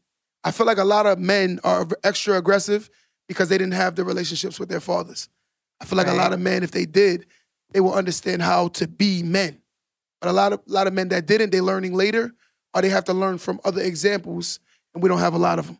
I 0.44 0.50
feel 0.50 0.66
like 0.66 0.78
a 0.78 0.84
lot 0.84 1.06
of 1.06 1.18
men 1.18 1.60
are 1.64 1.86
extra 2.04 2.38
aggressive 2.38 2.90
because 3.28 3.48
they 3.48 3.58
didn't 3.58 3.74
have 3.74 3.96
the 3.96 4.04
relationships 4.04 4.58
with 4.58 4.68
their 4.68 4.80
fathers. 4.80 5.28
I 5.80 5.84
feel 5.84 5.96
like 5.96 6.08
a 6.08 6.14
lot 6.14 6.32
of 6.32 6.40
men, 6.40 6.62
if 6.62 6.70
they 6.70 6.86
did, 6.86 7.26
they 7.72 7.80
will 7.80 7.94
understand 7.94 8.42
how 8.42 8.68
to 8.68 8.88
be 8.88 9.22
men. 9.22 9.60
But 10.20 10.30
a 10.30 10.32
lot 10.32 10.52
of 10.52 10.60
a 10.66 10.72
lot 10.72 10.86
of 10.86 10.92
men 10.92 11.08
that 11.08 11.26
didn't, 11.26 11.50
they're 11.50 11.62
learning 11.62 11.94
later, 11.94 12.32
or 12.74 12.82
they 12.82 12.88
have 12.88 13.04
to 13.04 13.14
learn 13.14 13.38
from 13.38 13.60
other 13.64 13.82
examples, 13.82 14.58
and 14.94 15.02
we 15.02 15.08
don't 15.08 15.20
have 15.20 15.34
a 15.34 15.38
lot 15.38 15.58
of 15.58 15.66
them. 15.66 15.78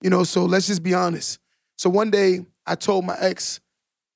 You 0.00 0.10
know, 0.10 0.24
so 0.24 0.44
let's 0.44 0.66
just 0.66 0.82
be 0.82 0.94
honest. 0.94 1.38
So 1.76 1.90
one 1.90 2.10
day 2.10 2.46
I 2.66 2.76
told 2.76 3.04
my 3.04 3.16
ex, 3.18 3.60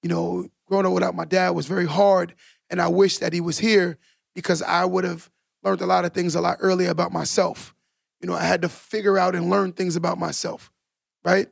you 0.03 0.09
know, 0.09 0.49
growing 0.67 0.87
up 0.87 0.93
without 0.93 1.15
my 1.15 1.25
dad 1.25 1.51
was 1.51 1.67
very 1.67 1.87
hard, 1.87 2.35
and 2.71 2.81
I 2.81 2.89
wish 2.89 3.19
that 3.19 3.33
he 3.33 3.41
was 3.41 3.59
here 3.59 3.99
because 4.35 4.63
I 4.63 4.85
would 4.85 5.05
have 5.05 5.31
learned 5.63 5.81
a 5.81 5.87
lot 5.87 6.05
of 6.05 6.13
things 6.13 6.35
a 6.35 6.41
lot 6.41 6.59
earlier 6.61 6.91
about 6.91 7.13
myself. 7.13 7.75
You 8.21 8.29
know, 8.29 8.35
I 8.35 8.43
had 8.43 8.63
to 8.63 8.69
figure 8.69 9.19
out 9.19 9.35
and 9.35 9.49
learn 9.49 9.73
things 9.73 9.97
about 9.97 10.19
myself, 10.19 10.73
right? 11.25 11.49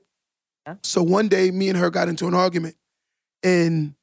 Yeah. 0.66 0.76
So 0.82 1.02
one 1.02 1.28
day, 1.28 1.50
me 1.50 1.68
and 1.68 1.78
her 1.78 1.90
got 1.90 2.08
into 2.08 2.26
an 2.26 2.34
argument, 2.34 2.76
and 3.42 3.94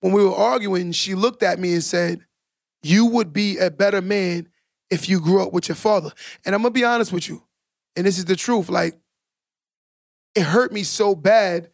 when 0.00 0.12
we 0.12 0.24
were 0.24 0.34
arguing, 0.34 0.92
she 0.92 1.14
looked 1.14 1.42
at 1.42 1.58
me 1.58 1.72
and 1.72 1.82
said, 1.82 2.24
"You 2.82 3.06
would 3.06 3.32
be 3.32 3.58
a 3.58 3.70
better 3.70 4.00
man 4.00 4.48
if 4.90 5.08
you 5.08 5.20
grew 5.20 5.42
up 5.42 5.52
with 5.52 5.68
your 5.68 5.76
father." 5.76 6.12
And 6.44 6.54
I'm 6.54 6.62
gonna 6.62 6.72
be 6.72 6.84
honest 6.84 7.12
with 7.12 7.28
you, 7.28 7.42
and 7.96 8.06
this 8.06 8.18
is 8.18 8.24
the 8.24 8.36
truth. 8.36 8.68
Like, 8.68 8.98
it 10.34 10.42
hurt 10.42 10.72
me 10.72 10.84
so 10.84 11.14
bad 11.14 11.70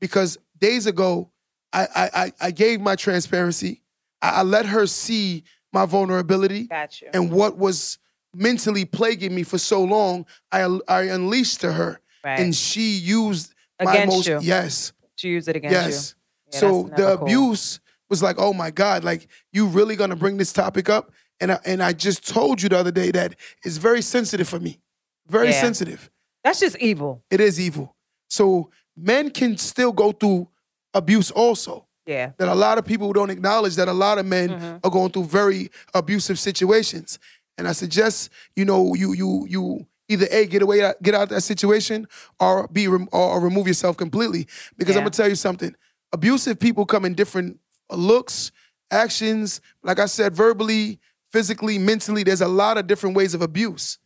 because 0.00 0.36
days 0.58 0.86
ago, 0.86 1.30
I 1.72 2.10
I 2.14 2.32
I, 2.40 2.50
gave 2.50 2.80
my 2.80 2.96
transparency. 2.96 3.82
I, 4.20 4.30
I 4.30 4.42
let 4.42 4.66
her 4.66 4.86
see 4.86 5.44
my 5.72 5.86
vulnerability 5.86 6.64
Got 6.64 7.00
you. 7.00 7.08
and 7.14 7.30
what 7.30 7.56
was 7.56 7.98
mentally 8.34 8.84
plaguing 8.84 9.34
me 9.34 9.42
for 9.42 9.58
so 9.58 9.82
long. 9.84 10.26
I 10.50 10.62
I 10.88 11.02
unleashed 11.02 11.60
to 11.62 11.72
her, 11.72 12.00
right. 12.24 12.38
and 12.40 12.54
she 12.54 12.92
used 12.96 13.54
my 13.82 13.92
Against 13.94 14.16
most 14.16 14.28
you. 14.28 14.38
yes 14.42 14.92
to 15.18 15.28
use 15.28 15.48
it 15.48 15.56
against 15.56 15.72
yes. 15.74 16.14
you. 16.14 16.50
Yeah, 16.52 16.58
so 16.60 16.82
the 16.96 17.16
cool. 17.16 17.22
abuse 17.26 17.80
was 18.10 18.22
like, 18.22 18.36
oh 18.38 18.52
my 18.52 18.70
God, 18.70 19.04
like 19.04 19.28
you 19.52 19.66
really 19.66 19.96
gonna 19.96 20.16
bring 20.16 20.36
this 20.36 20.52
topic 20.52 20.88
up? 20.88 21.10
And 21.40 21.52
I, 21.52 21.58
and 21.64 21.82
I 21.82 21.92
just 21.92 22.28
told 22.28 22.62
you 22.62 22.68
the 22.68 22.78
other 22.78 22.92
day 22.92 23.10
that 23.10 23.34
it's 23.64 23.76
very 23.78 24.02
sensitive 24.02 24.48
for 24.48 24.60
me, 24.60 24.80
very 25.26 25.48
Yeah. 25.50 25.60
sensitive. 25.60 26.10
That's 26.44 26.60
just 26.60 26.76
evil. 26.78 27.22
It 27.30 27.40
is 27.40 27.58
evil. 27.58 27.96
So 28.28 28.70
men 28.96 29.30
can 29.30 29.56
still 29.58 29.92
go 29.92 30.12
through 30.12 30.48
abuse 30.94 31.30
also. 31.30 31.86
Yeah. 32.06 32.32
That 32.38 32.48
a 32.48 32.54
lot 32.54 32.78
of 32.78 32.84
people 32.84 33.12
don't 33.12 33.30
acknowledge 33.30 33.76
that 33.76 33.88
a 33.88 33.92
lot 33.92 34.18
of 34.18 34.26
men 34.26 34.48
Mhm. 34.50 34.80
are 34.84 34.90
going 34.90 35.10
through 35.12 35.24
very 35.26 35.70
abusive 35.94 36.38
situations. 36.38 37.18
And 37.58 37.68
I 37.68 37.72
suggest, 37.72 38.30
you 38.54 38.64
know, 38.64 38.94
you 38.94 39.12
you 39.12 39.46
you 39.48 39.86
either 40.08 40.26
a 40.30 40.46
get 40.46 40.62
away 40.62 40.92
get 41.02 41.14
out 41.14 41.24
of 41.24 41.28
that 41.30 41.42
situation 41.42 42.06
or 42.40 42.68
be 42.68 42.88
rem- 42.88 43.08
or, 43.12 43.40
remove 43.40 43.66
yourself 43.66 43.96
completely. 43.96 44.46
Because 44.76 44.96
I'm 44.96 45.02
gonna 45.02 45.10
tell 45.10 45.28
you 45.28 45.34
something. 45.34 45.74
Abusive 46.12 46.58
people 46.58 46.84
come 46.84 47.04
in 47.04 47.14
different 47.14 47.58
uh, 47.90 47.96
looks, 47.96 48.52
actions. 48.90 49.60
Like 49.82 49.98
I 49.98 50.06
said, 50.06 50.34
verbally, 50.34 50.98
physically, 51.30 51.78
mentally. 51.78 52.22
There's 52.22 52.42
a 52.42 52.48
lot 52.48 52.78
of 52.78 52.86
different 52.86 53.16
ways 53.16 53.34
of 53.34 53.42
abuse. 53.42 53.98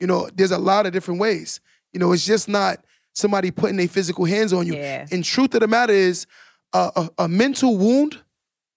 You 0.00 0.06
know, 0.06 0.28
there's 0.34 0.50
a 0.50 0.58
lot 0.58 0.86
of 0.86 0.92
different 0.92 1.20
ways. 1.20 1.60
You 1.92 2.00
know, 2.00 2.12
it's 2.12 2.26
just 2.26 2.48
not 2.48 2.84
somebody 3.12 3.50
putting 3.50 3.76
their 3.76 3.88
physical 3.88 4.24
hands 4.24 4.52
on 4.52 4.66
you. 4.66 4.74
Yeah. 4.74 5.06
And 5.12 5.24
truth 5.24 5.54
of 5.54 5.60
the 5.60 5.68
matter 5.68 5.92
is, 5.92 6.26
a, 6.72 6.90
a, 6.96 7.24
a 7.24 7.28
mental 7.28 7.76
wound 7.76 8.18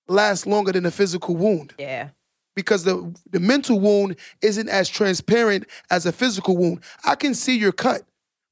lasts 0.07 0.45
longer 0.45 0.71
than 0.71 0.85
a 0.85 0.91
physical 0.91 1.35
wound 1.35 1.73
Yeah. 1.79 2.09
Because 2.55 2.83
the 2.83 3.13
the 3.31 3.39
mental 3.39 3.79
wound 3.79 4.15
isn't 4.41 4.69
as 4.69 4.89
transparent 4.89 5.65
as 5.89 6.05
a 6.05 6.11
physical 6.11 6.57
wound. 6.57 6.81
I 7.03 7.15
can 7.15 7.33
see 7.33 7.57
your 7.57 7.71
cut, 7.71 8.03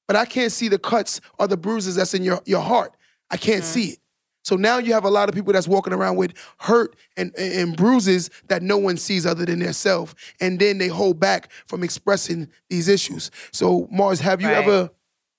but 0.08 0.16
I 0.16 0.26
can't 0.26 0.52
see 0.52 0.68
the 0.68 0.80
cuts 0.80 1.22
or 1.40 1.48
the 1.48 1.58
bruises 1.58 1.96
that's 1.96 2.14
in 2.14 2.24
your, 2.24 2.42
your 2.46 2.62
heart. 2.62 2.96
I 3.32 3.38
can't 3.38 3.64
mm. 3.64 3.68
see 3.68 3.86
it. 3.92 4.00
So 4.44 4.58
now 4.58 4.78
you 4.78 4.94
have 4.94 5.06
a 5.06 5.10
lot 5.10 5.30
of 5.30 5.36
people 5.36 5.54
that's 5.54 5.68
walking 5.68 5.94
around 5.94 6.18
with 6.18 6.34
hurt 6.60 6.96
and, 7.16 7.34
and, 7.38 7.78
bruises 7.78 8.30
that 8.50 8.62
no 8.62 8.78
one 8.78 8.98
sees 8.98 9.26
other 9.26 9.46
than 9.46 9.60
themselves. 9.60 10.16
And 10.42 10.60
then 10.60 10.78
they 10.78 10.90
hold 10.90 11.20
back 11.20 11.50
from 11.66 11.82
expressing 11.82 12.50
these 12.70 12.90
issues. 12.90 13.32
So 13.52 13.88
Mars, 13.90 14.20
have 14.20 14.42
you 14.42 14.50
Right. 14.50 14.58
ever 14.58 14.90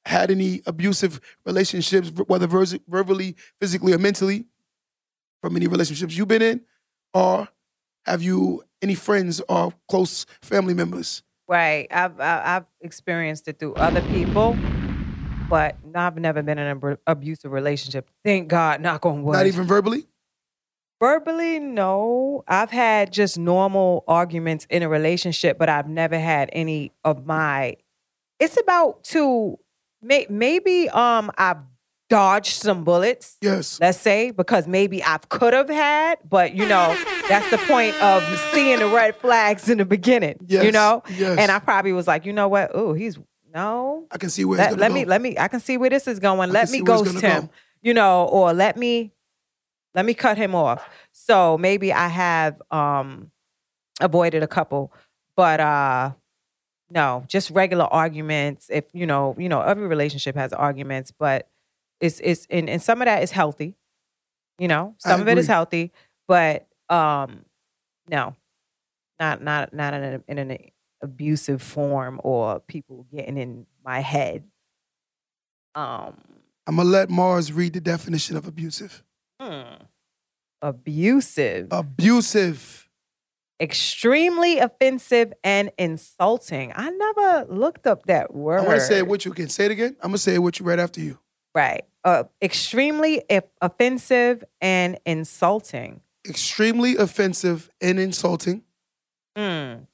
had 0.06 0.30
any 0.30 0.62
abusive 0.66 1.20
relationships, 1.44 2.10
whether 2.26 2.46
verbally, 2.46 3.36
physically, 3.60 3.92
or 3.92 3.98
mentally, 3.98 4.46
from 5.42 5.56
any 5.56 5.66
relationships 5.66 6.16
you've 6.16 6.28
been 6.28 6.42
in? 6.42 6.62
Or 7.12 7.48
have 8.06 8.22
you 8.22 8.62
any 8.82 8.94
friends 8.94 9.40
or 9.48 9.72
close 9.88 10.26
family 10.42 10.74
members? 10.74 11.22
Right. 11.48 11.88
I've 11.90 12.18
I've 12.20 12.64
experienced 12.80 13.48
it 13.48 13.58
through 13.58 13.74
other 13.74 14.00
people, 14.02 14.56
but 15.48 15.76
I've 15.94 16.16
never 16.16 16.42
been 16.42 16.58
in 16.58 16.66
an 16.82 16.98
abusive 17.06 17.52
relationship. 17.52 18.10
Thank 18.24 18.48
God. 18.48 18.80
Knock 18.80 19.04
on 19.04 19.22
wood. 19.22 19.34
Not 19.34 19.46
even 19.46 19.66
verbally? 19.66 20.06
verbally. 21.00 21.58
No, 21.58 22.44
I've 22.48 22.70
had 22.70 23.12
just 23.12 23.36
normal 23.36 24.04
arguments 24.08 24.66
in 24.70 24.82
a 24.82 24.88
relationship, 24.88 25.58
but 25.58 25.68
I've 25.68 25.88
never 25.88 26.18
had 26.18 26.48
any 26.52 26.92
of 27.04 27.26
my. 27.26 27.76
It's 28.40 28.58
about 28.58 29.04
to 29.04 29.58
may, 30.00 30.26
maybe 30.30 30.88
um 30.90 31.30
I've 31.36 31.58
dodged 32.14 32.62
some 32.62 32.84
bullets. 32.84 33.36
Yes. 33.40 33.80
let's 33.80 33.98
say, 33.98 34.30
because 34.30 34.68
maybe 34.68 35.02
I 35.02 35.18
could 35.28 35.52
have 35.52 35.68
had, 35.68 36.18
but 36.28 36.54
you 36.54 36.64
know, 36.66 36.96
that's 37.28 37.50
the 37.50 37.58
point 37.58 38.00
of 38.00 38.22
seeing 38.52 38.78
the 38.78 38.86
red 38.86 39.16
flags 39.16 39.68
in 39.68 39.78
the 39.78 39.84
beginning. 39.84 40.36
Yes. 40.46 40.64
You 40.64 40.70
know? 40.70 41.02
yes. 41.10 41.38
And 41.38 41.50
I 41.50 41.58
probably 41.58 41.92
was 41.92 42.06
like, 42.06 42.24
you 42.24 42.32
know 42.32 42.46
what? 42.46 42.70
Oh, 42.72 42.92
he's 42.92 43.18
no. 43.52 44.06
I 44.12 44.18
can 44.18 44.30
see 44.30 44.44
where 44.44 44.58
Let, 44.58 44.78
let 44.78 44.92
me 44.92 45.04
let 45.04 45.20
me 45.20 45.36
I 45.38 45.48
can 45.48 45.58
see 45.60 45.76
where 45.76 45.90
this 45.90 46.06
is 46.06 46.20
going. 46.20 46.50
I 46.50 46.52
Let 46.52 46.70
me 46.70 46.78
see 46.78 46.82
where 46.82 46.94
it's 47.00 47.12
ghost 47.12 47.20
him. 47.24 47.42
go. 47.42 47.50
You 47.82 47.94
know, 47.94 48.26
or 48.26 48.52
let 48.52 48.76
me 48.76 49.12
let 49.94 50.04
me 50.04 50.14
cut 50.14 50.36
him 50.36 50.54
off. 50.54 50.88
So 51.12 51.58
maybe 51.58 51.92
I 51.92 52.08
have 52.08 52.62
um 52.70 53.32
avoided 54.00 54.42
a 54.44 54.48
couple, 54.48 54.92
but 55.36 55.58
uh 55.58 56.12
no, 56.90 57.24
just 57.26 57.50
regular 57.50 57.86
arguments. 57.86 58.68
If 58.70 58.84
you 58.92 59.06
know, 59.06 59.34
you 59.36 59.48
know, 59.48 59.60
every 59.62 59.86
relationship 59.88 60.36
has 60.36 60.52
arguments, 60.52 61.12
but 61.16 61.48
it's 62.04 62.20
it's 62.22 62.46
and, 62.50 62.68
and 62.68 62.82
some 62.82 63.00
of 63.00 63.06
that 63.06 63.22
is 63.22 63.30
healthy. 63.30 63.74
You 64.58 64.68
know, 64.68 64.94
I 65.04 65.08
some 65.10 65.20
of 65.22 65.28
it 65.28 65.38
is 65.38 65.46
healthy, 65.46 65.90
but 66.28 66.66
um 66.88 67.44
no. 68.08 68.36
Not 69.18 69.42
not 69.42 69.72
not 69.72 69.94
in, 69.94 70.02
a, 70.02 70.22
in 70.28 70.38
an 70.38 70.58
abusive 71.02 71.62
form 71.62 72.20
or 72.22 72.60
people 72.60 73.06
getting 73.12 73.36
in 73.38 73.66
my 73.84 74.00
head. 74.00 74.44
Um 75.74 76.14
I'm 76.66 76.76
gonna 76.76 76.88
let 76.88 77.10
Mars 77.10 77.52
read 77.52 77.72
the 77.74 77.80
definition 77.80 78.36
of 78.36 78.46
abusive. 78.46 79.02
hmm. 79.40 79.62
abusive, 80.62 81.68
Abusive. 81.70 82.88
extremely 83.60 84.58
offensive 84.58 85.32
and 85.42 85.70
insulting. 85.78 86.72
I 86.74 86.90
never 86.90 87.46
looked 87.52 87.86
up 87.86 88.06
that 88.06 88.34
word. 88.34 88.60
I 88.60 88.66
want 88.66 88.80
to 88.80 88.86
say 88.86 88.98
it 88.98 89.06
with 89.06 89.24
you 89.24 89.32
again. 89.32 89.48
Say 89.48 89.66
it 89.66 89.70
again. 89.72 89.96
I'm 90.00 90.10
gonna 90.10 90.18
say 90.18 90.34
it 90.34 90.38
with 90.38 90.60
you 90.60 90.66
right 90.66 90.78
after 90.78 91.00
you. 91.00 91.18
Right. 91.54 91.84
Uh, 92.04 92.24
extremely 92.42 93.22
offensive 93.62 94.44
and 94.60 94.98
insulting. 95.06 96.00
Extremely 96.28 96.96
offensive 96.96 97.70
and 97.80 97.98
insulting. 97.98 98.62
Mm. 99.36 99.86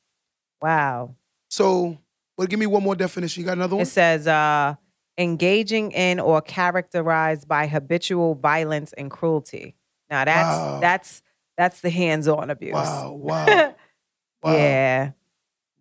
Wow. 0.60 1.14
So, 1.48 1.98
well, 2.36 2.46
give 2.46 2.58
me 2.58 2.66
one 2.66 2.82
more 2.82 2.96
definition. 2.96 3.40
You 3.40 3.46
got 3.46 3.56
another 3.56 3.76
one? 3.76 3.82
It 3.82 3.86
says 3.88 4.26
uh, 4.26 4.74
engaging 5.18 5.92
in 5.92 6.18
or 6.20 6.40
characterized 6.42 7.46
by 7.46 7.66
habitual 7.66 8.34
violence 8.34 8.92
and 8.94 9.10
cruelty. 9.10 9.76
Now 10.10 10.24
that's 10.24 10.56
Wow. 10.58 10.78
that's 10.80 11.22
that's 11.56 11.80
the 11.80 11.90
hands-on 11.90 12.50
abuse. 12.50 12.72
Wow, 12.72 13.12
wow, 13.12 13.46
wow. 13.46 13.74
Yeah. 14.52 15.10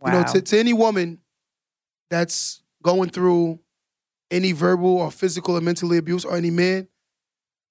Wow. 0.01 0.11
You 0.11 0.19
know, 0.19 0.23
to, 0.33 0.41
to 0.41 0.59
any 0.59 0.73
woman 0.73 1.19
that's 2.09 2.61
going 2.83 3.09
through 3.09 3.59
any 4.31 4.51
verbal 4.51 4.97
or 4.97 5.11
physical 5.11 5.57
or 5.57 5.61
mentally 5.61 5.97
abuse, 5.97 6.25
or 6.25 6.35
any 6.35 6.51
man, 6.51 6.87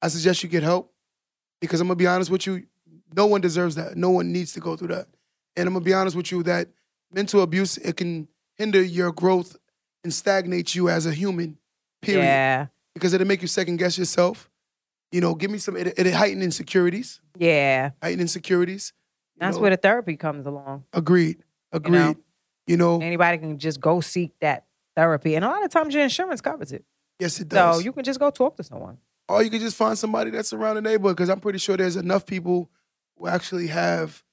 I 0.02 0.08
suggest 0.08 0.42
you 0.42 0.48
get 0.48 0.62
help 0.62 0.92
because 1.60 1.80
I'm 1.80 1.86
gonna 1.88 1.96
be 1.96 2.06
honest 2.06 2.30
with 2.30 2.46
you. 2.46 2.64
No 3.14 3.26
one 3.26 3.40
deserves 3.40 3.74
that. 3.76 3.96
No 3.96 4.10
one 4.10 4.32
needs 4.32 4.52
to 4.54 4.60
go 4.60 4.76
through 4.76 4.88
that. 4.88 5.06
And 5.56 5.66
I'm 5.66 5.74
gonna 5.74 5.84
be 5.84 5.94
honest 5.94 6.16
with 6.16 6.30
you 6.30 6.42
that 6.44 6.68
mental 7.12 7.42
abuse 7.42 7.76
it 7.78 7.96
can 7.96 8.28
hinder 8.54 8.82
your 8.82 9.12
growth 9.12 9.56
and 10.04 10.12
stagnate 10.12 10.74
you 10.74 10.88
as 10.88 11.06
a 11.06 11.12
human. 11.12 11.58
Period. 12.02 12.24
Yeah. 12.24 12.66
Because 12.94 13.12
it'll 13.12 13.26
make 13.26 13.42
you 13.42 13.48
second 13.48 13.76
guess 13.76 13.98
yourself. 13.98 14.50
You 15.10 15.20
know, 15.20 15.34
give 15.34 15.50
me 15.50 15.58
some. 15.58 15.76
It, 15.76 15.98
it 15.98 16.12
heighten 16.12 16.42
insecurities. 16.42 17.20
Yeah. 17.36 17.90
Heighten 18.02 18.20
insecurities. 18.20 18.92
That's 19.38 19.56
know. 19.56 19.62
where 19.62 19.70
the 19.70 19.76
therapy 19.76 20.16
comes 20.16 20.46
along. 20.46 20.84
Agreed. 20.92 21.42
Agreed. 21.72 21.92
know? 21.92 22.16
You 22.66 22.76
know, 22.76 23.00
Anybody 23.00 23.38
can 23.38 23.58
just 23.58 23.80
go 23.80 24.00
seek 24.00 24.32
that 24.40 24.66
therapy. 24.98 25.36
And 25.36 25.44
a 25.44 25.48
lot 25.48 25.64
of 25.64 25.70
times 25.70 25.94
your 25.94 26.02
insurance 26.02 26.40
covers 26.40 26.72
it. 26.72 26.84
yes, 27.20 27.38
it 27.38 27.48
does. 27.48 27.76
So 27.76 27.82
you 27.82 27.92
can 27.92 28.02
just 28.02 28.18
go 28.18 28.30
talk 28.30 28.56
to 28.56 28.64
someone. 28.64 28.98
or 29.28 29.42
you 29.42 29.50
can 29.50 29.60
just 29.60 29.76
find 29.76 29.96
somebody 29.96 30.30
that's 30.30 30.52
around 30.52 30.74
the 30.76 30.82
neighborhood 30.82 31.16
because 31.16 31.28
I'm 31.28 31.40
pretty 31.40 31.58
sure 31.58 31.76
there's 31.76 31.96
enough 31.96 32.26
people 32.26 32.68
who 33.16 33.28
actually 33.28 33.68
have 33.68 34.24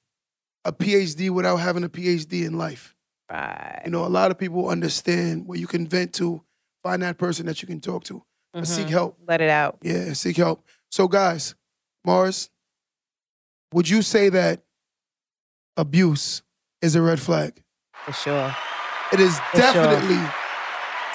a 0.64 0.72
PhD 0.72 1.30
without 1.30 1.58
having 1.58 1.84
a 1.84 1.88
PhD 1.88 2.44
in 2.44 2.58
life. 2.58 2.96
Right. 3.30 3.82
You 3.84 3.90
know, 3.92 4.04
a 4.04 4.08
lot 4.08 4.30
of 4.30 4.38
people 4.38 4.68
understand 4.68 5.46
where 5.46 5.58
you 5.58 5.66
can 5.68 5.86
vent 5.86 6.12
to, 6.14 6.42
find 6.82 7.02
that 7.02 7.18
person 7.18 7.46
that 7.46 7.62
you 7.62 7.68
can 7.68 7.80
talk 7.80 8.04
to, 8.04 8.22
but 8.52 8.64
mm-hmm. 8.64 8.72
seek 8.72 8.88
help. 8.88 9.18
Let 9.26 9.40
it 9.40 9.50
out. 9.50 9.78
Yeah, 9.82 10.12
seek 10.14 10.36
help. 10.36 10.64
So, 10.90 11.06
guys, 11.06 11.54
Mars, 12.04 12.50
would 13.72 13.88
you 13.88 14.02
say 14.02 14.28
that 14.30 14.62
abuse 15.76 16.42
is 16.82 16.96
a 16.96 17.02
red 17.02 17.20
flag? 17.20 17.62
For 18.04 18.12
sure. 18.12 18.56
It 19.12 19.20
is 19.20 19.38
For 19.38 19.58
definitely. 19.58 20.16
It 20.16 20.45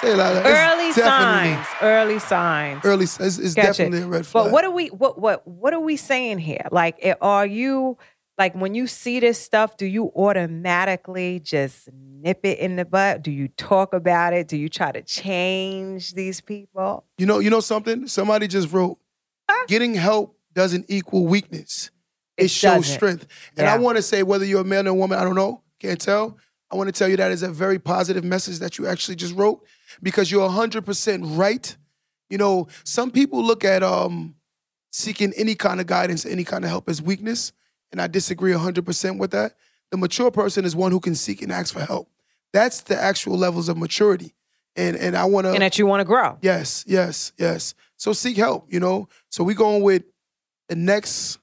like. 0.02 0.44
Early 0.46 0.92
signs. 0.92 1.66
Early 1.80 2.18
signs. 2.18 2.84
Early. 2.84 3.04
It's, 3.04 3.18
it's 3.20 3.54
Gotcha. 3.54 3.68
definitely 3.68 4.02
a 4.02 4.06
red 4.06 4.26
flag. 4.26 4.44
But 4.46 4.52
what 4.52 4.64
are 4.64 4.70
we 4.70 4.88
what 4.88 5.18
what 5.20 5.46
what 5.46 5.72
are 5.72 5.80
we 5.80 5.96
saying 5.96 6.38
here? 6.38 6.66
Like 6.70 7.16
are 7.20 7.46
you 7.46 7.98
like 8.38 8.54
when 8.54 8.74
you 8.74 8.86
see 8.86 9.20
this 9.20 9.38
stuff, 9.38 9.76
do 9.76 9.86
you 9.86 10.10
automatically 10.16 11.40
just 11.40 11.88
nip 11.92 12.40
it 12.44 12.58
in 12.58 12.76
the 12.76 12.84
butt? 12.84 13.22
Do 13.22 13.30
you 13.30 13.48
talk 13.48 13.92
about 13.92 14.32
it? 14.32 14.48
Do 14.48 14.56
you 14.56 14.68
try 14.68 14.90
to 14.92 15.02
change 15.02 16.14
these 16.14 16.40
people? 16.40 17.04
You 17.18 17.26
know, 17.26 17.38
you 17.38 17.50
know 17.50 17.60
something? 17.60 18.06
Somebody 18.06 18.48
just 18.48 18.72
wrote, 18.72 18.98
getting 19.68 19.94
help 19.94 20.36
doesn't 20.54 20.86
equal 20.88 21.26
weakness. 21.26 21.90
It, 22.36 22.44
It 22.44 22.50
shows 22.50 22.78
doesn't. 22.82 22.94
strength. 22.94 23.26
And 23.56 23.68
I 23.68 23.76
want 23.78 23.96
to 23.96 24.02
say, 24.02 24.22
whether 24.22 24.44
you're 24.44 24.62
a 24.62 24.64
man 24.64 24.86
or 24.86 24.90
a 24.90 24.94
woman, 24.94 25.18
I 25.18 25.24
don't 25.24 25.34
know, 25.36 25.62
can't 25.78 26.00
tell. 26.00 26.38
I 26.70 26.76
want 26.76 26.88
to 26.88 26.92
tell 26.92 27.08
you 27.08 27.18
that 27.18 27.30
is 27.32 27.42
a 27.42 27.50
very 27.50 27.78
positive 27.78 28.24
message 28.24 28.58
that 28.60 28.78
you 28.78 28.86
actually 28.86 29.16
just 29.16 29.34
wrote 29.34 29.62
because 30.02 30.30
you're 30.30 30.48
100% 30.48 31.36
right. 31.38 31.76
You 32.30 32.38
know, 32.38 32.68
some 32.84 33.10
people 33.10 33.42
look 33.44 33.64
at 33.64 33.82
um, 33.82 34.36
seeking 34.90 35.32
any 35.36 35.54
kind 35.54 35.80
of 35.80 35.86
guidance, 35.86 36.24
any 36.24 36.44
kind 36.44 36.64
of 36.64 36.70
help 36.70 36.88
as 36.88 37.02
weakness. 37.02 37.52
And 37.90 38.00
I 38.00 38.06
disagree 38.06 38.52
100% 38.52 39.18
with 39.18 39.32
that. 39.32 39.54
The 39.90 39.96
mature 39.98 40.30
person 40.30 40.64
is 40.64 40.74
one 40.74 40.92
who 40.92 41.00
can 41.00 41.14
seek 41.14 41.42
and 41.42 41.52
ask 41.52 41.74
for 41.74 41.84
help. 41.84 42.08
That's 42.52 42.80
the 42.82 42.98
actual 42.98 43.36
levels 43.36 43.68
of 43.68 43.76
maturity. 43.76 44.34
And, 44.76 44.96
and 44.96 45.14
I 45.16 45.26
want 45.26 45.46
to. 45.46 45.52
And 45.52 45.60
that 45.62 45.78
you 45.78 45.86
want 45.86 46.00
to 46.00 46.04
grow. 46.04 46.38
Yes, 46.40 46.84
yes, 46.86 47.32
yes. 47.36 47.74
So 47.98 48.14
seek 48.14 48.38
help, 48.38 48.72
you 48.72 48.80
know. 48.80 49.08
So 49.28 49.44
we 49.44 49.52
going 49.54 49.82
with 49.82 50.04
the 50.70 50.76
next 50.76 51.38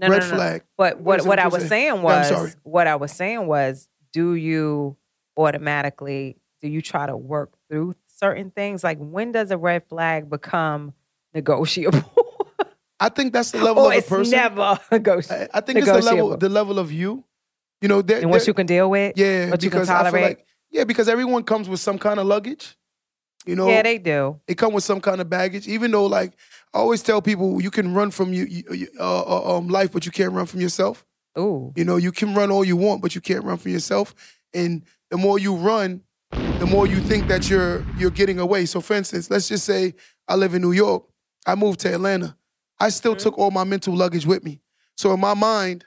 No, 0.00 0.08
red 0.08 0.22
no, 0.22 0.28
no, 0.30 0.34
flag. 0.34 0.62
But 0.76 1.00
What 1.00 1.20
what 1.20 1.26
what 1.28 1.38
I 1.38 1.46
was 1.46 1.62
say? 1.62 1.68
saying 1.68 1.92
I'm 1.92 2.02
was 2.02 2.56
what 2.64 2.88
I 2.88 2.96
was 2.96 3.12
saying 3.12 3.46
was 3.46 3.88
do 4.12 4.34
you 4.34 4.96
automatically 5.36 6.36
do 6.62 6.68
you 6.68 6.80
try 6.80 7.06
to 7.06 7.16
work 7.16 7.52
through 7.68 7.94
certain 8.06 8.50
things? 8.50 8.82
Like 8.84 8.98
when 8.98 9.32
does 9.32 9.50
a 9.50 9.58
red 9.58 9.82
flag 9.88 10.30
become 10.30 10.94
negotiable? 11.34 12.04
I 13.00 13.08
think 13.08 13.32
that's 13.32 13.50
the 13.50 13.58
level 13.64 13.82
or 13.84 13.92
of 13.92 13.98
it's 13.98 14.08
person. 14.08 14.30
never 14.30 14.78
negotiable. 14.90 15.48
I, 15.54 15.58
I 15.58 15.60
think 15.60 15.78
it's 15.80 15.88
the 15.88 16.00
level, 16.00 16.36
the 16.36 16.48
level 16.48 16.78
of 16.78 16.92
you. 16.92 17.24
You 17.80 17.88
know, 17.88 17.98
and 17.98 18.30
what 18.30 18.46
you 18.46 18.54
can 18.54 18.66
deal 18.66 18.88
with? 18.88 19.14
yeah, 19.16 19.50
what 19.50 19.60
you 19.62 19.68
can 19.68 19.80
because 19.80 19.90
I 19.90 20.04
feel 20.04 20.12
tolerate? 20.12 20.22
like 20.38 20.46
yeah, 20.70 20.84
because 20.84 21.08
everyone 21.08 21.42
comes 21.42 21.68
with 21.68 21.80
some 21.80 21.98
kind 21.98 22.20
of 22.20 22.26
luggage. 22.26 22.76
You 23.44 23.56
know, 23.56 23.68
yeah, 23.68 23.82
they 23.82 23.98
do. 23.98 24.40
they 24.46 24.54
come 24.54 24.72
with 24.72 24.84
some 24.84 25.00
kind 25.00 25.20
of 25.20 25.28
baggage. 25.28 25.66
Even 25.66 25.90
though, 25.90 26.06
like, 26.06 26.32
I 26.72 26.78
always 26.78 27.02
tell 27.02 27.20
people, 27.20 27.60
you 27.60 27.72
can 27.72 27.92
run 27.92 28.12
from 28.12 28.32
you, 28.32 28.44
you- 28.44 28.62
you- 28.72 28.88
uh, 29.00 29.22
uh, 29.22 29.56
um, 29.58 29.66
life, 29.66 29.90
but 29.90 30.06
you 30.06 30.12
can't 30.12 30.32
run 30.32 30.46
from 30.46 30.60
yourself. 30.60 31.04
Ooh. 31.36 31.72
You 31.74 31.84
know, 31.84 31.96
you 31.96 32.12
can 32.12 32.36
run 32.36 32.52
all 32.52 32.64
you 32.64 32.76
want, 32.76 33.02
but 33.02 33.16
you 33.16 33.20
can't 33.20 33.42
run 33.44 33.56
from 33.56 33.72
yourself. 33.72 34.14
And 34.54 34.84
the 35.10 35.16
more 35.16 35.40
you 35.40 35.56
run, 35.56 36.02
the 36.32 36.66
more 36.66 36.86
you 36.86 36.96
think 36.96 37.28
that 37.28 37.48
you're 37.48 37.84
you're 37.96 38.10
getting 38.10 38.38
away. 38.38 38.66
So, 38.66 38.80
for 38.80 38.94
instance, 38.94 39.30
let's 39.30 39.48
just 39.48 39.64
say 39.64 39.94
I 40.28 40.36
live 40.36 40.54
in 40.54 40.62
New 40.62 40.72
York. 40.72 41.04
I 41.46 41.54
moved 41.54 41.80
to 41.80 41.92
Atlanta. 41.92 42.36
I 42.78 42.88
still 42.88 43.12
mm-hmm. 43.12 43.22
took 43.22 43.38
all 43.38 43.50
my 43.50 43.64
mental 43.64 43.94
luggage 43.94 44.26
with 44.26 44.44
me. 44.44 44.60
So 44.96 45.12
in 45.12 45.20
my 45.20 45.34
mind, 45.34 45.84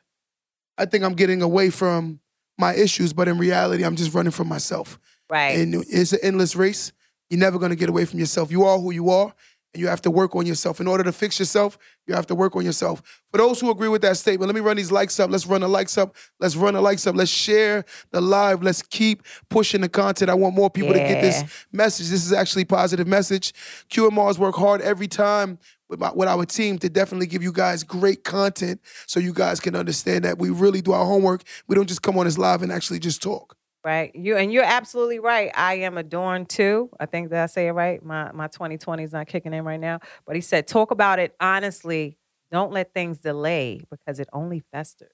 I 0.78 0.86
think 0.86 1.04
I'm 1.04 1.14
getting 1.14 1.42
away 1.42 1.70
from 1.70 2.20
my 2.58 2.74
issues, 2.74 3.14
but 3.14 3.28
in 3.28 3.38
reality, 3.38 3.84
I'm 3.84 3.96
just 3.96 4.14
running 4.14 4.32
from 4.32 4.48
myself. 4.48 5.00
Right. 5.30 5.58
And 5.58 5.76
it's 5.90 6.14
an 6.14 6.20
endless 6.22 6.56
race. 6.56 6.92
You're 7.30 7.40
never 7.40 7.60
gonna 7.60 7.76
get 7.76 7.90
away 7.90 8.06
from 8.06 8.20
yourself. 8.20 8.52
You 8.52 8.64
are 8.66 8.78
who 8.78 8.92
you 8.92 9.10
are, 9.10 9.34
and 9.76 9.82
you 9.82 9.90
have 9.90 10.02
to 10.02 10.10
work 10.10 10.38
on 10.38 10.46
yourself. 10.46 10.80
In 10.80 10.88
order 10.88 11.04
to 11.04 11.12
fix 11.12 11.38
yourself, 11.38 11.78
you 12.08 12.16
have 12.16 12.26
to 12.28 12.36
work 12.36 12.56
on 12.56 12.64
yourself. 12.64 13.02
For 13.30 13.38
those 13.38 13.60
who 13.60 13.70
agree 13.70 13.90
with 13.90 14.02
that 14.04 14.16
statement, 14.16 14.48
let 14.48 14.56
me 14.56 14.62
run 14.62 14.78
these 14.78 14.92
likes 14.92 15.20
up. 15.20 15.30
Let's 15.30 15.46
run 15.46 15.62
the 15.62 15.68
likes 15.68 15.98
up. 15.98 16.16
Let's 16.40 16.56
run 16.56 16.76
the 16.76 16.82
likes 16.82 17.06
up. 17.06 17.14
Let's 17.14 17.30
share 17.30 17.84
the 18.12 18.22
live. 18.22 18.64
Let's 18.64 18.82
keep 18.82 19.24
pushing 19.50 19.82
the 19.82 19.90
content. 19.90 20.32
I 20.32 20.34
want 20.34 20.56
more 20.56 20.70
people 20.70 20.94
to 20.94 21.00
get 21.00 21.22
this 21.22 21.44
message. 21.74 22.08
This 22.08 22.26
is 22.26 22.32
actually 22.32 22.62
a 22.62 22.68
positive 22.68 23.06
message. 23.06 23.54
QMRs 23.90 24.38
work 24.38 24.56
hard 24.56 24.80
every 24.80 25.10
time 25.10 25.60
with, 25.90 26.00
my, 26.00 26.12
with 26.14 26.30
our 26.30 26.46
team 26.46 26.80
to 26.80 26.88
definitely 26.88 27.28
give 27.28 27.44
you 27.44 27.52
guys 27.52 27.84
great 27.84 28.24
content 28.24 28.80
so 29.08 29.20
you 29.20 29.34
guys 29.34 29.60
can 29.60 29.76
understand 29.76 30.24
that 30.24 30.40
we 30.40 30.52
really 30.52 30.82
do 30.82 30.94
our 30.94 31.06
homework. 31.06 31.44
We 31.68 31.76
don't 31.76 31.88
just 31.88 32.02
come 32.02 32.18
on 32.18 32.24
this 32.26 32.38
live 32.38 32.62
and 32.62 32.72
actually 32.72 33.00
just 33.00 33.22
talk. 33.22 33.55
Right. 33.86 34.16
You 34.16 34.36
and 34.36 34.52
you're 34.52 34.64
absolutely 34.64 35.20
right. 35.20 35.52
I 35.54 35.76
am 35.76 36.00
adorned 36.00 36.50
too. 36.50 36.90
I 37.00 37.06
think 37.06 37.30
that 37.30 37.44
I 37.44 37.46
say 37.46 37.68
it 37.68 37.74
right. 37.74 38.04
My 38.04 38.32
my 38.32 38.48
2020 38.48 39.04
is 39.04 39.14
not 39.14 39.28
kicking 39.28 39.54
in 39.54 39.64
right 39.64 39.80
now. 39.80 40.00
But 40.26 40.36
he 40.36 40.42
said, 40.42 40.68
talk 40.68 40.90
about 40.90 41.20
it 41.20 41.36
honestly. 41.40 42.18
Don't 42.52 42.72
let 42.72 42.96
things 42.96 43.20
delay 43.20 43.82
because 43.92 44.20
it 44.20 44.28
only 44.34 44.64
festers. 44.72 45.12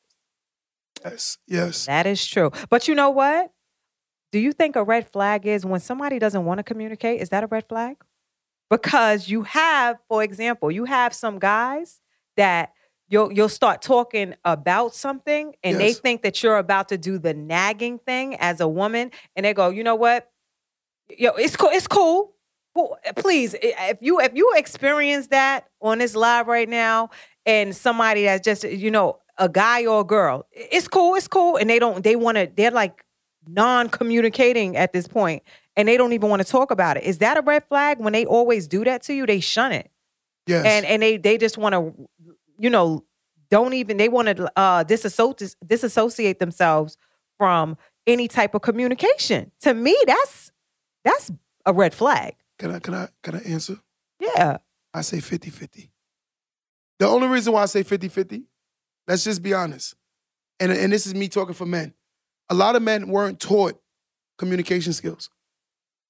Yes, 1.03 1.37
yes. 1.47 1.85
That 1.87 2.05
is 2.07 2.25
true. 2.25 2.51
But 2.69 2.87
you 2.87 2.95
know 2.95 3.09
what? 3.09 3.51
Do 4.31 4.39
you 4.39 4.53
think 4.53 4.77
a 4.77 4.83
red 4.85 5.09
flag 5.11 5.45
is 5.45 5.65
when 5.65 5.81
somebody 5.81 6.17
doesn't 6.17 6.45
want 6.45 6.59
to 6.59 6.63
communicate? 6.63 7.19
Is 7.19 7.27
that 7.29 7.43
a 7.43 7.47
red 7.47 7.67
flag? 7.67 7.97
Because 8.69 9.27
you 9.27 9.43
have, 9.43 9.97
for 10.07 10.23
example, 10.23 10.71
you 10.71 10.85
have 10.85 11.13
some 11.13 11.39
guys 11.39 11.99
that 12.37 12.71
you'll 13.11 13.31
you'll 13.31 13.49
start 13.49 13.81
talking 13.83 14.33
about 14.43 14.95
something 14.95 15.53
and 15.63 15.79
they 15.79 15.93
think 15.93 16.23
that 16.23 16.41
you're 16.41 16.57
about 16.57 16.89
to 16.89 16.97
do 16.97 17.19
the 17.19 17.33
nagging 17.35 17.99
thing 17.99 18.35
as 18.37 18.59
a 18.59 18.67
woman 18.67 19.11
and 19.35 19.45
they 19.45 19.53
go, 19.53 19.69
"You 19.69 19.83
know 19.83 19.95
what? 19.95 20.29
Yo, 21.09 21.31
it's 21.33 21.55
cool. 21.55 21.69
It's 21.71 21.87
cool. 21.87 22.33
Well, 22.73 22.97
Please, 23.17 23.53
if 23.61 23.97
you 24.01 24.19
if 24.21 24.31
you 24.33 24.53
experience 24.55 25.27
that 25.27 25.67
on 25.81 25.99
this 25.99 26.15
live 26.15 26.47
right 26.47 26.69
now 26.69 27.09
and 27.45 27.75
somebody 27.75 28.23
that's 28.23 28.43
just, 28.45 28.63
you 28.63 28.89
know, 28.89 29.19
a 29.37 29.49
guy 29.49 29.85
or 29.85 30.01
a 30.01 30.03
girl, 30.05 30.47
it's 30.53 30.87
cool, 30.87 31.15
it's 31.15 31.27
cool 31.27 31.57
and 31.57 31.69
they 31.69 31.79
don't 31.79 32.03
they 32.03 32.15
want 32.15 32.37
to 32.37 32.49
they're 32.55 32.71
like 32.71 33.03
non-communicating 33.47 34.77
at 34.77 34.93
this 34.93 35.07
point 35.07 35.43
and 35.75 35.87
they 35.87 35.97
don't 35.97 36.13
even 36.13 36.29
want 36.29 36.41
to 36.41 36.47
talk 36.47 36.71
about 36.71 36.95
it. 36.97 37.03
Is 37.03 37.17
that 37.19 37.37
a 37.37 37.41
red 37.41 37.65
flag 37.65 37.99
when 37.99 38.13
they 38.13 38.25
always 38.25 38.67
do 38.67 38.83
that 38.85 39.01
to 39.03 39.13
you? 39.13 39.25
They 39.25 39.39
shun 39.41 39.71
it 39.73 39.89
Yes. 40.47 40.65
and 40.65 40.85
and 40.85 41.01
they 41.01 41.17
they 41.17 41.37
just 41.37 41.57
want 41.57 41.73
to 41.73 41.93
you 42.61 42.69
know 42.69 43.03
don't 43.49 43.73
even 43.73 43.97
they 43.97 44.09
want 44.09 44.27
to 44.27 44.51
uh 44.57 44.83
disassociate 44.83 45.55
disassociate 45.65 46.39
themselves 46.39 46.97
from 47.37 47.77
any 48.07 48.27
type 48.27 48.55
of 48.55 48.61
communication 48.61 49.51
to 49.59 49.73
me 49.73 49.97
that's 50.05 50.51
that's 51.03 51.31
a 51.65 51.73
red 51.73 51.93
flag 51.93 52.35
can 52.59 52.71
I 52.71 52.79
can 52.79 52.93
I 52.93 53.07
can 53.23 53.35
I 53.35 53.39
answer? 53.39 53.77
yeah 54.19 54.57
I 54.93 55.01
say 55.01 55.17
50-50. 55.17 55.89
The 56.99 57.07
only 57.07 57.27
reason 57.27 57.53
why 57.53 57.63
I 57.63 57.65
say 57.65 57.83
50-50, 57.83 58.43
let's 59.07 59.23
just 59.23 59.41
be 59.41 59.53
honest. 59.53 59.95
And, 60.59 60.71
and 60.71 60.91
this 60.91 61.07
is 61.07 61.15
me 61.15 61.27
talking 61.27 61.53
for 61.53 61.65
men. 61.65 61.93
A 62.49 62.53
lot 62.53 62.75
of 62.75 62.81
men 62.83 63.07
weren't 63.07 63.39
taught 63.39 63.81
communication 64.37 64.93
skills. 64.93 65.29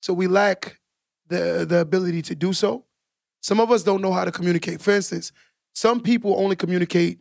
So 0.01 0.13
we 0.13 0.27
lack 0.27 0.79
the, 1.27 1.65
the 1.67 1.79
ability 1.79 2.23
to 2.23 2.35
do 2.35 2.53
so. 2.53 2.85
Some 3.41 3.59
of 3.59 3.71
us 3.71 3.83
don't 3.83 4.01
know 4.01 4.11
how 4.11 4.25
to 4.25 4.31
communicate. 4.31 4.81
For 4.81 4.91
instance, 4.91 5.31
some 5.73 6.01
people 6.01 6.35
only 6.37 6.55
communicate 6.55 7.19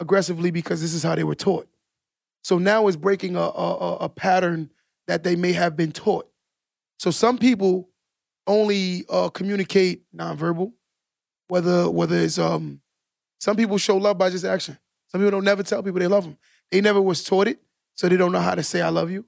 aggressively 0.00 0.50
because 0.50 0.80
this 0.80 0.94
is 0.94 1.02
how 1.02 1.14
they 1.14 1.24
were 1.24 1.34
taught. 1.34 1.68
So 2.42 2.58
now 2.58 2.88
it's 2.88 2.96
breaking 2.96 3.36
a, 3.36 3.40
a, 3.40 3.96
a- 4.00 4.08
pattern 4.08 4.70
that 5.06 5.22
they 5.22 5.36
may 5.36 5.52
have 5.52 5.76
been 5.76 5.92
taught. 5.92 6.28
So 6.98 7.10
some 7.10 7.38
people 7.38 7.88
only 8.46 9.04
uh, 9.08 9.28
communicate 9.28 10.02
nonverbal, 10.14 10.72
whether 11.48 11.88
whether 11.88 12.16
it's 12.16 12.38
um, 12.38 12.80
some 13.38 13.56
people 13.56 13.78
show 13.78 13.96
love 13.96 14.18
by 14.18 14.30
just 14.30 14.44
action. 14.44 14.78
Some 15.08 15.20
people 15.20 15.30
don't 15.32 15.44
never 15.44 15.62
tell 15.62 15.82
people 15.82 16.00
they 16.00 16.06
love 16.08 16.24
them. 16.24 16.36
They 16.70 16.80
never 16.80 17.00
was 17.00 17.22
taught 17.22 17.46
it, 17.48 17.60
so 17.94 18.08
they 18.08 18.16
don't 18.16 18.32
know 18.32 18.40
how 18.40 18.54
to 18.54 18.62
say 18.62 18.80
I 18.80 18.88
love 18.88 19.10
you. 19.10 19.24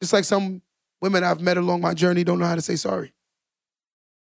Just 0.00 0.12
like 0.12 0.24
some 0.24 0.62
women 1.00 1.24
I've 1.24 1.40
met 1.40 1.56
along 1.56 1.80
my 1.80 1.94
journey 1.94 2.24
don't 2.24 2.38
know 2.38 2.46
how 2.46 2.54
to 2.54 2.62
say 2.62 2.76
sorry. 2.76 3.12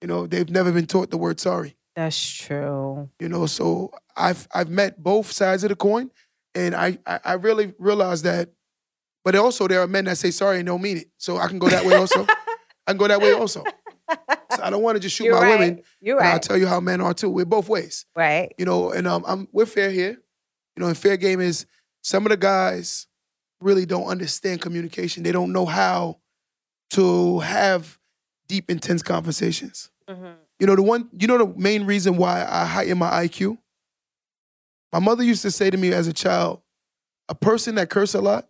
You 0.01 0.07
know, 0.07 0.25
they've 0.27 0.49
never 0.49 0.71
been 0.71 0.88
taught 0.88 1.11
the 1.11 1.17
word 1.17 1.39
sorry. 1.39 1.75
That's 1.96 2.20
true 2.32 3.10
You 3.20 3.30
know, 3.30 3.46
so 3.46 3.91
I've 4.16 4.48
I've 4.54 4.70
met 4.70 5.02
both 5.02 5.32
sides 5.32 5.64
of 5.64 5.70
the 5.70 5.76
coin, 5.76 6.10
and 6.56 6.76
I 6.76 6.98
I, 7.06 7.20
I 7.26 7.34
really 7.34 7.74
realized 7.80 8.24
that. 8.26 8.50
But 9.24 9.36
also, 9.36 9.68
there 9.68 9.80
are 9.82 9.88
men 9.88 10.06
that 10.06 10.18
say 10.18 10.32
sorry 10.32 10.58
and 10.58 10.66
don't 10.68 10.82
mean 10.82 10.98
it. 10.98 11.08
So 11.18 11.38
I 11.38 11.48
can 11.48 11.58
go 11.60 11.70
that 11.70 11.86
way 11.86 11.96
also. 11.96 12.26
I 12.86 12.91
can 12.91 12.98
go 12.98 13.08
that 13.08 13.22
way 13.22 13.32
also. 13.32 13.64
So 14.56 14.62
I 14.62 14.70
don't 14.70 14.84
want 14.84 14.98
to 14.98 15.00
just 15.00 15.16
shoot 15.16 15.24
you're 15.26 15.36
my 15.39 15.41
right 15.44 15.60
women. 15.60 15.84
you're 16.02 16.20
And 16.20 16.28
I'll 16.28 16.39
tell 16.39 16.58
you 16.58 16.68
how 16.68 16.80
men 16.82 17.00
are 17.00 17.14
too. 17.14 17.30
We're 17.30 17.46
both 17.46 17.70
ways. 17.70 18.06
right 18.16 18.54
You 18.58 18.66
know, 18.66 18.91
and 18.91 19.08
um, 19.08 19.24
I'm 19.26 19.48
we're 19.54 19.66
fair 19.66 19.89
here. 19.91 20.18
You 20.76 20.82
know, 20.82 20.88
and 20.88 20.98
fair 20.98 21.16
game 21.18 21.39
is 21.39 21.66
some 22.02 22.26
of 22.26 22.32
the 22.32 22.38
guys 22.38 23.08
really 23.62 23.86
don't 23.86 24.08
understand 24.08 24.60
communication. 24.62 25.24
They 25.24 25.32
don't 25.32 25.54
know 25.54 25.66
how 25.66 26.20
to 26.91 27.39
have 27.39 27.98
deep, 28.48 28.70
intense 28.70 29.02
conversations. 29.02 29.89
Mhm. 30.10 30.36
You 30.60 30.68
know 30.68 30.76
the 30.76 30.84
one. 30.84 31.10
You 31.18 31.28
know 31.28 31.38
the 31.38 31.60
main 31.60 31.86
reason 31.86 32.18
why 32.18 32.45
I 32.47 32.66
heighten 32.66 32.97
my 32.97 33.10
IQ. 33.26 33.58
My 34.91 34.99
mother 34.99 35.24
used 35.24 35.41
to 35.41 35.51
say 35.51 35.70
to 35.70 35.78
me 35.78 35.91
as 35.91 36.08
a 36.08 36.14
child, 36.14 36.62
a 37.28 37.36
person 37.36 37.76
that 37.76 37.89
curse 37.89 38.14
a 38.14 38.22
lot 38.22 38.47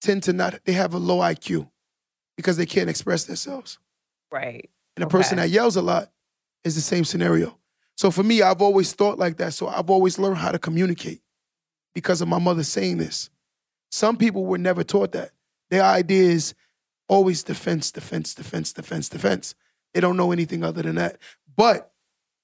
tend 0.00 0.24
to 0.24 0.32
not. 0.32 0.64
They 0.64 0.72
have 0.72 0.94
a 0.94 0.98
low 0.98 1.18
IQ 1.18 1.70
because 2.36 2.56
they 2.56 2.66
can't 2.66 2.90
express 2.90 3.24
themselves. 3.24 3.78
Right. 4.32 4.68
And 4.96 5.04
a 5.04 5.08
person 5.08 5.36
that 5.36 5.50
yells 5.50 5.76
a 5.76 5.82
lot 5.82 6.10
is 6.64 6.74
the 6.74 6.80
same 6.80 7.04
scenario. 7.04 7.56
So 7.96 8.10
for 8.10 8.22
me, 8.22 8.42
I've 8.42 8.62
always 8.62 8.92
thought 8.92 9.18
like 9.18 9.36
that. 9.36 9.54
So 9.54 9.68
I've 9.68 9.90
always 9.90 10.18
learned 10.18 10.38
how 10.38 10.50
to 10.50 10.58
communicate 10.58 11.20
because 11.94 12.20
of 12.20 12.28
my 12.28 12.38
mother 12.38 12.64
saying 12.64 12.98
this. 12.98 13.30
Some 13.90 14.16
people 14.16 14.46
were 14.46 14.58
never 14.58 14.82
taught 14.82 15.12
that. 15.12 15.32
Their 15.70 15.82
idea 15.82 16.30
is 16.30 16.54
always 17.08 17.42
defense, 17.42 17.90
defense, 17.92 18.34
defense, 18.34 18.72
defense, 18.72 19.08
defense. 19.08 19.54
They 19.94 20.00
don't 20.00 20.16
know 20.16 20.32
anything 20.32 20.62
other 20.64 20.82
than 20.82 20.96
that. 20.96 21.18
But 21.56 21.92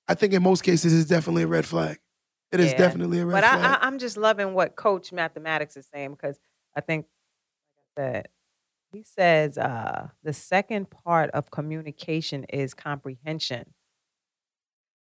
I 0.08 0.14
think 0.14 0.32
in 0.32 0.42
most 0.42 0.62
cases, 0.62 0.92
it's 0.98 1.08
definitely 1.08 1.42
a 1.42 1.46
red 1.46 1.66
flag. 1.66 1.98
It 2.52 2.60
is 2.60 2.72
Yeah. 2.72 2.78
definitely 2.78 3.18
a 3.20 3.26
red 3.26 3.32
But 3.34 3.44
I, 3.44 3.56
flag. 3.56 3.78
I, 3.82 3.86
I'm 3.86 3.98
just 3.98 4.16
loving 4.16 4.54
what 4.54 4.76
Coach 4.76 5.12
Mathematics 5.12 5.76
is 5.76 5.86
saying 5.92 6.12
because 6.12 6.38
I 6.76 6.80
think, 6.80 7.06
that 7.96 8.28
he 8.92 9.02
says 9.02 9.56
uh, 9.56 10.08
the 10.22 10.32
second 10.34 10.90
part 10.90 11.30
of 11.30 11.50
communication 11.50 12.44
is 12.44 12.74
comprehension. 12.74 13.72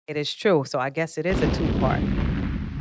It 0.07 0.15
is 0.15 0.33
true. 0.33 0.63
So 0.65 0.79
I 0.79 0.89
guess 0.89 1.17
it 1.17 1.25
is 1.25 1.41
a 1.41 1.51
two 1.53 1.67
part. 1.79 2.01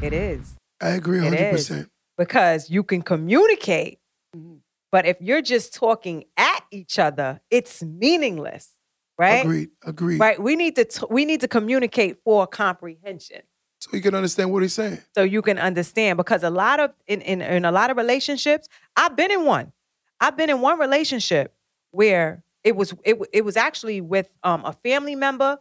It 0.03 0.13
is 0.13 0.55
I 0.81 0.91
agree 0.91 1.19
100%. 1.19 1.89
because 2.17 2.71
you 2.71 2.85
can 2.85 3.03
communicate, 3.03 3.99
Mhm. 4.37 4.61
but 4.93 5.07
if 5.07 5.17
you're 5.21 5.43
just 5.43 5.75
talking 5.75 6.25
at 6.37 6.65
each 6.71 6.99
other, 7.01 7.41
it's 7.51 7.83
meaningless, 7.83 8.75
right? 9.19 9.45
Agreed. 9.45 9.71
Agreed. 9.85 10.21
Right. 10.21 10.41
We 10.41 10.57
need 10.57 10.77
to 10.77 10.85
t- 10.85 11.07
we 11.11 11.25
need 11.25 11.41
to 11.41 11.49
communicate 11.49 12.23
for 12.23 12.47
comprehension. 12.47 13.43
So 13.81 13.91
you 13.95 14.03
can 14.03 14.15
understand 14.15 14.51
what 14.53 14.63
he's 14.63 14.73
saying. 14.73 14.99
so 15.15 15.23
you 15.23 15.43
can 15.43 15.59
understand 15.59 16.17
because 16.17 16.43
a 16.43 16.51
lot 16.51 16.81
of 16.81 16.93
in, 17.07 17.21
in 17.21 17.41
in 17.43 17.65
a 17.65 17.71
lot 17.71 17.91
of 17.91 17.97
relationships 17.99 18.69
i've 18.97 19.15
been 19.15 19.31
in 19.31 19.45
one 19.45 19.71
i've 20.19 20.37
been 20.37 20.49
in 20.51 20.61
one 20.63 20.79
relationship 20.81 21.55
where 21.91 22.43
it 22.65 22.75
was 22.75 22.95
it, 23.05 23.17
it 23.33 23.45
was 23.45 23.57
actually 23.57 24.01
with 24.01 24.35
um 24.43 24.65
a 24.65 24.73
family 24.73 25.15
member 25.15 25.59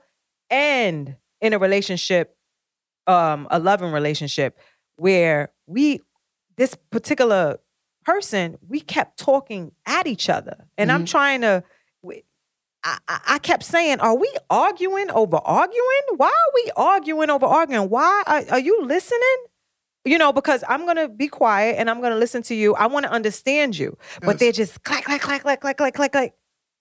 and 0.50 1.16
in 1.42 1.54
a 1.54 1.60
relationship 1.60 2.36
um 3.06 3.48
a 3.52 3.60
loving 3.60 3.92
relationship 3.92 4.58
where 4.96 5.52
we 5.68 6.00
this 6.56 6.74
particular 6.92 7.60
person 8.06 8.58
we 8.68 8.80
kept 8.80 9.20
talking 9.20 9.72
at 9.86 10.08
each 10.08 10.30
other 10.30 10.66
and 10.78 10.92
i'm 10.92 11.04
Mhm. 11.04 11.10
trying 11.10 11.42
to 11.42 11.64
I, 12.86 13.20
I 13.28 13.40
kept 13.40 13.64
saying, 13.64 14.00
"Are 14.00 14.16
we 14.16 14.32
arguing 14.50 15.10
over 15.12 15.38
arguing? 15.38 16.02
Why 16.18 16.28
are 16.28 16.52
we 16.54 16.72
arguing 16.78 17.30
over 17.30 17.46
arguing? 17.46 17.90
Why 17.90 18.24
are, 18.28 18.44
are 18.52 18.60
you 18.60 18.84
listening? 18.86 19.38
You 20.06 20.20
know, 20.20 20.32
because 20.32 20.64
I'm 20.70 20.86
gonna 20.86 21.10
be 21.10 21.28
quiet 21.28 21.78
and 21.80 21.90
I'm 21.90 22.00
gonna 22.02 22.16
listen 22.18 22.44
to 22.44 22.56
you. 22.56 22.76
I 22.76 22.86
want 22.88 23.06
to 23.06 23.12
understand 23.12 23.78
you, 23.78 23.98
but 24.22 24.34
Yes. 24.34 24.40
they're 24.40 24.52
just 24.52 24.84
clack, 24.84 25.04
clack, 25.06 25.22
clack, 25.22 25.42
clack, 25.42 25.62
clack, 25.62 25.78
clack, 25.78 25.94
clack, 25.96 26.12
clack, 26.12 26.34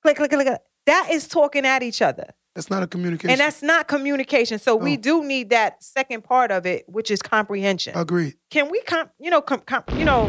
click, 0.03 0.17
click, 0.19 0.31
click. 0.31 0.59
That 0.87 1.09
is 1.11 1.27
talking 1.27 1.65
at 1.65 1.83
each 1.83 2.03
other, 2.03 2.27
That's 2.55 2.69
not 2.69 2.83
a 2.83 2.87
communication. 2.87 3.31
and 3.31 3.41
that's 3.41 3.63
not 3.63 3.89
communication. 3.89 4.59
So 4.59 4.77
we 4.77 4.99
do 4.99 5.25
need 5.25 5.49
that 5.51 5.83
second 5.83 6.25
part 6.25 6.51
of 6.51 6.67
it, 6.67 6.85
which 6.87 7.11
is 7.11 7.23
comprehension. 7.23 7.97
Agreed. 7.97 8.35
Can 8.51 8.71
we, 8.71 8.83
com- 8.83 9.09
you 9.19 9.31
know, 9.31 9.41
com- 9.41 9.63
com- 9.65 9.85
you 9.97 10.05
know, 10.05 10.27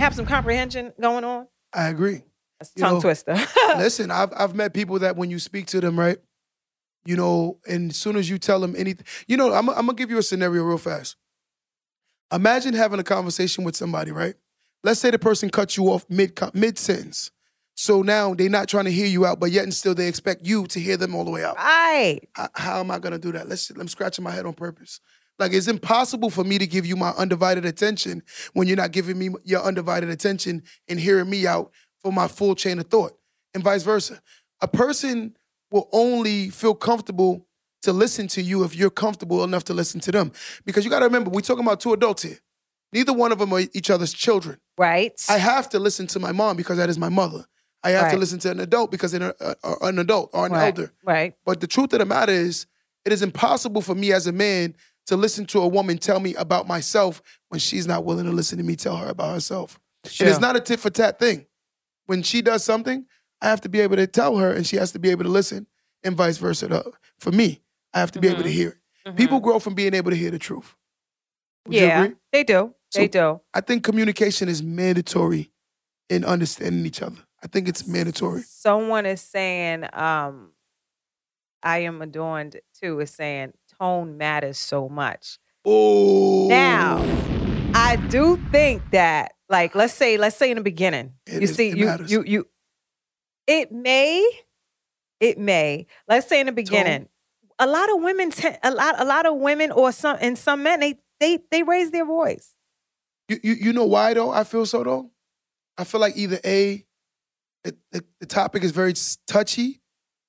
have 0.00 0.12
some 0.16 0.26
comprehension 0.26 0.92
going 1.00 1.22
on? 1.22 1.46
I 1.72 1.86
agree. 1.86 2.22
That's 2.60 2.72
tongue 2.74 2.94
know, 2.94 3.00
twister. 3.00 3.34
Listen, 3.76 4.10
I've 4.10 4.32
I've 4.36 4.54
met 4.54 4.74
people 4.74 4.98
that 5.00 5.16
when 5.16 5.30
you 5.30 5.38
speak 5.38 5.66
to 5.68 5.80
them, 5.80 5.98
right, 5.98 6.18
you 7.06 7.16
know, 7.16 7.58
and 7.66 7.90
as 7.90 7.96
soon 7.96 8.16
as 8.16 8.28
you 8.28 8.38
tell 8.38 8.60
them 8.60 8.74
anything, 8.76 9.06
you 9.26 9.36
know, 9.36 9.52
I'm 9.52 9.68
I'm 9.70 9.86
gonna 9.86 9.94
give 9.94 10.10
you 10.10 10.18
a 10.18 10.22
scenario 10.22 10.62
real 10.62 10.78
fast. 10.78 11.16
Imagine 12.32 12.74
having 12.74 13.00
a 13.00 13.04
conversation 13.04 13.64
with 13.64 13.76
somebody, 13.76 14.12
right? 14.12 14.34
Let's 14.84 15.00
say 15.00 15.10
the 15.10 15.18
person 15.18 15.50
cuts 15.50 15.76
you 15.76 15.86
off 15.86 16.04
mid 16.10 16.38
mid 16.52 16.78
sentence, 16.78 17.30
so 17.74 18.02
now 18.02 18.34
they're 18.34 18.50
not 18.50 18.68
trying 18.68 18.84
to 18.84 18.92
hear 18.92 19.06
you 19.06 19.24
out, 19.24 19.40
but 19.40 19.50
yet 19.50 19.64
and 19.64 19.72
still 19.72 19.94
they 19.94 20.06
expect 20.06 20.46
you 20.46 20.66
to 20.66 20.78
hear 20.78 20.98
them 20.98 21.14
all 21.14 21.24
the 21.24 21.30
way 21.30 21.42
out. 21.42 21.56
right. 21.56 22.20
How, 22.34 22.48
how 22.54 22.80
am 22.80 22.90
I 22.90 22.98
gonna 22.98 23.18
do 23.18 23.32
that? 23.32 23.48
Let's 23.48 23.70
I'm 23.70 23.88
scratching 23.88 24.22
my 24.22 24.32
head 24.32 24.44
on 24.44 24.52
purpose. 24.52 25.00
Like 25.38 25.54
it's 25.54 25.68
impossible 25.68 26.28
for 26.28 26.44
me 26.44 26.58
to 26.58 26.66
give 26.66 26.84
you 26.84 26.96
my 26.96 27.10
undivided 27.12 27.64
attention 27.64 28.22
when 28.52 28.68
you're 28.68 28.76
not 28.76 28.92
giving 28.92 29.18
me 29.18 29.30
your 29.44 29.62
undivided 29.62 30.10
attention 30.10 30.62
and 30.86 31.00
hearing 31.00 31.30
me 31.30 31.46
out 31.46 31.72
for 32.02 32.12
my 32.12 32.28
full 32.28 32.54
chain 32.54 32.78
of 32.78 32.86
thought, 32.86 33.16
and 33.54 33.62
vice 33.62 33.82
versa. 33.82 34.20
A 34.60 34.68
person 34.68 35.36
will 35.70 35.88
only 35.92 36.50
feel 36.50 36.74
comfortable 36.74 37.46
to 37.82 37.92
listen 37.92 38.28
to 38.28 38.42
you 38.42 38.64
if 38.64 38.76
you're 38.76 38.90
comfortable 38.90 39.42
enough 39.44 39.64
to 39.64 39.74
listen 39.74 40.00
to 40.00 40.12
them. 40.12 40.32
Because 40.64 40.84
you 40.84 40.90
got 40.90 40.98
to 40.98 41.06
remember, 41.06 41.30
we're 41.30 41.40
talking 41.40 41.64
about 41.64 41.80
two 41.80 41.92
adults 41.92 42.22
here. 42.22 42.38
Neither 42.92 43.12
one 43.12 43.32
of 43.32 43.38
them 43.38 43.52
are 43.52 43.60
each 43.72 43.88
other's 43.88 44.12
children. 44.12 44.58
Right. 44.76 45.12
I 45.28 45.38
have 45.38 45.68
to 45.70 45.78
listen 45.78 46.06
to 46.08 46.18
my 46.18 46.32
mom 46.32 46.56
because 46.56 46.76
that 46.78 46.90
is 46.90 46.98
my 46.98 47.08
mother. 47.08 47.46
I 47.82 47.90
have 47.90 48.10
to 48.12 48.18
listen 48.18 48.38
to 48.40 48.50
an 48.50 48.60
adult 48.60 48.90
because 48.90 49.12
they're 49.12 49.34
uh, 49.40 49.54
uh, 49.64 49.76
an 49.82 49.98
adult 49.98 50.30
or 50.34 50.44
an 50.44 50.52
right. 50.52 50.66
elder. 50.66 50.92
Right. 51.02 51.34
But 51.46 51.60
the 51.60 51.66
truth 51.66 51.92
of 51.94 52.00
the 52.00 52.04
matter 52.04 52.32
is, 52.32 52.66
it 53.06 53.12
is 53.12 53.22
impossible 53.22 53.80
for 53.80 53.94
me 53.94 54.12
as 54.12 54.26
a 54.26 54.32
man 54.32 54.74
to 55.06 55.16
listen 55.16 55.46
to 55.46 55.60
a 55.60 55.68
woman 55.68 55.96
tell 55.96 56.20
me 56.20 56.34
about 56.34 56.68
myself 56.68 57.22
when 57.48 57.58
she's 57.58 57.86
not 57.86 58.04
willing 58.04 58.26
to 58.26 58.32
listen 58.32 58.58
to 58.58 58.64
me 58.64 58.76
tell 58.76 58.96
her 58.96 59.08
about 59.08 59.32
herself. 59.32 59.80
And 60.04 60.28
it's 60.28 60.40
not 60.40 60.56
a 60.56 60.60
tit 60.60 60.80
for 60.80 60.90
tat 60.90 61.18
thing. 61.18 61.46
When 62.10 62.24
she 62.24 62.42
does 62.42 62.64
something, 62.64 63.06
I 63.40 63.46
have 63.50 63.60
to 63.60 63.68
be 63.68 63.78
able 63.78 63.94
to 63.94 64.04
tell 64.08 64.36
her 64.38 64.52
and 64.52 64.66
she 64.66 64.74
has 64.74 64.90
to 64.90 64.98
be 64.98 65.10
able 65.10 65.22
to 65.22 65.28
listen, 65.30 65.68
and 66.02 66.16
vice 66.16 66.38
versa. 66.38 66.66
To- 66.66 66.90
For 67.20 67.30
me, 67.30 67.62
I 67.94 68.00
have 68.00 68.10
to 68.10 68.18
be 68.20 68.26
able 68.26 68.42
to 68.42 68.48
Mhm. 68.48 68.52
hear 68.52 68.68
it. 68.70 69.10
Mhm. 69.12 69.16
People 69.16 69.38
grow 69.38 69.60
from 69.60 69.74
being 69.76 69.94
able 69.94 70.10
to 70.10 70.16
hear 70.16 70.32
the 70.32 70.38
truth. 70.40 70.74
Would 71.66 71.76
you 71.76 71.82
yeah, 71.86 72.02
agree? 72.02 72.16
they 72.32 72.42
do. 72.42 72.74
So- 72.90 72.98
they 72.98 73.06
do. 73.06 73.40
I 73.54 73.60
think 73.60 73.84
communication 73.84 74.48
is 74.48 74.60
mandatory 74.60 75.52
in 76.08 76.24
understanding 76.24 76.84
each 76.84 77.00
other. 77.00 77.18
I 77.44 77.46
think 77.46 77.68
it's 77.68 77.86
mandatory. 77.86 78.42
Someone 78.42 79.06
is 79.06 79.20
saying, 79.20 79.84
um, 79.92 80.50
I 81.62 81.78
am 81.78 82.02
adorned 82.02 82.60
too, 82.82 82.98
is 82.98 83.12
saying 83.12 83.52
tone 83.78 84.16
matters 84.18 84.58
so 84.58 84.88
much. 84.88 85.38
Oh, 85.64 86.48
Now, 86.48 87.04
I 87.90 87.96
do 87.96 88.36
think 88.52 88.88
that, 88.92 89.32
like, 89.48 89.74
let's 89.74 89.92
say, 89.92 90.16
let's 90.16 90.36
say 90.36 90.48
in 90.52 90.56
the 90.58 90.62
beginning, 90.62 91.14
It 91.26 91.34
you 91.34 91.40
is- 91.40 91.56
see, 91.56 91.70
it 91.70 91.76
you, 91.76 91.86
matters. 91.86 92.08
you, 92.12 92.22
you, 92.22 92.46
it 93.48 93.72
may, 93.72 94.30
it 95.18 95.38
may. 95.38 95.88
Let's 96.06 96.28
say 96.28 96.38
in 96.38 96.46
the 96.46 96.52
beginning, 96.52 97.08
a 97.58 97.66
lot 97.66 97.90
of 97.90 98.00
women, 98.00 98.30
te- 98.30 98.54
a 98.62 98.70
lot, 98.70 98.94
a 99.00 99.04
lot 99.04 99.26
of 99.26 99.38
women, 99.38 99.72
or 99.72 99.90
some, 99.90 100.16
and 100.20 100.38
some 100.38 100.62
men, 100.62 100.78
they, 100.78 101.00
they, 101.18 101.40
they 101.50 101.64
raise 101.64 101.90
their 101.90 102.04
voice. 102.06 102.54
You, 103.28 103.40
you 103.42 103.52
you 103.54 103.72
know 103.72 103.86
why 103.86 104.14
though? 104.14 104.30
I 104.30 104.44
feel 104.44 104.66
so 104.66 104.84
though. 104.84 105.10
I 105.76 105.82
feel 105.82 106.00
like 106.00 106.16
either 106.16 106.38
a, 106.44 106.84
the, 107.64 107.76
the, 107.90 108.04
the 108.20 108.26
topic 108.26 108.62
is 108.62 108.70
very 108.70 108.94
touchy, 109.26 109.80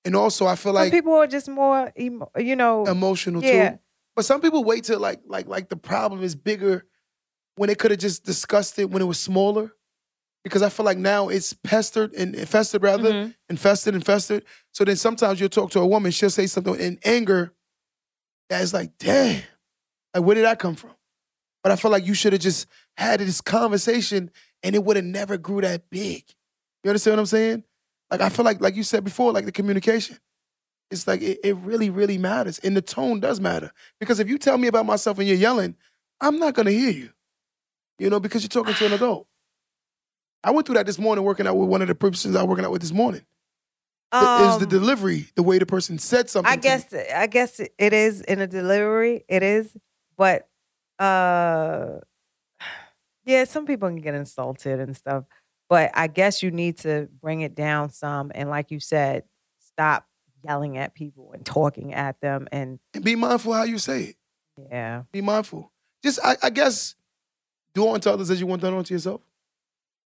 and 0.03 0.15
also 0.15 0.47
I 0.47 0.55
feel 0.55 0.73
Some 0.73 0.81
like 0.81 0.91
people 0.91 1.13
are 1.13 1.27
just 1.27 1.47
more, 1.47 1.93
emo- 1.99 2.31
you 2.39 2.55
know, 2.55 2.85
emotional 2.87 3.43
yeah. 3.43 3.69
too. 3.73 3.79
But 4.15 4.25
some 4.25 4.41
people 4.41 4.63
wait 4.63 4.83
till 4.83 4.99
like 4.99 5.19
like 5.27 5.47
like 5.47 5.69
the 5.69 5.75
problem 5.77 6.23
is 6.23 6.35
bigger 6.35 6.85
when 7.55 7.67
they 7.67 7.75
could 7.75 7.91
have 7.91 7.99
just 7.99 8.23
discussed 8.23 8.79
it 8.79 8.89
when 8.89 9.01
it 9.01 9.05
was 9.05 9.19
smaller. 9.19 9.73
Because 10.43 10.63
I 10.63 10.69
feel 10.69 10.85
like 10.85 10.97
now 10.97 11.29
it's 11.29 11.53
pestered 11.53 12.13
and 12.13 12.33
infested 12.33 12.81
rather, 12.81 13.11
Mhm. 13.13 13.35
infested, 13.49 13.93
infested. 13.93 14.43
So 14.73 14.83
then 14.83 14.95
sometimes 14.95 15.39
you'll 15.39 15.49
talk 15.49 15.69
to 15.71 15.79
a 15.79 15.85
woman, 15.85 16.11
she'll 16.11 16.31
say 16.31 16.47
something 16.47 16.75
in 16.79 16.97
anger 17.03 17.53
that 18.49 18.61
is 18.63 18.73
like, 18.73 18.97
damn, 18.97 19.43
like 20.15 20.23
where 20.23 20.33
did 20.35 20.45
that 20.45 20.57
come 20.57 20.75
from? 20.75 20.95
But 21.61 21.71
I 21.71 21.75
feel 21.75 21.91
like 21.91 22.07
you 22.07 22.15
should 22.15 22.33
have 22.33 22.41
just 22.41 22.65
had 22.97 23.19
this 23.19 23.39
conversation 23.39 24.31
and 24.63 24.75
it 24.75 24.83
would 24.83 24.95
have 24.95 25.05
never 25.05 25.37
grew 25.37 25.61
that 25.61 25.89
big. 25.91 26.23
You 26.83 26.89
understand 26.89 27.17
what 27.17 27.19
I'm 27.21 27.25
saying? 27.27 27.63
Like 28.09 28.21
I 28.21 28.29
feel 28.29 28.43
like, 28.43 28.59
like 28.61 28.75
you 28.75 28.83
said 28.83 29.03
before, 29.03 29.31
like 29.31 29.45
the 29.45 29.51
communication. 29.51 30.17
It's 30.89 31.05
like 31.07 31.21
it, 31.21 31.39
it 31.43 31.55
really, 31.57 31.91
really 31.91 32.17
matters. 32.17 32.57
And 32.59 32.75
the 32.75 32.81
tone 32.81 33.19
does 33.19 33.39
matter. 33.39 33.71
Because 33.99 34.19
if 34.19 34.27
you 34.27 34.39
tell 34.39 34.57
me 34.57 34.67
about 34.67 34.87
myself 34.87 35.19
and 35.19 35.27
you're 35.27 35.37
yelling, 35.37 35.75
I'm 36.19 36.39
not 36.39 36.55
gonna 36.55 36.71
hear 36.71 36.89
you. 36.89 37.11
You 37.99 38.09
know, 38.09 38.19
because 38.19 38.41
you're 38.43 38.49
talking 38.49 38.73
to 38.73 38.85
an 38.85 38.93
adult. 38.93 39.27
I 40.43 40.51
went 40.51 40.65
through 40.65 40.75
that 40.75 40.85
this 40.87 40.97
morning 40.97 41.23
working 41.23 41.45
out 41.45 41.55
with 41.55 41.69
one 41.69 41.81
of 41.83 41.87
the 41.87 41.95
persons 41.95 42.35
I 42.35 42.41
was 42.41 42.49
working 42.49 42.65
out 42.65 42.71
with 42.71 42.81
this 42.81 42.91
morning. 42.91 43.21
The- 44.11 44.19
is 44.41 44.57
the 44.57 44.63
Um, 44.63 44.69
delivery, 44.69 45.27
the 45.35 45.43
way 45.43 45.57
the 45.59 45.65
person 45.65 45.97
said 45.99 46.29
something. 46.29 46.51
I 46.51 46.55
to 46.55 46.57
me. 46.57 46.63
guess 46.63 46.93
I 47.15 47.27
guess 47.27 47.59
it 47.59 47.93
is 47.93 48.21
in 48.21 48.41
a 48.41 48.47
delivery. 48.47 49.23
It 49.29 49.41
is, 49.43 49.75
but 50.17 50.49
uh, 50.99 51.99
yeah, 53.25 53.43
some 53.45 53.65
people 53.65 53.87
can 53.89 54.01
get 54.01 54.15
insulted 54.15 54.79
and 54.79 54.97
stuff. 54.97 55.23
But 55.69 55.91
I 55.93 56.07
guess 56.07 56.43
you 56.43 56.51
need 56.51 56.79
to 56.79 57.07
bring 57.21 57.41
it 57.41 57.55
down 57.55 57.91
some, 57.91 58.31
and 58.35 58.49
like 58.49 58.71
you 58.71 58.79
said, 58.81 59.23
stop 59.59 60.05
yelling 60.43 60.77
at 60.77 60.93
people 60.93 61.31
and 61.33 61.45
talking 61.45 61.93
at 61.93 62.19
them. 62.19 62.47
And 62.51 62.79
And 62.93 63.03
be 63.05 63.15
mindful 63.15 63.53
how 63.53 63.63
you 63.63 63.77
say 63.77 64.03
it. 64.03 64.15
yeah, 64.69 65.03
Be 65.13 65.21
mindful. 65.21 65.71
Just 66.03 66.19
I, 66.21 66.35
I 66.43 66.49
guess 66.49 66.95
do 67.73 67.89
unto 67.89 68.09
others 68.09 68.29
as 68.29 68.39
you 68.39 68.47
want 68.47 68.61
done 68.61 68.73
unto 68.73 68.93
yourself. 68.93 69.21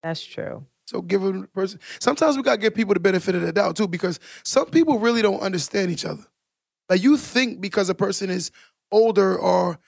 that's 0.02 0.24
true. 0.24 0.66
So 0.86 1.02
give 1.02 1.24
a 1.24 1.44
person. 1.48 1.80
Sometimes 2.00 2.36
we 2.36 2.44
gotta 2.44 2.58
give 2.58 2.76
people 2.76 2.94
the 2.94 3.00
benefit 3.00 3.36
of 3.36 3.42
the 3.42 3.54
doubt 3.54 3.78
too, 3.78 3.88
because 3.88 4.20
some 4.44 4.70
people 4.70 5.00
really 5.00 5.22
don't 5.22 5.40
understand 5.40 5.92
each 5.92 6.04
other. 6.06 6.24
Like 6.90 7.02
you 7.02 7.16
think 7.18 7.62
because 7.62 7.90
a 7.90 7.96
person 7.96 8.30
is 8.30 8.52
older 8.92 9.38
or 9.38 9.80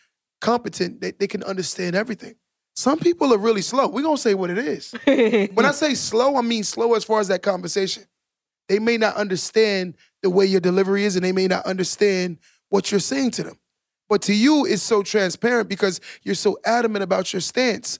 competent 0.41 1.01
that 1.01 1.19
they 1.19 1.27
can 1.27 1.43
understand 1.43 1.95
everything. 1.95 2.35
Some 2.77 2.99
people 2.99 3.33
are 3.33 3.37
really 3.37 3.61
slow. 3.61 3.87
We're 3.87 4.03
gonna 4.03 4.17
say 4.17 4.33
what 4.35 4.49
it 4.49 4.57
is. 4.57 4.93
When 5.53 5.65
I 5.65 5.71
say 5.71 5.95
slow, 5.95 6.37
I 6.37 6.41
mean 6.41 6.63
slow 6.63 6.93
as 6.93 7.03
far 7.03 7.19
as 7.19 7.27
that 7.27 7.41
conversation. 7.41 8.03
They 8.67 8.79
may 8.79 8.97
not 8.97 9.15
understand 9.15 9.95
the 10.23 10.29
way 10.29 10.45
your 10.45 10.59
delivery 10.61 11.05
is, 11.05 11.15
and 11.15 11.23
they 11.23 11.31
may 11.31 11.47
not 11.47 11.65
understand 11.65 12.37
what 12.69 12.89
you're 12.89 12.99
saying 12.99 13.31
to 13.31 13.43
them. 13.43 13.59
But 14.07 14.21
to 14.23 14.33
you, 14.33 14.65
it's 14.65 14.83
so 14.83 15.01
transparent 15.03 15.67
because 15.67 15.99
you're 16.23 16.35
so 16.35 16.57
adamant 16.63 17.03
about 17.03 17.33
your 17.33 17.41
stance. 17.41 17.99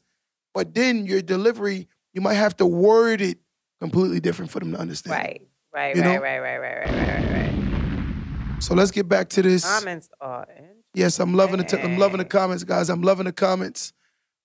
But 0.54 0.74
then 0.74 1.06
your 1.06 1.22
delivery, 1.22 1.88
you 2.14 2.22
might 2.22 2.36
have 2.36 2.56
to 2.58 2.66
word 2.66 3.22
it 3.22 3.40
completely 3.82 4.20
different 4.20 4.52
for 4.52 4.60
them 4.60 4.72
to 4.72 4.80
understand. 4.80 5.16
right, 5.18 5.42
right, 5.74 5.96
You 5.96 6.02
right, 6.02 6.16
know? 6.16 6.22
right, 6.22 6.40
right, 6.40 6.58
right, 6.58 6.78
right, 6.78 6.90
right, 6.90 7.32
right, 7.32 8.52
right. 8.52 8.64
So 8.64 8.74
let's 8.74 8.92
get 8.92 9.08
back 9.10 9.30
to 9.30 9.42
this. 9.42 9.66
Comments 9.66 10.08
are 10.22 10.48
in. 10.58 10.66
Yes, 10.94 11.20
I'm 11.20 11.34
loving 11.34 11.58
the 11.58 11.66
t- 11.66 11.78
I'm 11.78 11.98
loving 11.98 12.20
the 12.20 12.26
comments, 12.26 12.64
guys. 12.64 12.90
I'm 12.90 13.02
loving 13.02 13.26
the 13.26 13.34
comments. 13.34 13.92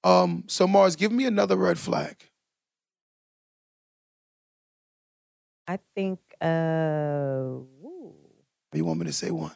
Um, 0.02 0.44
so 0.48 0.66
Mars, 0.66 0.96
give 0.96 1.12
me 1.12 1.26
another 1.26 1.56
red 1.56 1.78
flag. 1.78 2.16
I 5.68 5.78
think. 5.94 6.18
Uh, 6.40 6.46
ooh. 7.86 8.14
You 8.72 8.84
want 8.84 8.98
me 8.98 9.06
to 9.06 9.12
say 9.12 9.30
one? 9.30 9.52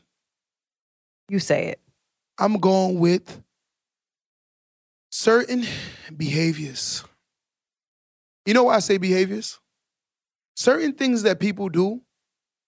you 1.29 1.39
say 1.39 1.69
it. 1.69 1.81
I'm 2.39 2.59
going 2.59 2.99
with 2.99 3.43
certain 5.11 5.65
behaviors. 6.17 7.05
You 8.47 8.55
know 8.55 8.65
why 8.65 8.77
I 8.77 8.81
say 8.81 8.99
behaviors? 8.99 9.59
Certain 10.57 10.93
things 10.93 11.23
that 11.23 11.41
people 11.41 11.69
do 11.69 12.03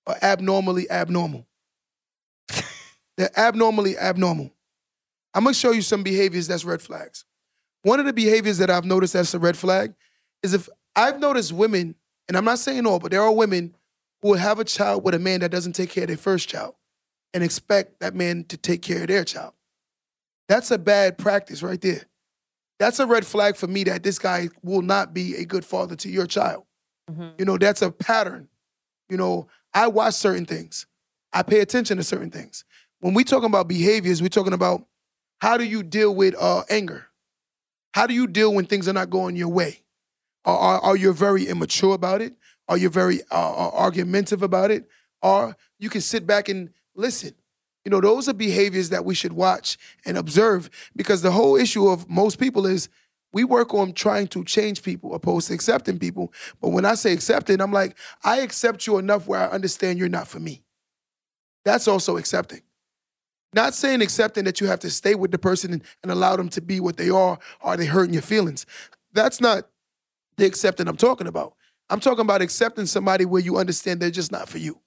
are 0.07 0.17
abnormally 0.23 0.91
abnormal. 0.91 1.47
They're 3.17 3.37
abnormally 3.37 3.99
abnormal. 3.99 4.53
I'm 5.35 5.45
gonna 5.45 5.55
show 5.55 5.73
you 5.73 5.83
some 5.83 6.03
behaviors 6.03 6.47
that's 6.47 6.65
red 6.65 6.81
flags. 6.81 7.25
One 7.83 8.01
of 8.01 8.07
the 8.07 8.13
behaviors 8.13 8.59
that 8.59 8.71
I've 8.71 8.85
noticed 8.85 9.13
that's 9.13 9.35
a 9.35 9.39
red 9.39 9.57
flag 9.57 9.95
is 10.43 10.55
if 10.55 10.69
I've 10.95 11.21
noticed 11.21 11.53
women, 11.53 11.95
and 12.29 12.37
I'm 12.37 12.45
not 12.45 12.59
saying 12.59 12.87
all, 12.87 12.99
but 12.99 13.11
there 13.11 13.23
are 13.23 13.33
women 13.33 13.77
who 14.23 14.31
will 14.31 14.39
have 14.39 14.59
a 14.59 14.65
child 14.65 15.05
with 15.05 15.15
a 15.15 15.19
man 15.19 15.41
that 15.41 15.51
doesn't 15.51 15.75
take 15.75 15.91
care 15.91 16.05
of 16.05 16.09
their 16.09 16.17
first 16.17 16.49
child 16.49 16.75
and 17.35 17.45
expect 17.45 18.01
that 18.01 18.15
man 18.15 18.45
to 18.45 18.57
take 18.57 18.83
care 18.83 19.03
of 19.03 19.09
their 19.09 19.25
child. 19.25 19.53
That's 20.49 20.71
a 20.71 20.79
bad 20.79 21.19
practice 21.19 21.63
right 21.63 21.81
there. 21.81 22.07
That's 22.79 22.99
a 22.99 23.07
red 23.07 23.27
flag 23.27 23.57
for 23.57 23.67
me 23.67 23.85
that 23.85 24.03
this 24.03 24.19
guy 24.19 24.49
will 24.63 24.83
not 24.83 25.15
be 25.15 25.37
a 25.37 25.45
good 25.45 25.65
father 25.65 25.97
to 25.97 26.09
your 26.11 26.27
child. 26.27 26.65
Mhm. 27.11 27.39
You 27.39 27.45
know, 27.45 27.59
that's 27.59 27.83
a 27.83 27.91
pattern. 27.91 28.49
You 29.09 29.17
know, 29.17 29.49
I 29.73 29.87
watch 29.89 30.15
certain 30.15 30.47
things. 30.47 30.87
I 31.33 31.43
pay 31.43 31.61
attention 31.61 31.97
to 31.97 32.05
certain 32.05 32.31
things. 32.31 32.65
When 33.01 33.15
we 33.15 33.25
talking 33.25 33.47
about 33.49 33.69
behaviors, 33.69 34.21
we're 34.21 34.29
talking 34.29 34.53
about 34.53 34.87
how 35.41 35.57
do 35.57 35.65
you 35.65 35.83
deal 35.83 36.15
with 36.15 36.35
uh, 36.39 36.65
anger? 36.71 37.07
How 37.95 38.07
do 38.07 38.15
you 38.15 38.27
deal 38.27 38.53
when 38.53 38.67
things 38.67 38.89
are 38.89 38.93
not 38.93 39.11
going 39.11 39.37
your 39.37 39.49
way? 39.49 39.83
Are, 40.45 40.57
are, 40.57 40.81
are 40.81 40.97
you 40.97 41.13
very 41.13 41.47
immature 41.47 41.95
about 41.95 42.21
it? 42.21 42.35
Are 42.69 42.77
you 42.77 42.89
very 42.89 43.23
uh, 43.31 43.53
uh, 43.53 43.71
argumentative 43.75 44.43
about 44.43 44.71
it? 44.71 44.89
Or 45.23 45.57
you 45.79 45.89
can 45.89 46.01
sit 46.01 46.27
back 46.27 46.49
and 46.49 46.71
listen. 46.95 47.35
You 47.87 47.91
know, 47.91 48.01
those 48.01 48.29
are 48.29 48.35
behaviors 48.35 48.89
that 48.89 49.05
we 49.05 49.15
should 49.15 49.35
watch 49.35 49.79
and 50.05 50.19
observe 50.19 50.69
because 50.97 51.23
the 51.23 51.31
whole 51.31 51.55
issue 51.55 51.87
of 51.87 52.11
most 52.11 52.41
people 52.41 52.67
is 52.67 52.89
we 53.33 53.45
work 53.45 53.73
on 53.75 53.93
trying 53.93 54.27
to 54.29 54.43
change 54.43 54.83
people 54.83 55.15
opposed 55.15 55.47
to 55.47 55.55
accepting 55.55 55.97
people. 56.01 56.33
But 56.61 56.71
when 56.71 56.85
I 56.85 56.97
say 56.97 57.13
accepting, 57.13 57.61
I'm 57.61 57.73
like, 57.73 57.97
I 58.25 58.41
accept 58.41 58.89
you 58.89 58.99
enough 58.99 59.29
where 59.29 59.39
I 59.39 59.53
understand 59.53 60.01
you're 60.01 60.09
not 60.09 60.27
for 60.27 60.41
me. 60.41 60.65
That's 61.65 61.87
also 61.87 62.17
accepting. 62.17 62.63
Not 63.55 63.73
saying 63.73 64.03
accepting 64.03 64.43
that 64.47 64.61
you 64.61 64.67
have 64.67 64.81
to 64.81 64.91
stay 64.91 65.15
with 65.15 65.31
the 65.31 65.39
person 65.39 65.73
and, 65.75 65.85
and 66.03 66.11
allow 66.11 66.35
them 66.35 66.49
to 66.49 66.61
be 66.61 66.81
what 66.81 66.97
they 66.97 67.09
are, 67.09 67.39
are 67.61 67.77
they 67.77 67.87
hurting 67.87 68.15
your 68.15 68.23
feelings? 68.23 68.67
That's 69.13 69.41
not 69.41 69.69
the 70.39 70.45
accepting 70.45 70.89
I'm 70.89 70.97
talking 70.97 71.29
about. 71.29 71.55
I'm 71.89 72.01
talking 72.01 72.23
about 72.23 72.43
accepting 72.43 72.87
somebody 72.87 73.27
where 73.27 73.41
you 73.41 73.59
understand 73.59 74.01
they're 74.01 74.11
just 74.11 74.33
not 74.33 74.49
for 74.49 74.59
you. 74.59 74.81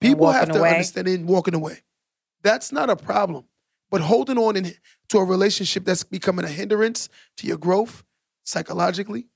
People 0.00 0.32
have 0.32 0.50
to 0.50 0.58
away. 0.58 0.72
understand 0.72 1.06
and 1.06 1.28
walking 1.28 1.54
away. 1.54 1.82
That's 2.44 2.70
not 2.70 2.88
a 2.90 2.94
problem. 2.96 3.46
But 3.90 4.00
holding 4.02 4.38
on 4.38 4.56
in, 4.56 4.72
to 5.08 5.18
a 5.18 5.24
relationship 5.24 5.84
that's 5.84 6.04
becoming 6.04 6.44
a 6.44 6.48
hindrance 6.48 7.08
to 7.38 7.46
your 7.46 7.56
growth 7.58 8.04
psychologically, 8.44 9.26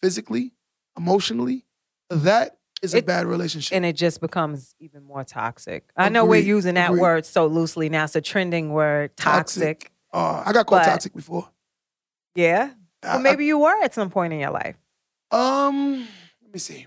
physically, 0.00 0.52
emotionally, 0.96 1.64
that 2.10 2.56
is 2.82 2.94
a 2.94 3.00
bad 3.00 3.26
relationship. 3.26 3.74
and 3.76 3.84
it 3.86 3.94
just 3.96 4.20
becomes 4.20 4.74
even 4.80 5.04
more 5.04 5.22
toxic. 5.24 5.88
I 5.96 6.08
know 6.08 6.24
we're 6.24 6.40
using 6.42 6.74
that 6.74 6.90
agreed. 6.90 7.00
word 7.00 7.26
so 7.26 7.46
loosely 7.46 7.88
now. 7.88 8.04
It's 8.04 8.16
a 8.16 8.20
trending 8.20 8.70
word, 8.72 9.16
toxic. 9.16 9.80
Toxic. 9.80 9.92
Uh, 10.12 10.42
I 10.44 10.52
got 10.52 10.66
called 10.66 10.82
But- 10.82 10.86
toxic 10.90 11.14
before. 11.14 11.48
Yeah. 12.34 12.70
I- 13.02 13.06
Well, 13.08 13.18
I- 13.18 13.22
maybe 13.22 13.46
you 13.46 13.58
were 13.58 13.82
at 13.82 13.94
some 13.94 14.10
point 14.10 14.32
in 14.32 14.40
your 14.40 14.50
life. 14.50 14.76
Um, 15.30 16.06
let 16.42 16.52
me 16.52 16.58
see. 16.58 16.86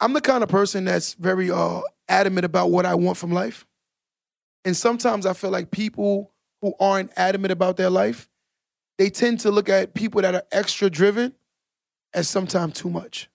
I'm 0.00 0.12
the 0.12 0.20
kind 0.20 0.42
of 0.42 0.48
person 0.50 0.84
that's 0.84 1.14
very 1.14 1.50
uh 1.50 1.80
adamant 2.08 2.44
about 2.44 2.70
what 2.70 2.84
I 2.84 2.94
want 2.96 3.16
from 3.16 3.32
life. 3.32 3.64
And 4.64 4.76
sometimes 4.76 5.26
I 5.26 5.32
feel 5.34 5.50
like 5.50 5.70
people 5.70 6.32
who 6.62 6.74
aren't 6.80 7.10
adamant 7.16 7.52
about 7.52 7.76
their 7.76 7.90
life, 7.90 8.28
they 8.98 9.10
tend 9.10 9.40
to 9.40 9.50
look 9.50 9.68
at 9.68 9.94
people 9.94 10.22
that 10.22 10.34
are 10.34 10.44
extra 10.52 10.88
driven 10.88 11.34
as 12.14 12.28
sometimes 12.28 12.74
too 12.74 12.88
much. 12.88 13.28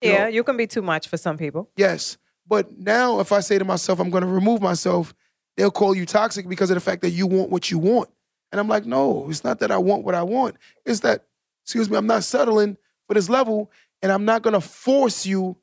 You 0.00 0.12
Yeah, 0.12 0.18
know- 0.24 0.28
you 0.28 0.44
can 0.44 0.56
be 0.56 0.66
too 0.66 0.82
much 0.82 1.08
for 1.08 1.16
some 1.16 1.36
people. 1.36 1.70
Yes. 1.76 2.16
But 2.46 2.78
now 2.78 3.20
if 3.20 3.32
I 3.32 3.40
say 3.40 3.58
to 3.58 3.64
myself, 3.64 4.00
I'm 4.00 4.10
gonna 4.10 4.26
remove 4.26 4.62
myself, 4.62 5.14
they'll 5.56 5.70
call 5.70 5.94
you 5.94 6.06
toxic 6.06 6.48
because 6.48 6.70
of 6.70 6.74
the 6.76 6.80
fact 6.80 7.02
that 7.02 7.10
you 7.10 7.26
want 7.26 7.50
what 7.50 7.70
you 7.70 7.78
want. 7.78 8.08
And 8.50 8.58
I'm 8.60 8.68
like, 8.68 8.86
no, 8.86 9.28
it's 9.28 9.44
not 9.44 9.58
that 9.60 9.70
I 9.70 9.76
want 9.78 10.04
what 10.04 10.14
I 10.14 10.22
want. 10.22 10.56
It's 10.84 11.00
that, 11.00 11.26
excuse 11.64 11.90
me, 11.90 11.96
I'm 11.96 12.06
not 12.06 12.24
settling 12.24 12.76
for 13.06 13.14
this 13.14 13.28
level 13.28 13.70
and 14.02 14.10
I'm 14.10 14.24
not 14.24 14.42
gonna 14.42 14.60
force 14.60 15.26
you 15.26 15.56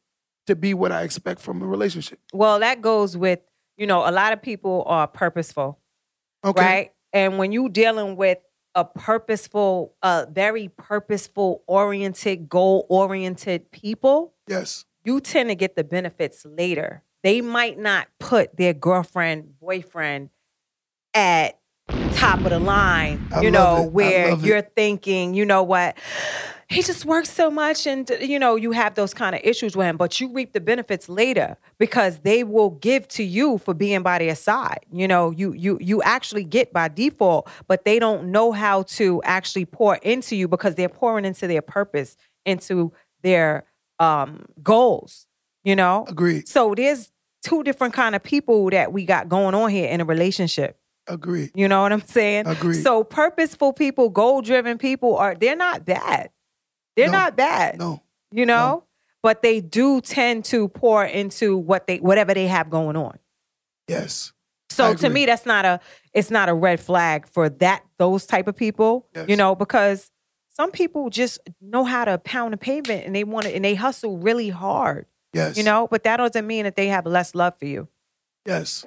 to 0.45 0.55
be 0.55 0.73
what 0.73 0.91
I 0.91 1.01
expect 1.01 1.41
from 1.41 1.61
a 1.61 1.65
relationship. 1.67 2.19
Well, 2.31 2.59
that 2.59 2.81
goes 2.81 3.17
with, 3.17 3.39
you 3.77 3.87
know, 3.87 4.07
a 4.07 4.11
lot 4.11 4.33
of 4.33 4.41
people 4.41 4.83
are 4.87 5.07
purposeful, 5.07 5.79
Okay. 6.43 6.61
right? 6.61 6.91
And 7.13 7.37
when 7.37 7.51
you 7.51 7.69
dealing 7.69 8.15
with 8.15 8.39
a 8.75 8.83
purposeful, 8.85 9.95
uh, 10.03 10.25
very 10.31 10.67
purposeful 10.67 11.63
oriented, 11.67 12.49
goal 12.49 12.85
oriented 12.89 13.71
people, 13.71 14.33
Yes. 14.47 14.85
you 15.03 15.19
tend 15.21 15.49
to 15.49 15.55
get 15.55 15.75
the 15.75 15.83
benefits 15.83 16.45
later. 16.45 17.03
They 17.23 17.41
might 17.41 17.79
not 17.79 18.07
put 18.19 18.55
their 18.57 18.73
girlfriend, 18.73 19.59
boyfriend 19.59 20.29
at 21.13 21.59
top 22.13 22.39
of 22.39 22.49
the 22.49 22.59
line, 22.59 23.27
I 23.31 23.41
you 23.41 23.51
know, 23.51 23.83
it. 23.85 23.91
Where 23.91 24.35
you're 24.37 24.61
thinking, 24.61 25.33
you 25.33 25.45
know 25.45 25.63
what, 25.63 25.97
he 26.69 26.83
just 26.83 27.05
works 27.05 27.31
so 27.31 27.49
much 27.49 27.87
and 27.87 28.09
you 28.19 28.37
know, 28.37 28.55
you 28.55 28.71
have 28.71 28.95
those 28.95 29.13
kind 29.13 29.35
of 29.35 29.41
issues 29.43 29.77
with 29.77 29.87
him, 29.87 29.95
but 29.95 30.19
you 30.19 30.31
reap 30.33 30.51
the 30.51 30.59
benefits 30.59 31.07
later 31.07 31.55
because 31.77 32.19
they 32.19 32.43
will 32.43 32.71
give 32.71 33.07
to 33.09 33.23
you 33.23 33.57
for 33.59 33.73
being 33.73 34.01
by 34.03 34.19
their 34.19 34.35
side. 34.35 34.85
You 34.91 35.07
know, 35.07 35.31
you 35.31 35.53
you 35.53 35.77
you 35.79 36.01
actually 36.01 36.43
get 36.43 36.73
by 36.73 36.89
default, 36.89 37.49
but 37.67 37.85
they 37.85 37.99
don't 37.99 38.31
know 38.31 38.51
how 38.51 38.83
to 38.83 39.21
actually 39.23 39.65
pour 39.65 39.95
into 39.97 40.35
you 40.35 40.47
because 40.49 40.75
they're 40.75 40.89
pouring 40.89 41.23
into 41.23 41.47
their 41.47 41.61
purpose, 41.61 42.17
into 42.45 42.91
their 43.21 43.63
um 43.99 44.45
goals, 44.61 45.25
you 45.63 45.75
know? 45.75 46.05
Agreed. 46.09 46.49
So 46.49 46.75
there's 46.75 47.11
two 47.43 47.63
different 47.63 47.93
kind 47.93 48.13
of 48.13 48.23
people 48.23 48.69
that 48.71 48.91
we 48.91 49.05
got 49.05 49.29
going 49.29 49.55
on 49.55 49.69
here 49.69 49.87
in 49.87 50.01
a 50.01 50.05
relationship. 50.05 50.77
Agreed. 51.07 51.51
You 51.55 51.69
know 51.69 51.83
what 51.83 51.93
I'm 51.93 52.05
saying? 52.05 52.47
Agreed. 52.47 52.83
So 52.83 53.05
purposeful 53.05 53.71
people, 53.71 54.09
goal 54.09 54.41
driven 54.41 54.77
people 54.77 55.15
are 55.15 55.33
they're 55.33 55.55
not 55.55 55.85
bad. 55.85 56.29
They're 56.97 57.05
No. 57.07 57.13
not 57.13 57.37
bad. 57.37 57.79
No. 57.79 58.01
You 58.31 58.45
know? 58.45 58.83
But 59.23 59.41
they 59.41 59.61
do 59.61 60.01
tend 60.01 60.43
to 60.45 60.67
pour 60.67 61.05
into 61.05 61.57
what 61.57 61.87
they 61.87 61.97
whatever 61.99 62.33
they 62.33 62.47
have 62.47 62.69
going 62.69 62.97
on. 62.97 63.17
Yes. 63.87 64.33
So 64.69 64.93
to 64.93 65.09
me, 65.09 65.25
that's 65.25 65.45
not 65.45 65.63
a 65.65 65.79
it's 66.13 66.29
not 66.29 66.49
a 66.49 66.53
red 66.53 66.79
flag 66.79 67.27
for 67.27 67.49
that 67.49 67.83
those 67.97 68.25
type 68.25 68.47
of 68.47 68.55
people. 68.55 69.07
You 69.27 69.35
know, 69.37 69.55
because 69.55 70.11
some 70.49 70.71
people 70.71 71.09
just 71.09 71.39
know 71.61 71.83
how 71.83 72.05
to 72.05 72.17
pound 72.17 72.53
the 72.53 72.57
pavement 72.57 73.05
and 73.05 73.15
they 73.15 73.23
want 73.23 73.45
it 73.45 73.55
and 73.55 73.63
they 73.63 73.75
hustle 73.75 74.17
really 74.17 74.49
hard. 74.49 75.05
Yes. 75.33 75.57
You 75.57 75.63
know, 75.63 75.87
but 75.89 76.03
that 76.03 76.17
doesn't 76.17 76.45
mean 76.47 76.63
that 76.63 76.75
they 76.75 76.87
have 76.87 77.05
less 77.05 77.33
love 77.35 77.53
for 77.59 77.65
you. 77.65 77.87
Yes. 78.45 78.85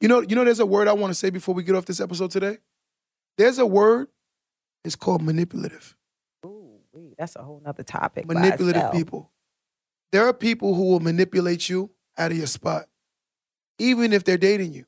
You 0.00 0.08
know, 0.08 0.20
you 0.22 0.34
know, 0.34 0.44
there's 0.44 0.60
a 0.60 0.66
word 0.66 0.88
I 0.88 0.92
want 0.94 1.10
to 1.10 1.14
say 1.14 1.30
before 1.30 1.54
we 1.54 1.62
get 1.62 1.74
off 1.74 1.84
this 1.84 2.00
episode 2.00 2.30
today. 2.30 2.58
There's 3.36 3.58
a 3.58 3.66
word, 3.66 4.08
it's 4.84 4.96
called 4.96 5.20
manipulative. 5.22 5.94
That's 7.20 7.36
a 7.36 7.42
whole 7.42 7.60
nother 7.62 7.82
topic. 7.82 8.26
manipulative 8.26 8.92
people. 8.92 9.30
There 10.10 10.26
are 10.26 10.32
people 10.32 10.74
who 10.74 10.86
will 10.86 11.00
manipulate 11.00 11.68
you 11.68 11.90
out 12.16 12.30
of 12.32 12.38
your 12.38 12.46
spot, 12.46 12.86
even 13.78 14.14
if 14.14 14.24
they're 14.24 14.38
dating 14.38 14.72
you. 14.72 14.86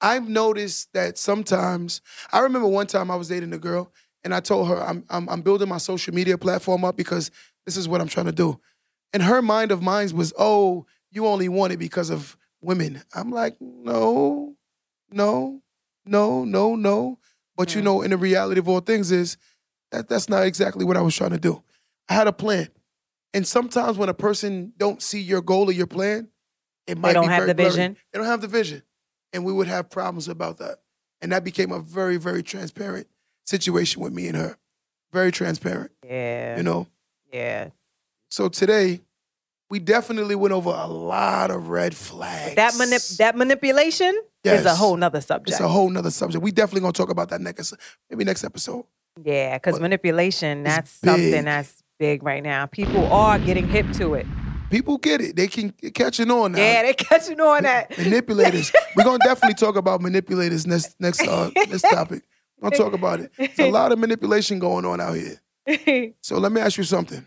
I've 0.00 0.30
noticed 0.30 0.94
that 0.94 1.18
sometimes. 1.18 2.00
I 2.32 2.38
remember 2.38 2.66
one 2.68 2.86
time 2.86 3.10
I 3.10 3.16
was 3.16 3.28
dating 3.28 3.52
a 3.52 3.58
girl, 3.58 3.92
and 4.24 4.34
I 4.34 4.40
told 4.40 4.66
her 4.68 4.82
I'm 4.82 5.04
I'm, 5.10 5.28
I'm 5.28 5.42
building 5.42 5.68
my 5.68 5.76
social 5.76 6.14
media 6.14 6.38
platform 6.38 6.86
up 6.86 6.96
because 6.96 7.30
this 7.66 7.76
is 7.76 7.86
what 7.86 8.00
I'm 8.00 8.08
trying 8.08 8.26
to 8.26 8.32
do. 8.32 8.58
And 9.12 9.22
her 9.22 9.42
mind 9.42 9.72
of 9.72 9.82
mine 9.82 10.10
was, 10.16 10.32
oh, 10.38 10.86
you 11.10 11.26
only 11.26 11.50
want 11.50 11.74
it 11.74 11.78
because 11.78 12.08
of 12.08 12.34
women. 12.62 13.02
I'm 13.14 13.30
like, 13.30 13.58
no, 13.60 14.56
no, 15.10 15.60
no, 16.06 16.44
no, 16.46 16.76
no. 16.76 17.18
But 17.58 17.74
you 17.74 17.82
Mm. 17.82 17.84
know, 17.84 18.00
in 18.00 18.10
the 18.10 18.16
reality 18.16 18.58
of 18.58 18.70
all 18.70 18.80
things 18.80 19.12
is 19.12 19.36
that 19.92 20.08
that's 20.08 20.28
not 20.28 20.44
exactly 20.44 20.84
what 20.84 20.96
I 20.96 21.00
was 21.00 21.14
trying 21.14 21.30
to 21.30 21.38
do. 21.38 21.62
I 22.08 22.14
had 22.14 22.26
a 22.26 22.32
plan. 22.32 22.68
And 23.34 23.46
sometimes 23.46 23.96
when 23.96 24.08
a 24.08 24.14
person 24.14 24.72
don't 24.76 25.00
see 25.00 25.20
your 25.20 25.40
goal 25.40 25.68
or 25.68 25.72
your 25.72 25.86
plan, 25.86 26.28
it 26.86 26.98
might 26.98 27.10
They 27.10 27.14
don't 27.14 27.28
be 27.28 27.32
have 27.32 27.46
the 27.46 27.54
blurry. 27.54 27.70
vision. 27.70 27.96
They 28.12 28.18
don't 28.18 28.26
have 28.26 28.40
the 28.40 28.48
vision. 28.48 28.82
And 29.32 29.44
we 29.44 29.52
would 29.52 29.68
have 29.68 29.88
problems 29.88 30.28
about 30.28 30.58
that. 30.58 30.78
And 31.22 31.30
that 31.32 31.44
became 31.44 31.70
a 31.72 31.78
very, 31.78 32.16
very 32.16 32.42
transparent 32.42 33.06
situation 33.46 34.02
with 34.02 34.12
me 34.12 34.26
and 34.26 34.36
her. 34.36 34.58
Very 35.12 35.30
transparent, 35.30 35.92
Yeah. 36.04 36.56
you 36.56 36.62
know. 36.62 36.88
yeah. 37.32 37.68
So 38.30 38.48
today, 38.48 39.00
we 39.70 39.78
definitely 39.78 40.34
went 40.34 40.52
over 40.52 40.70
a 40.70 40.86
lot 40.86 41.50
of 41.50 41.68
red 41.68 41.94
flags. 41.96 42.56
That 42.56 42.72
manip- 42.74 43.16
that 43.18 43.36
manipulation 43.36 44.18
is 44.44 44.64
a 44.66 44.74
whole 44.74 44.96
nother 44.96 45.20
subject. 45.20 45.50
It's 45.50 45.60
a 45.60 45.68
whole 45.68 45.88
nother 45.88 46.10
subject. 46.10 46.42
We 46.42 46.50
definitely 46.50 46.80
gonna 46.82 46.92
talk 46.92 47.10
about 47.10 47.28
that 47.30 47.40
next, 47.40 47.72
maybe 48.10 48.24
next 48.24 48.44
episode. 48.44 48.84
Yeah, 49.22 49.56
because 49.56 49.80
manipulation, 49.80 50.66
it's 50.66 50.74
that's 50.74 50.90
something 50.90 51.44
that's 51.44 51.82
big 51.98 52.22
right 52.22 52.42
now. 52.42 52.66
People 52.66 53.06
are 53.12 53.38
getting 53.38 53.68
hip 53.68 53.90
to 53.92 54.14
it. 54.14 54.26
People 54.70 54.96
get 54.96 55.20
it. 55.20 55.36
They 55.36 55.48
can 55.48 55.70
catching 55.94 56.30
on 56.30 56.52
now. 56.52 56.58
Yeah, 56.58 56.82
they 56.82 56.94
catching 56.94 57.40
on 57.40 57.64
that. 57.64 57.96
manipulators. 57.98 58.72
We're 58.96 59.04
gonna 59.04 59.18
definitely 59.24 59.54
talk 59.54 59.76
about 59.76 60.00
manipulators 60.00 60.66
next 60.66 60.96
next 60.98 61.26
uh 61.26 61.50
next 61.56 61.82
topic. 61.82 62.22
We're 62.58 62.70
gonna 62.70 62.82
talk 62.82 62.92
about 62.94 63.20
it. 63.20 63.32
There's 63.36 63.58
a 63.58 63.70
lot 63.70 63.92
of 63.92 63.98
manipulation 63.98 64.58
going 64.58 64.84
on 64.84 65.00
out 65.00 65.14
here. 65.16 65.38
So 66.22 66.38
let 66.38 66.50
me 66.50 66.60
ask 66.60 66.76
you 66.78 66.84
something. 66.84 67.26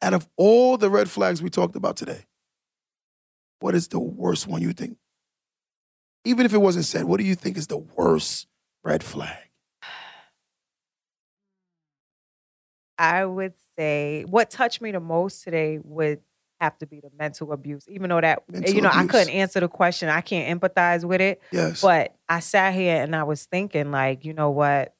Out 0.00 0.14
of 0.14 0.26
all 0.36 0.76
the 0.76 0.90
red 0.90 1.08
flags 1.08 1.40
we 1.42 1.50
talked 1.50 1.76
about 1.76 1.96
today, 1.96 2.24
what 3.60 3.74
is 3.76 3.86
the 3.88 4.00
worst 4.00 4.48
one 4.48 4.60
you 4.62 4.72
think? 4.72 4.96
Even 6.24 6.46
if 6.46 6.52
it 6.54 6.58
wasn't 6.58 6.84
said, 6.84 7.04
what 7.04 7.18
do 7.20 7.24
you 7.24 7.34
think 7.36 7.56
is 7.56 7.68
the 7.68 7.76
worst 7.76 8.48
red 8.82 9.04
flag? 9.04 9.36
I 13.02 13.24
would 13.24 13.52
say 13.76 14.24
what 14.28 14.48
touched 14.48 14.80
me 14.80 14.92
the 14.92 15.00
most 15.00 15.42
today 15.42 15.80
would 15.82 16.20
have 16.60 16.78
to 16.78 16.86
be 16.86 17.00
the 17.00 17.10
mental 17.18 17.52
abuse. 17.52 17.84
Even 17.88 18.10
though 18.10 18.20
that 18.20 18.44
Mental 18.48 18.72
you 18.72 18.80
know 18.80 18.90
I 18.92 19.06
couldn't 19.06 19.30
answer 19.30 19.58
the 19.58 19.68
question, 19.68 20.08
I 20.08 20.20
can't 20.20 20.60
empathize 20.60 21.04
with 21.04 21.20
it. 21.20 21.42
Yes. 21.50 21.80
But 21.82 22.14
I 22.28 22.38
sat 22.38 22.74
here 22.74 23.02
and 23.02 23.16
I 23.16 23.24
was 23.24 23.44
thinking, 23.44 23.90
like, 23.90 24.24
you 24.24 24.32
know 24.32 24.50
what? 24.50 24.94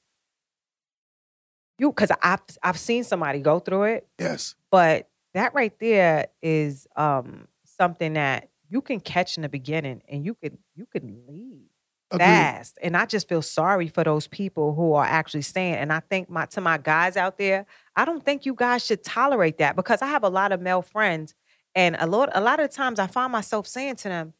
You 1.78 1.90
because 1.90 2.11
I've 2.20 2.40
I've 2.61 2.78
seen 2.78 3.05
somebody 3.05 3.38
go 3.38 3.61
through 3.61 3.84
it, 3.84 4.09
yes. 4.18 4.57
but 4.70 5.09
that 5.34 5.55
right 5.55 5.72
there 5.78 6.26
is 6.42 6.88
um 6.96 7.46
something 7.64 8.14
that 8.14 8.48
you 8.68 8.80
can 8.80 8.98
catch 8.98 9.36
in 9.36 9.42
the 9.42 9.48
beginning 9.48 10.03
and 10.09 10.24
you 10.24 10.34
can 10.34 10.59
you 10.74 10.86
can 10.86 11.22
leave 11.28 11.68
Agreed. 12.12 12.26
fast. 12.26 12.78
And 12.82 12.96
I 12.96 13.06
just 13.06 13.28
feel 13.28 13.42
sorry 13.42 13.88
for 13.88 14.04
those 14.04 14.26
people 14.26 14.74
who 14.74 14.92
are 14.94 15.04
actually 15.04 15.42
staying. 15.42 15.74
And 15.74 15.92
I 15.92 16.00
think 16.00 16.28
my 16.28 16.46
to 16.46 16.60
my 16.60 16.78
guys 16.78 17.16
out 17.16 17.38
there, 17.38 17.66
I 17.96 18.04
don't 18.04 18.24
think 18.24 18.46
you 18.46 18.54
guys 18.54 18.84
should 18.84 19.02
tolerate 19.02 19.58
that 19.58 19.76
because 19.76 20.02
I 20.02 20.06
have 20.06 20.22
a 20.22 20.28
lot 20.28 20.52
of 20.52 20.60
male 20.60 20.82
friends, 20.82 21.34
and 21.74 21.96
a 21.98 22.06
lot 22.06 22.28
a 22.34 22.40
lot 22.40 22.60
of 22.60 22.70
times 22.70 22.98
I 22.98 23.06
find 23.06 23.32
myself 23.32 23.66
saying 23.66 23.96
to 23.96 24.08
them, 24.08 24.34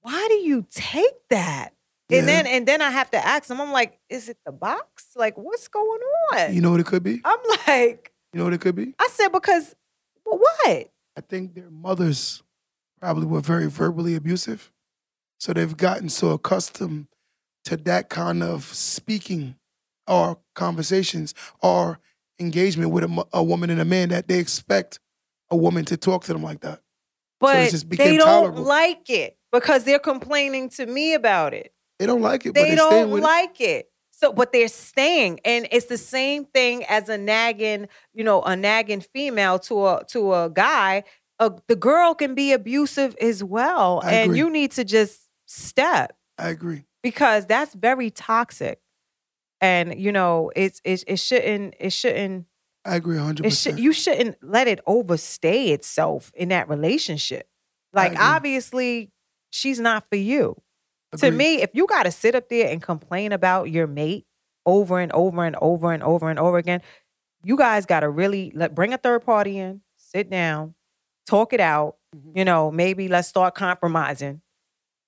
"Why 0.00 0.26
do 0.28 0.34
you 0.34 0.66
take 0.70 1.28
that?" 1.30 1.74
And 2.10 2.28
then 2.28 2.46
and 2.46 2.66
then 2.68 2.82
I 2.82 2.90
have 2.90 3.10
to 3.12 3.26
ask 3.26 3.46
them, 3.46 3.60
I'm 3.60 3.72
like, 3.72 3.98
"Is 4.10 4.28
it 4.28 4.36
the 4.44 4.52
box? 4.52 5.06
Like, 5.16 5.38
what's 5.38 5.68
going 5.68 6.00
on?" 6.32 6.54
You 6.54 6.60
know 6.60 6.70
what 6.70 6.80
it 6.80 6.86
could 6.86 7.02
be? 7.02 7.20
I'm 7.24 7.38
like, 7.66 8.12
You 8.32 8.38
know 8.38 8.44
what 8.44 8.52
it 8.52 8.60
could 8.60 8.74
be? 8.74 8.94
I 8.98 9.08
said 9.12 9.28
because, 9.28 9.74
well, 10.26 10.38
what? 10.38 10.90
I 11.16 11.20
think 11.20 11.54
their 11.54 11.70
mothers 11.70 12.42
probably 13.00 13.26
were 13.26 13.40
very 13.40 13.68
verbally 13.68 14.14
abusive. 14.14 14.70
So 15.38 15.52
they've 15.52 15.76
gotten 15.76 16.08
so 16.08 16.30
accustomed 16.30 17.08
to 17.64 17.76
that 17.78 18.08
kind 18.08 18.42
of 18.42 18.64
speaking 18.64 19.56
or 20.06 20.38
conversations 20.54 21.34
or 21.62 21.98
engagement 22.38 22.90
with 22.90 23.04
a, 23.04 23.26
a 23.32 23.42
woman 23.42 23.70
and 23.70 23.80
a 23.80 23.84
man 23.84 24.08
that 24.08 24.28
they 24.28 24.38
expect 24.38 24.98
a 25.50 25.56
woman 25.56 25.84
to 25.84 25.96
talk 25.96 26.24
to 26.24 26.32
them 26.32 26.42
like 26.42 26.60
that. 26.60 26.80
But 27.40 27.70
just 27.70 27.88
they 27.90 28.16
don't 28.16 28.26
tolerable. 28.26 28.62
like 28.62 29.10
it 29.10 29.36
because 29.50 29.84
they're 29.84 29.98
complaining 29.98 30.68
to 30.70 30.86
me 30.86 31.14
about 31.14 31.54
it. 31.54 31.72
They 31.98 32.06
don't 32.06 32.22
like 32.22 32.46
it, 32.46 32.54
they 32.54 32.74
don't 32.74 33.10
with 33.10 33.20
it. 33.20 33.24
like 33.24 33.60
it. 33.60 33.88
So, 34.10 34.32
but 34.32 34.52
they're 34.52 34.68
staying, 34.68 35.40
and 35.44 35.66
it's 35.72 35.86
the 35.86 35.98
same 35.98 36.44
thing 36.44 36.84
as 36.84 37.08
a 37.08 37.18
nagging, 37.18 37.88
you 38.14 38.22
know, 38.22 38.42
a 38.42 38.54
nagging 38.54 39.00
female 39.00 39.58
to 39.60 39.86
a 39.86 40.04
to 40.08 40.34
a 40.34 40.50
guy. 40.50 41.02
Uh, 41.40 41.50
the 41.66 41.74
girl 41.74 42.14
can 42.14 42.36
be 42.36 42.52
abusive 42.52 43.16
as 43.20 43.42
well, 43.42 44.00
I 44.04 44.12
and 44.12 44.26
agree. 44.26 44.38
you 44.38 44.50
need 44.50 44.70
to 44.72 44.84
just 44.84 45.28
step 45.46 46.16
I 46.38 46.48
agree. 46.48 46.84
Because 47.02 47.46
that's 47.46 47.74
very 47.74 48.10
toxic. 48.10 48.80
And 49.60 49.98
you 49.98 50.12
know, 50.12 50.50
it's 50.56 50.80
it, 50.84 51.04
it 51.06 51.18
shouldn't 51.18 51.74
it 51.78 51.92
shouldn't 51.92 52.46
I 52.84 52.96
agree 52.96 53.16
100%. 53.16 53.44
it 53.44 53.52
should 53.52 53.78
you 53.78 53.92
shouldn't 53.92 54.36
let 54.42 54.66
it 54.66 54.80
overstay 54.86 55.68
itself 55.68 56.32
in 56.34 56.48
that 56.48 56.68
relationship. 56.68 57.48
Like 57.92 58.18
obviously, 58.18 59.12
she's 59.50 59.78
not 59.78 60.04
for 60.08 60.16
you 60.16 60.56
to 61.18 61.30
me, 61.30 61.62
if 61.62 61.70
you 61.74 61.86
got 61.86 62.04
to 62.04 62.10
sit 62.10 62.34
up 62.34 62.48
there 62.48 62.70
and 62.70 62.80
complain 62.80 63.32
about 63.32 63.70
your 63.70 63.86
mate 63.86 64.24
over 64.64 64.98
and 64.98 65.12
over 65.12 65.44
and 65.44 65.56
over 65.60 65.92
and 65.92 66.02
over 66.02 66.30
and 66.30 66.38
over 66.38 66.56
again, 66.58 66.80
you 67.44 67.56
guys 67.56 67.86
got 67.86 68.00
to 68.00 68.08
really 68.08 68.52
let 68.54 68.74
bring 68.74 68.92
a 68.94 68.98
third 68.98 69.24
party 69.24 69.58
in, 69.58 69.82
sit 69.96 70.30
down, 70.30 70.74
talk 71.26 71.52
it 71.52 71.60
out. 71.60 71.96
Mhm. 72.16 72.36
You 72.36 72.44
know, 72.44 72.70
maybe 72.70 73.08
let's 73.08 73.28
start 73.28 73.54
compromising. 73.54 74.40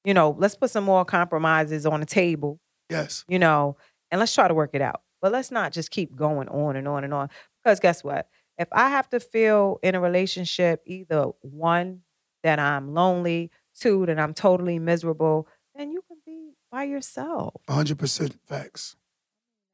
You 0.05 0.14
know, 0.14 0.36
let's 0.38 0.55
put 0.55 0.70
some 0.70 0.84
more 0.84 1.05
compromises 1.05 1.86
on 1.86 2.00
the 2.00 2.07
table. 2.07 2.61
Yes. 2.90 3.24
You 3.28 3.38
know, 3.38 3.76
and 4.11 4.18
let's 4.18 4.34
try 4.34 4.48
to 4.48 4.55
work 4.55 4.70
it 4.74 4.82
out. 4.82 5.00
But 5.22 5.32
let's 5.32 5.50
not 5.50 5.72
just 5.72 5.90
keep 5.90 6.14
going 6.14 6.48
on 6.48 6.76
and 6.76 6.86
on 6.86 7.02
and 7.05 7.14
on. 7.14 7.30
Because 7.62 7.80
guess 7.80 8.05
what? 8.05 8.28
If 8.59 8.68
I 8.72 8.90
have 8.90 9.09
to 9.11 9.20
feel 9.20 9.78
in 9.82 9.94
a 9.94 10.00
relationship, 10.00 10.82
either 10.86 11.28
one, 11.40 12.02
that 12.42 12.59
I'm 12.59 12.92
lonely, 12.92 13.50
two, 13.74 14.05
that 14.07 14.20
I'm 14.20 14.34
totally 14.34 14.78
miserable, 14.78 15.48
then 15.74 15.90
you 15.90 16.05
can 16.07 16.18
be 16.26 16.52
by 16.70 16.84
yourself. 16.84 17.55
100% 17.68 18.36
facts. 18.46 18.96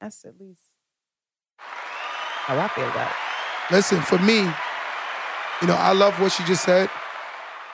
That's 0.01 0.25
at 0.25 0.41
least 0.41 0.63
how 1.59 2.59
I 2.59 2.69
feel 2.69 2.89
about 2.89 3.11
it. 3.11 3.75
Listen, 3.75 4.01
for 4.03 4.19
me, 4.21 4.39
you 4.39 5.67
know, 5.67 5.75
I 5.77 5.93
love 5.93 6.19
what 6.21 6.33
she 6.33 6.45
just 6.45 6.65
said. 6.65 6.89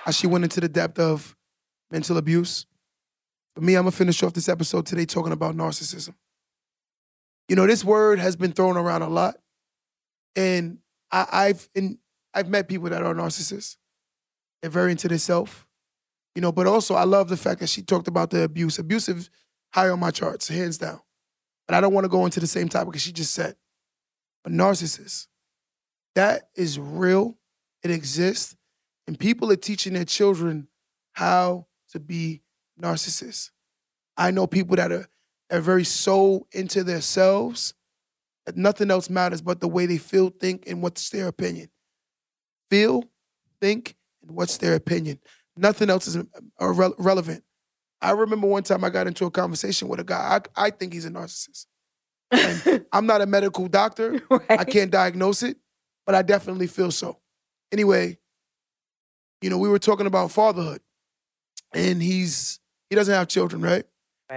How 0.04 0.12
she 0.12 0.26
went 0.26 0.44
into 0.44 0.60
the 0.60 0.68
depth 0.68 0.98
of 0.98 1.35
mental 1.90 2.16
abuse. 2.16 2.66
For 3.54 3.60
me, 3.62 3.74
I'm 3.74 3.82
gonna 3.82 3.92
finish 3.92 4.22
off 4.22 4.32
this 4.32 4.48
episode 4.48 4.86
today 4.86 5.06
talking 5.06 5.32
about 5.32 5.56
narcissism. 5.56 6.14
You 7.48 7.56
know, 7.56 7.66
this 7.66 7.84
word 7.84 8.18
has 8.18 8.36
been 8.36 8.52
thrown 8.52 8.76
around 8.76 9.02
a 9.02 9.08
lot, 9.08 9.36
and 10.34 10.78
I, 11.10 11.26
I've 11.32 11.68
in, 11.74 11.98
I've 12.34 12.48
met 12.48 12.68
people 12.68 12.90
that 12.90 13.02
are 13.02 13.14
narcissists. 13.14 13.76
They're 14.60 14.70
very 14.70 14.90
into 14.90 15.08
themselves, 15.08 15.64
you 16.34 16.42
know. 16.42 16.52
But 16.52 16.66
also, 16.66 16.94
I 16.94 17.04
love 17.04 17.28
the 17.28 17.36
fact 17.36 17.60
that 17.60 17.68
she 17.68 17.82
talked 17.82 18.08
about 18.08 18.30
the 18.30 18.42
abuse. 18.42 18.78
Abusive, 18.78 19.30
high 19.72 19.88
on 19.88 20.00
my 20.00 20.10
charts, 20.10 20.48
hands 20.48 20.78
down. 20.78 21.00
But 21.66 21.76
I 21.76 21.80
don't 21.80 21.92
want 21.92 22.04
to 22.04 22.08
go 22.08 22.24
into 22.24 22.40
the 22.40 22.46
same 22.46 22.68
topic 22.68 22.96
as 22.96 23.02
she 23.02 23.12
just 23.12 23.34
said. 23.34 23.56
But 24.44 24.52
narcissist. 24.52 25.26
that 26.14 26.48
is 26.54 26.78
real. 26.78 27.36
It 27.82 27.90
exists. 27.90 28.56
And 29.06 29.18
people 29.18 29.50
are 29.52 29.56
teaching 29.56 29.92
their 29.92 30.04
children 30.04 30.68
how 31.12 31.66
to 31.96 32.00
be 32.00 32.42
narcissists. 32.80 33.50
I 34.16 34.30
know 34.30 34.46
people 34.46 34.76
that 34.76 34.92
are, 34.92 35.08
are 35.50 35.60
very 35.60 35.84
so 35.84 36.46
into 36.52 36.84
themselves 36.84 37.74
that 38.44 38.56
nothing 38.56 38.90
else 38.90 39.10
matters 39.10 39.40
but 39.40 39.60
the 39.60 39.68
way 39.68 39.86
they 39.86 39.98
feel, 39.98 40.30
think, 40.30 40.64
and 40.66 40.82
what's 40.82 41.10
their 41.10 41.26
opinion. 41.26 41.68
Feel, 42.70 43.04
think, 43.60 43.96
and 44.22 44.36
what's 44.36 44.58
their 44.58 44.74
opinion. 44.74 45.18
Nothing 45.56 45.90
else 45.90 46.06
is 46.06 46.16
uh, 46.16 46.22
irre- 46.60 46.94
relevant. 46.98 47.42
I 48.00 48.10
remember 48.10 48.46
one 48.46 48.62
time 48.62 48.84
I 48.84 48.90
got 48.90 49.06
into 49.06 49.24
a 49.24 49.30
conversation 49.30 49.88
with 49.88 50.00
a 50.00 50.04
guy. 50.04 50.40
I, 50.56 50.66
I 50.66 50.70
think 50.70 50.92
he's 50.92 51.06
a 51.06 51.10
narcissist. 51.10 51.66
And 52.30 52.84
I'm 52.92 53.06
not 53.06 53.22
a 53.22 53.26
medical 53.26 53.68
doctor. 53.68 54.20
I 54.50 54.64
can't 54.64 54.90
diagnose 54.90 55.42
it, 55.42 55.56
but 56.04 56.14
I 56.14 56.22
definitely 56.22 56.66
feel 56.66 56.90
so. 56.90 57.18
Anyway, 57.72 58.18
you 59.40 59.50
know, 59.50 59.58
we 59.58 59.68
were 59.68 59.78
talking 59.78 60.06
about 60.06 60.30
fatherhood, 60.30 60.80
and 61.74 62.02
he's 62.02 62.60
he 62.90 62.96
doesn't 62.96 63.12
have 63.14 63.28
children, 63.28 63.62
right? 63.62 63.84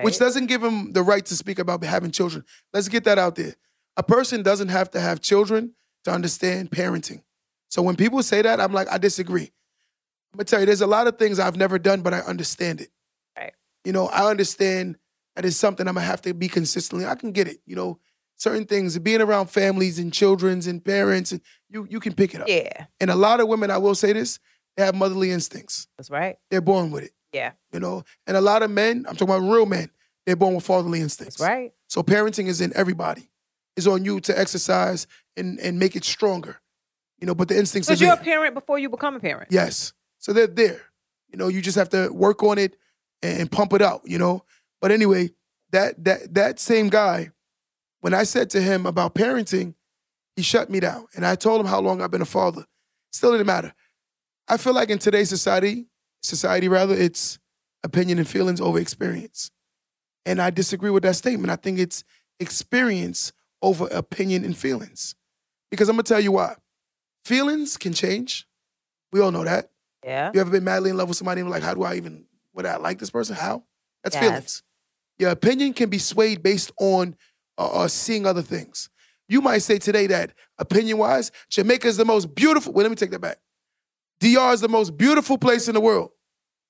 Which 0.02 0.20
doesn't 0.20 0.46
give 0.46 0.64
him 0.64 0.94
the 0.94 1.02
right 1.02 1.26
to 1.26 1.36
speak 1.36 1.58
about 1.58 1.84
having 1.84 2.12
children. 2.12 2.46
Let's 2.74 2.88
get 2.88 3.06
that 3.06 3.18
out 3.18 3.36
there. 3.36 3.56
A 3.98 4.04
person 4.04 4.44
doesn't 4.44 4.68
have 4.70 4.92
to 4.92 5.00
have 5.00 5.20
children 5.20 5.74
to 6.04 6.12
understand 6.12 6.70
parenting. 6.70 7.24
So 7.70 7.82
when 7.82 7.96
people 7.96 8.22
say 8.22 8.42
that, 8.44 8.60
I'm 8.60 8.72
like, 8.72 8.88
I 8.92 8.98
disagree. 9.00 9.52
I'm 10.32 10.38
gonna 10.38 10.46
tell 10.46 10.60
you, 10.60 10.68
there's 10.68 10.82
a 10.82 10.88
lot 10.88 11.08
of 11.08 11.18
things 11.18 11.40
I've 11.40 11.56
never 11.58 11.80
done, 11.80 12.02
but 12.02 12.14
I 12.14 12.20
understand 12.20 12.82
it. 12.82 12.90
Right. 13.38 13.54
You 13.84 13.92
know, 13.92 14.08
I 14.08 14.30
understand 14.30 14.98
that 15.36 15.44
it's 15.44 15.58
something 15.58 15.88
I'm 15.88 15.96
gonna 15.96 16.06
have 16.06 16.22
to 16.22 16.34
be 16.36 16.48
consistently. 16.48 17.06
I 17.08 17.16
can 17.16 17.32
get 17.32 17.48
it. 17.48 17.60
You 17.66 17.76
know, 17.76 18.00
certain 18.36 18.66
things, 18.66 18.98
being 19.00 19.22
around 19.22 19.48
families 19.48 19.98
and 19.98 20.14
children's 20.14 20.68
and 20.68 20.86
parents, 20.86 21.32
and 21.32 21.42
you 21.68 21.88
you 21.90 22.00
can 22.00 22.14
pick 22.14 22.36
it 22.36 22.42
up. 22.42 22.48
yeah, 22.48 22.86
And 23.00 23.10
a 23.10 23.16
lot 23.16 23.40
of 23.40 23.48
women, 23.48 23.72
I 23.72 23.80
will 23.80 23.96
say 23.96 24.14
this, 24.14 24.40
they 24.78 24.86
have 24.86 24.94
motherly 24.96 25.32
instincts. 25.32 25.88
that's 25.98 26.12
right. 26.12 26.38
They're 26.52 26.62
born 26.62 26.92
with 26.92 27.06
it. 27.06 27.12
Yeah, 27.32 27.52
You 27.74 27.80
know, 27.80 28.04
and 28.26 28.36
a 28.36 28.42
lot 28.42 28.64
of 28.64 28.72
men, 28.72 29.06
I'm 29.08 29.16
talking 29.16 29.36
about 29.36 29.48
real 29.50 29.66
men, 29.66 29.90
they're 30.26 30.36
born 30.36 30.56
with 30.56 30.66
fatherly 30.66 31.00
instincts. 31.02 31.38
that's 31.38 31.50
right. 31.50 31.72
So 31.88 32.04
parenting 32.04 32.48
is 32.48 32.62
in 32.62 32.72
everybody. 32.76 33.30
It's 33.76 33.88
on 33.88 34.04
you 34.04 34.20
to 34.22 34.38
exercise 34.38 35.08
and 35.38 35.60
and 35.60 35.80
make 35.80 35.96
it 35.96 36.04
stronger. 36.04 36.60
You 37.20 37.28
know, 37.28 37.36
but 37.36 37.48
the 37.48 37.58
instincts 37.58 37.90
are 37.90 37.94
Because 37.94 38.02
you're 38.02 38.14
a 38.14 38.18
parent 38.18 38.54
before 38.54 38.80
you 38.80 38.90
become 38.90 39.16
a 39.16 39.20
parent. 39.20 39.52
Yes. 39.52 39.94
So 40.18 40.34
they're 40.34 40.48
there. 40.48 40.82
You 41.30 41.38
know, 41.38 41.48
you 41.48 41.62
just 41.62 41.78
have 41.78 41.90
to 41.90 42.10
work 42.10 42.44
on 42.44 42.58
it 42.58 42.76
and, 43.22 43.42
and 43.42 43.52
pump 43.52 43.74
it 43.74 43.82
out, 43.82 44.02
you 44.06 44.18
know? 44.18 44.44
But 44.82 44.92
anyway, 44.92 45.32
that 45.72 46.04
that 46.06 46.34
that 46.34 46.60
same 46.60 46.90
guy, 46.90 47.32
when 48.00 48.14
I 48.14 48.24
said 48.24 48.50
to 48.52 48.62
him 48.62 48.86
about 48.86 49.14
parenting, 49.16 49.76
he 50.36 50.42
shut 50.42 50.70
me 50.70 50.80
down. 50.80 51.08
And 51.16 51.26
I 51.26 51.36
told 51.36 51.60
him 51.62 51.68
how 51.68 51.80
long 51.82 52.02
I've 52.02 52.12
been 52.12 52.22
a 52.22 52.26
father. 52.26 52.66
Still 53.12 53.32
didn't 53.32 53.48
matter. 53.48 53.74
I 54.48 54.58
feel 54.58 54.74
like 54.74 54.90
in 54.90 54.98
today's 55.00 55.30
society, 55.30 55.88
society 56.22 56.68
rather, 56.68 56.96
it's 56.96 57.40
opinion 57.84 58.20
and 58.20 58.28
feelings 58.28 58.62
over 58.62 58.80
experience. 58.80 59.52
And 60.26 60.42
I 60.42 60.50
disagree 60.50 60.90
with 60.90 61.04
that 61.04 61.16
statement. 61.16 61.50
I 61.52 61.56
think 61.56 61.80
it's 61.80 62.04
experience 62.40 63.32
over 63.62 63.88
opinion 63.88 64.44
and 64.46 64.56
feelings. 64.56 65.16
Because 65.72 65.90
I'm 65.90 65.96
gonna 65.96 66.04
tell 66.04 66.20
you 66.20 66.32
why. 66.34 66.56
Feelings 67.26 67.78
can 67.78 67.94
change. 67.94 68.48
We 69.12 69.22
all 69.22 69.32
know 69.32 69.44
that. 69.44 69.72
Yeah. 70.04 70.32
You 70.34 70.42
ever 70.42 70.52
been 70.52 70.64
madly 70.64 70.90
in 70.90 70.98
love 70.98 71.10
with 71.10 71.18
somebody 71.18 71.42
and 71.42 71.50
like, 71.50 71.64
how 71.64 71.74
do 71.74 71.84
I 71.84 71.96
even, 71.96 72.26
would 72.54 72.66
I 72.66 72.78
like 72.78 73.00
this 73.00 73.10
person? 73.10 73.36
How? 73.36 73.64
That's 74.04 74.16
Yes. 74.16 74.24
feelings. 74.24 74.64
Your 75.18 75.32
opinion 75.32 75.74
can 75.74 75.90
be 75.90 75.98
swayed 75.98 76.42
based 76.42 76.72
on 76.80 77.16
uh, 77.58 77.84
uh, 77.84 77.88
seeing 77.88 78.26
other 78.26 78.42
things. 78.42 78.90
You 79.28 79.42
might 79.42 79.60
say 79.60 79.78
today 79.78 80.08
that 80.08 80.32
opinion 80.58 80.98
wise, 80.98 81.32
Jamaica 81.50 81.88
is 81.88 81.98
the 81.98 82.06
most 82.06 82.34
beautiful. 82.34 82.74
Wait, 82.74 82.84
let 82.84 82.90
me 82.90 82.96
take 82.96 83.12
that 83.12 83.20
back. 83.20 83.38
DR 84.20 84.54
is 84.54 84.62
the 84.62 84.68
most 84.68 84.98
beautiful 84.98 85.38
place 85.38 85.68
in 85.68 85.74
the 85.74 85.82
world. 85.82 86.12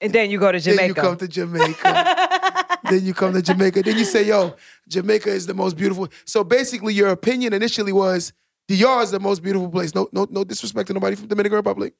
And 0.01 0.13
then 0.13 0.29
you 0.29 0.39
go 0.39 0.51
to 0.51 0.59
Jamaica. 0.59 0.81
Then 0.81 0.87
you 0.87 0.93
come 0.95 1.17
to 1.17 1.27
Jamaica. 1.27 2.79
then 2.89 3.05
you 3.05 3.13
come 3.13 3.33
to 3.33 3.41
Jamaica. 3.41 3.83
Then 3.83 3.97
you 3.97 4.05
say, 4.05 4.25
yo, 4.25 4.55
Jamaica 4.87 5.29
is 5.29 5.45
the 5.45 5.53
most 5.53 5.75
beautiful. 5.75 6.07
So 6.25 6.43
basically, 6.43 6.93
your 6.93 7.09
opinion 7.09 7.53
initially 7.53 7.91
was 7.91 8.31
DR 8.67 9.01
is 9.01 9.11
the 9.11 9.19
most 9.19 9.41
beautiful 9.41 9.69
place. 9.69 9.93
No, 9.93 10.07
no, 10.11 10.27
no 10.29 10.43
disrespect 10.43 10.87
to 10.87 10.93
nobody 10.93 11.15
from 11.15 11.27
Dominican 11.27 11.57
Republic. 11.57 11.93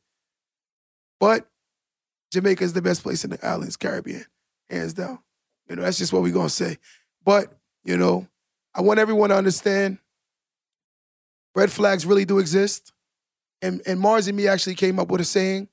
But 1.20 1.50
Jamaica 2.32 2.64
is 2.64 2.74
the 2.74 2.82
best 2.82 3.04
place 3.04 3.24
in 3.24 3.32
the 3.32 3.46
islands, 3.46 3.76
Caribbean, 3.76 4.26
hands 4.70 4.94
down. 4.94 5.20
You 5.68 5.76
know, 5.76 5.82
that's 5.82 5.98
just 5.98 6.14
what 6.14 6.22
we're 6.22 6.34
gonna 6.34 6.50
say. 6.50 6.78
But, 7.26 7.52
you 7.84 7.98
know, 7.98 8.28
I 8.74 8.82
want 8.82 9.00
everyone 9.00 9.30
to 9.30 9.36
understand 9.36 9.98
red 11.56 11.72
flags 11.72 12.06
really 12.06 12.26
do 12.26 12.40
exist. 12.40 12.94
And 13.62 13.82
and 13.86 14.00
Mars 14.00 14.28
and 14.28 14.38
me 14.38 14.48
actually 14.48 14.76
came 14.76 15.00
up 15.00 15.10
with 15.10 15.22
a 15.22 15.26
saying: 15.26 15.68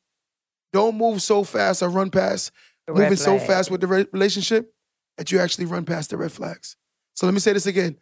don't 0.73 0.97
move 0.97 1.23
so 1.23 1.45
fast 1.45 1.83
or 1.83 1.89
run 1.89 2.11
past 2.11 2.51
The 2.87 2.93
moving 2.95 3.17
so 3.17 3.39
fast 3.39 3.71
with 3.71 3.81
the 3.81 3.87
re- 3.87 4.07
relationship 4.13 4.73
that 5.17 5.31
you 5.33 5.39
actually 5.41 5.67
run 5.67 5.85
past 5.85 6.11
the 6.11 6.17
red 6.17 6.33
flags. 6.33 6.77
So 7.15 7.27
let 7.27 7.33
me 7.33 7.41
say 7.41 7.53
this 7.53 7.67
again. 7.67 7.97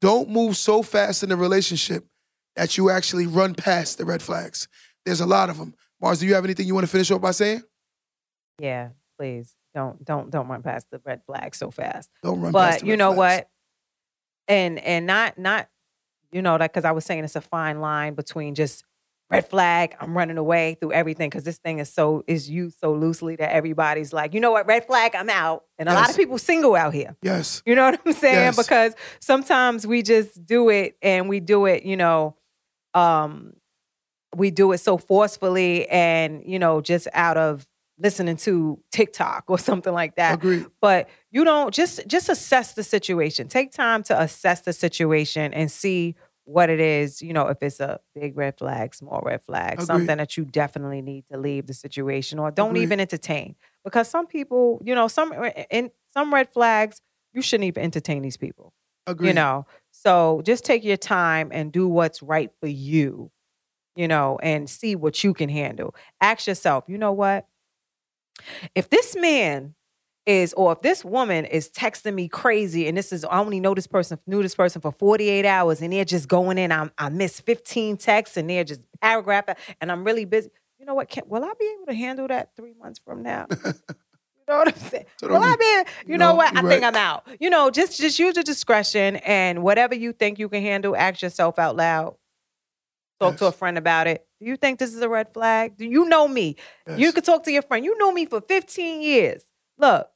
Don't 0.00 0.28
move 0.28 0.56
so 0.56 0.82
fast 0.82 1.22
in 1.22 1.28
the 1.28 1.36
relationship 1.36 2.06
that 2.56 2.76
you 2.76 2.90
actually 2.90 3.26
run 3.26 3.54
past 3.54 3.98
the 3.98 4.04
red 4.04 4.20
flags. 4.22 4.68
There's 5.04 5.20
a 5.20 5.26
lot 5.26 5.48
of 5.50 5.58
them. 5.58 5.74
Mars, 6.00 6.20
do 6.20 6.26
you 6.26 6.34
have 6.34 6.44
anything 6.44 6.66
you 6.66 6.74
want 6.74 6.84
to 6.84 6.90
finish 6.90 7.10
up 7.10 7.20
by 7.22 7.30
saying? 7.30 7.62
Yeah, 8.58 8.90
please 9.18 9.54
don't 9.74 10.04
don't 10.04 10.30
don't 10.30 10.48
run 10.48 10.62
past 10.62 10.88
the 10.90 11.00
red 11.04 11.22
flag 11.24 11.54
so 11.54 11.70
fast. 11.70 12.10
Don't 12.22 12.40
run 12.40 12.52
past 12.52 12.80
But 12.80 12.86
you 12.86 12.96
know 12.96 13.14
flags. 13.14 13.40
what? 13.40 13.48
And 14.48 14.78
and 14.80 15.06
not 15.06 15.38
not 15.38 15.68
you 16.30 16.42
know 16.42 16.58
that 16.58 16.72
because 16.72 16.84
I 16.84 16.92
was 16.92 17.04
saying 17.04 17.24
it's 17.24 17.36
a 17.36 17.40
fine 17.40 17.80
line 17.80 18.14
between 18.14 18.54
just 18.54 18.84
red 19.32 19.48
flag. 19.48 19.96
I'm 19.98 20.16
running 20.16 20.36
away 20.38 20.76
through 20.78 20.92
everything 20.92 21.30
because 21.30 21.44
this 21.44 21.58
thing 21.58 21.78
is 21.78 21.92
so 21.92 22.22
is 22.26 22.48
used 22.48 22.78
so 22.78 22.92
loosely 22.92 23.36
that 23.36 23.52
everybody's 23.52 24.12
like, 24.12 24.34
you 24.34 24.40
know 24.40 24.50
what, 24.50 24.66
red 24.66 24.86
flag, 24.86 25.14
I'm 25.14 25.30
out. 25.30 25.64
And 25.78 25.88
a 25.88 25.94
lot 25.94 26.10
of 26.10 26.16
people 26.16 26.38
single 26.38 26.74
out 26.76 26.92
here. 26.92 27.16
Yes. 27.22 27.62
You 27.64 27.74
know 27.74 27.90
what 27.90 28.00
I'm 28.04 28.12
saying? 28.12 28.34
Yes. 28.34 28.56
Because 28.56 28.94
sometimes 29.20 29.86
we 29.86 30.02
just 30.02 30.44
do 30.44 30.68
it 30.68 30.96
and 31.02 31.28
we 31.28 31.40
do 31.40 31.66
it, 31.66 31.84
you 31.84 31.96
know, 31.96 32.36
um, 32.94 33.54
we 34.36 34.50
do 34.50 34.72
it 34.72 34.78
so 34.78 34.98
forcefully 34.98 35.88
and, 35.88 36.42
you 36.46 36.58
know, 36.58 36.80
just 36.80 37.08
out 37.12 37.36
of 37.36 37.66
listening 37.98 38.36
to 38.36 38.78
TikTok 38.90 39.44
or 39.48 39.58
something 39.58 39.92
like 39.92 40.16
that. 40.16 40.34
Agreed. 40.34 40.66
But 40.80 41.08
you 41.30 41.44
don't 41.44 41.72
just 41.72 42.06
just 42.06 42.28
assess 42.28 42.74
the 42.74 42.82
situation. 42.82 43.48
Take 43.48 43.72
time 43.72 44.02
to 44.04 44.20
assess 44.20 44.62
the 44.62 44.72
situation 44.72 45.54
and 45.54 45.70
see 45.70 46.16
what 46.44 46.70
it 46.70 46.80
is, 46.80 47.22
you 47.22 47.32
know, 47.32 47.48
if 47.48 47.62
it's 47.62 47.80
a 47.80 48.00
big 48.14 48.36
red 48.36 48.58
flag, 48.58 48.94
small 48.94 49.22
red 49.24 49.42
flag, 49.42 49.74
Agreed. 49.74 49.86
something 49.86 50.18
that 50.18 50.36
you 50.36 50.44
definitely 50.44 51.00
need 51.00 51.24
to 51.30 51.38
leave 51.38 51.66
the 51.66 51.74
situation 51.74 52.38
or 52.38 52.50
don't 52.50 52.70
Agreed. 52.70 52.82
even 52.82 53.00
entertain. 53.00 53.54
Because 53.84 54.08
some 54.08 54.26
people, 54.26 54.80
you 54.84 54.94
know, 54.94 55.08
some 55.08 55.32
uh, 55.32 55.50
in 55.70 55.90
some 56.12 56.32
red 56.34 56.52
flags, 56.52 57.00
you 57.32 57.42
shouldn't 57.42 57.68
even 57.68 57.82
entertain 57.84 58.22
these 58.22 58.36
people. 58.36 58.72
Agreed. 59.06 59.28
You 59.28 59.34
know. 59.34 59.66
So 59.90 60.42
just 60.44 60.64
take 60.64 60.84
your 60.84 60.96
time 60.96 61.50
and 61.52 61.70
do 61.72 61.86
what's 61.88 62.22
right 62.22 62.50
for 62.60 62.66
you, 62.66 63.30
you 63.94 64.08
know, 64.08 64.38
and 64.42 64.68
see 64.68 64.96
what 64.96 65.22
you 65.22 65.34
can 65.34 65.48
handle. 65.48 65.94
Ask 66.20 66.46
yourself, 66.46 66.84
you 66.88 66.98
know 66.98 67.12
what? 67.12 67.46
If 68.74 68.90
this 68.90 69.14
man 69.16 69.74
is 70.26 70.52
or 70.54 70.72
if 70.72 70.80
this 70.82 71.04
woman 71.04 71.44
is 71.44 71.68
texting 71.68 72.14
me 72.14 72.28
crazy 72.28 72.86
and 72.86 72.96
this 72.96 73.12
is 73.12 73.24
I 73.24 73.40
only 73.40 73.58
know 73.58 73.74
this 73.74 73.86
person 73.88 74.18
knew 74.26 74.40
this 74.42 74.54
person 74.54 74.80
for 74.80 74.92
48 74.92 75.44
hours 75.44 75.82
and 75.82 75.92
they're 75.92 76.04
just 76.04 76.28
going 76.28 76.58
in 76.58 76.70
I'm, 76.70 76.92
I 76.96 77.08
miss 77.08 77.40
15 77.40 77.96
texts 77.96 78.36
and 78.36 78.48
they're 78.48 78.62
just 78.64 78.82
paragraph 79.00 79.46
and 79.80 79.90
I'm 79.90 80.04
really 80.04 80.24
busy. 80.24 80.50
You 80.78 80.86
know 80.86 80.94
what 80.94 81.08
can, 81.08 81.24
will 81.26 81.44
I 81.44 81.52
be 81.58 81.72
able 81.76 81.86
to 81.86 81.94
handle 81.94 82.28
that 82.28 82.50
three 82.56 82.74
months 82.80 83.00
from 83.04 83.22
now? 83.22 83.46
You 84.48 84.54
know 84.54 84.58
what 84.58 84.68
I'm 84.74 84.90
saying? 84.90 85.04
So 85.20 85.28
will 85.28 85.36
I 85.40 85.84
be- 86.04 86.12
you 86.12 86.18
know 86.18 86.34
what 86.34 86.54
I 86.56 86.60
you're 86.62 86.70
think. 86.70 86.82
I'm 86.84 86.96
out. 86.96 87.24
You 87.38 87.48
know 87.48 87.70
just 87.70 87.96
just 88.00 88.18
use 88.18 88.34
your 88.34 88.42
discretion 88.42 89.16
and 89.16 89.62
whatever 89.62 89.94
you 89.94 90.12
think 90.12 90.40
you 90.40 90.48
can 90.48 90.62
handle 90.62 90.96
ask 90.96 91.22
yourself 91.22 91.60
out 91.60 91.76
loud. 91.76 92.16
Talk 93.20 93.36
to 93.36 93.46
a 93.46 93.52
friend 93.52 93.78
about 93.78 94.08
it. 94.08 94.26
Do 94.40 94.46
you 94.46 94.56
think 94.56 94.80
this 94.80 94.92
is 94.92 95.00
a 95.00 95.08
red 95.08 95.32
flag? 95.32 95.76
Do 95.76 95.86
you 95.86 96.06
know 96.06 96.26
me? 96.26 96.56
You 96.88 96.96
Yes. 97.06 97.14
could 97.14 97.24
talk 97.24 97.44
to 97.44 97.52
your 97.52 97.62
friend. 97.62 97.84
You 97.84 97.96
know 97.98 98.10
me 98.10 98.26
for 98.26 98.40
15 98.40 99.00
years. 99.00 99.44
Look, 99.78 100.10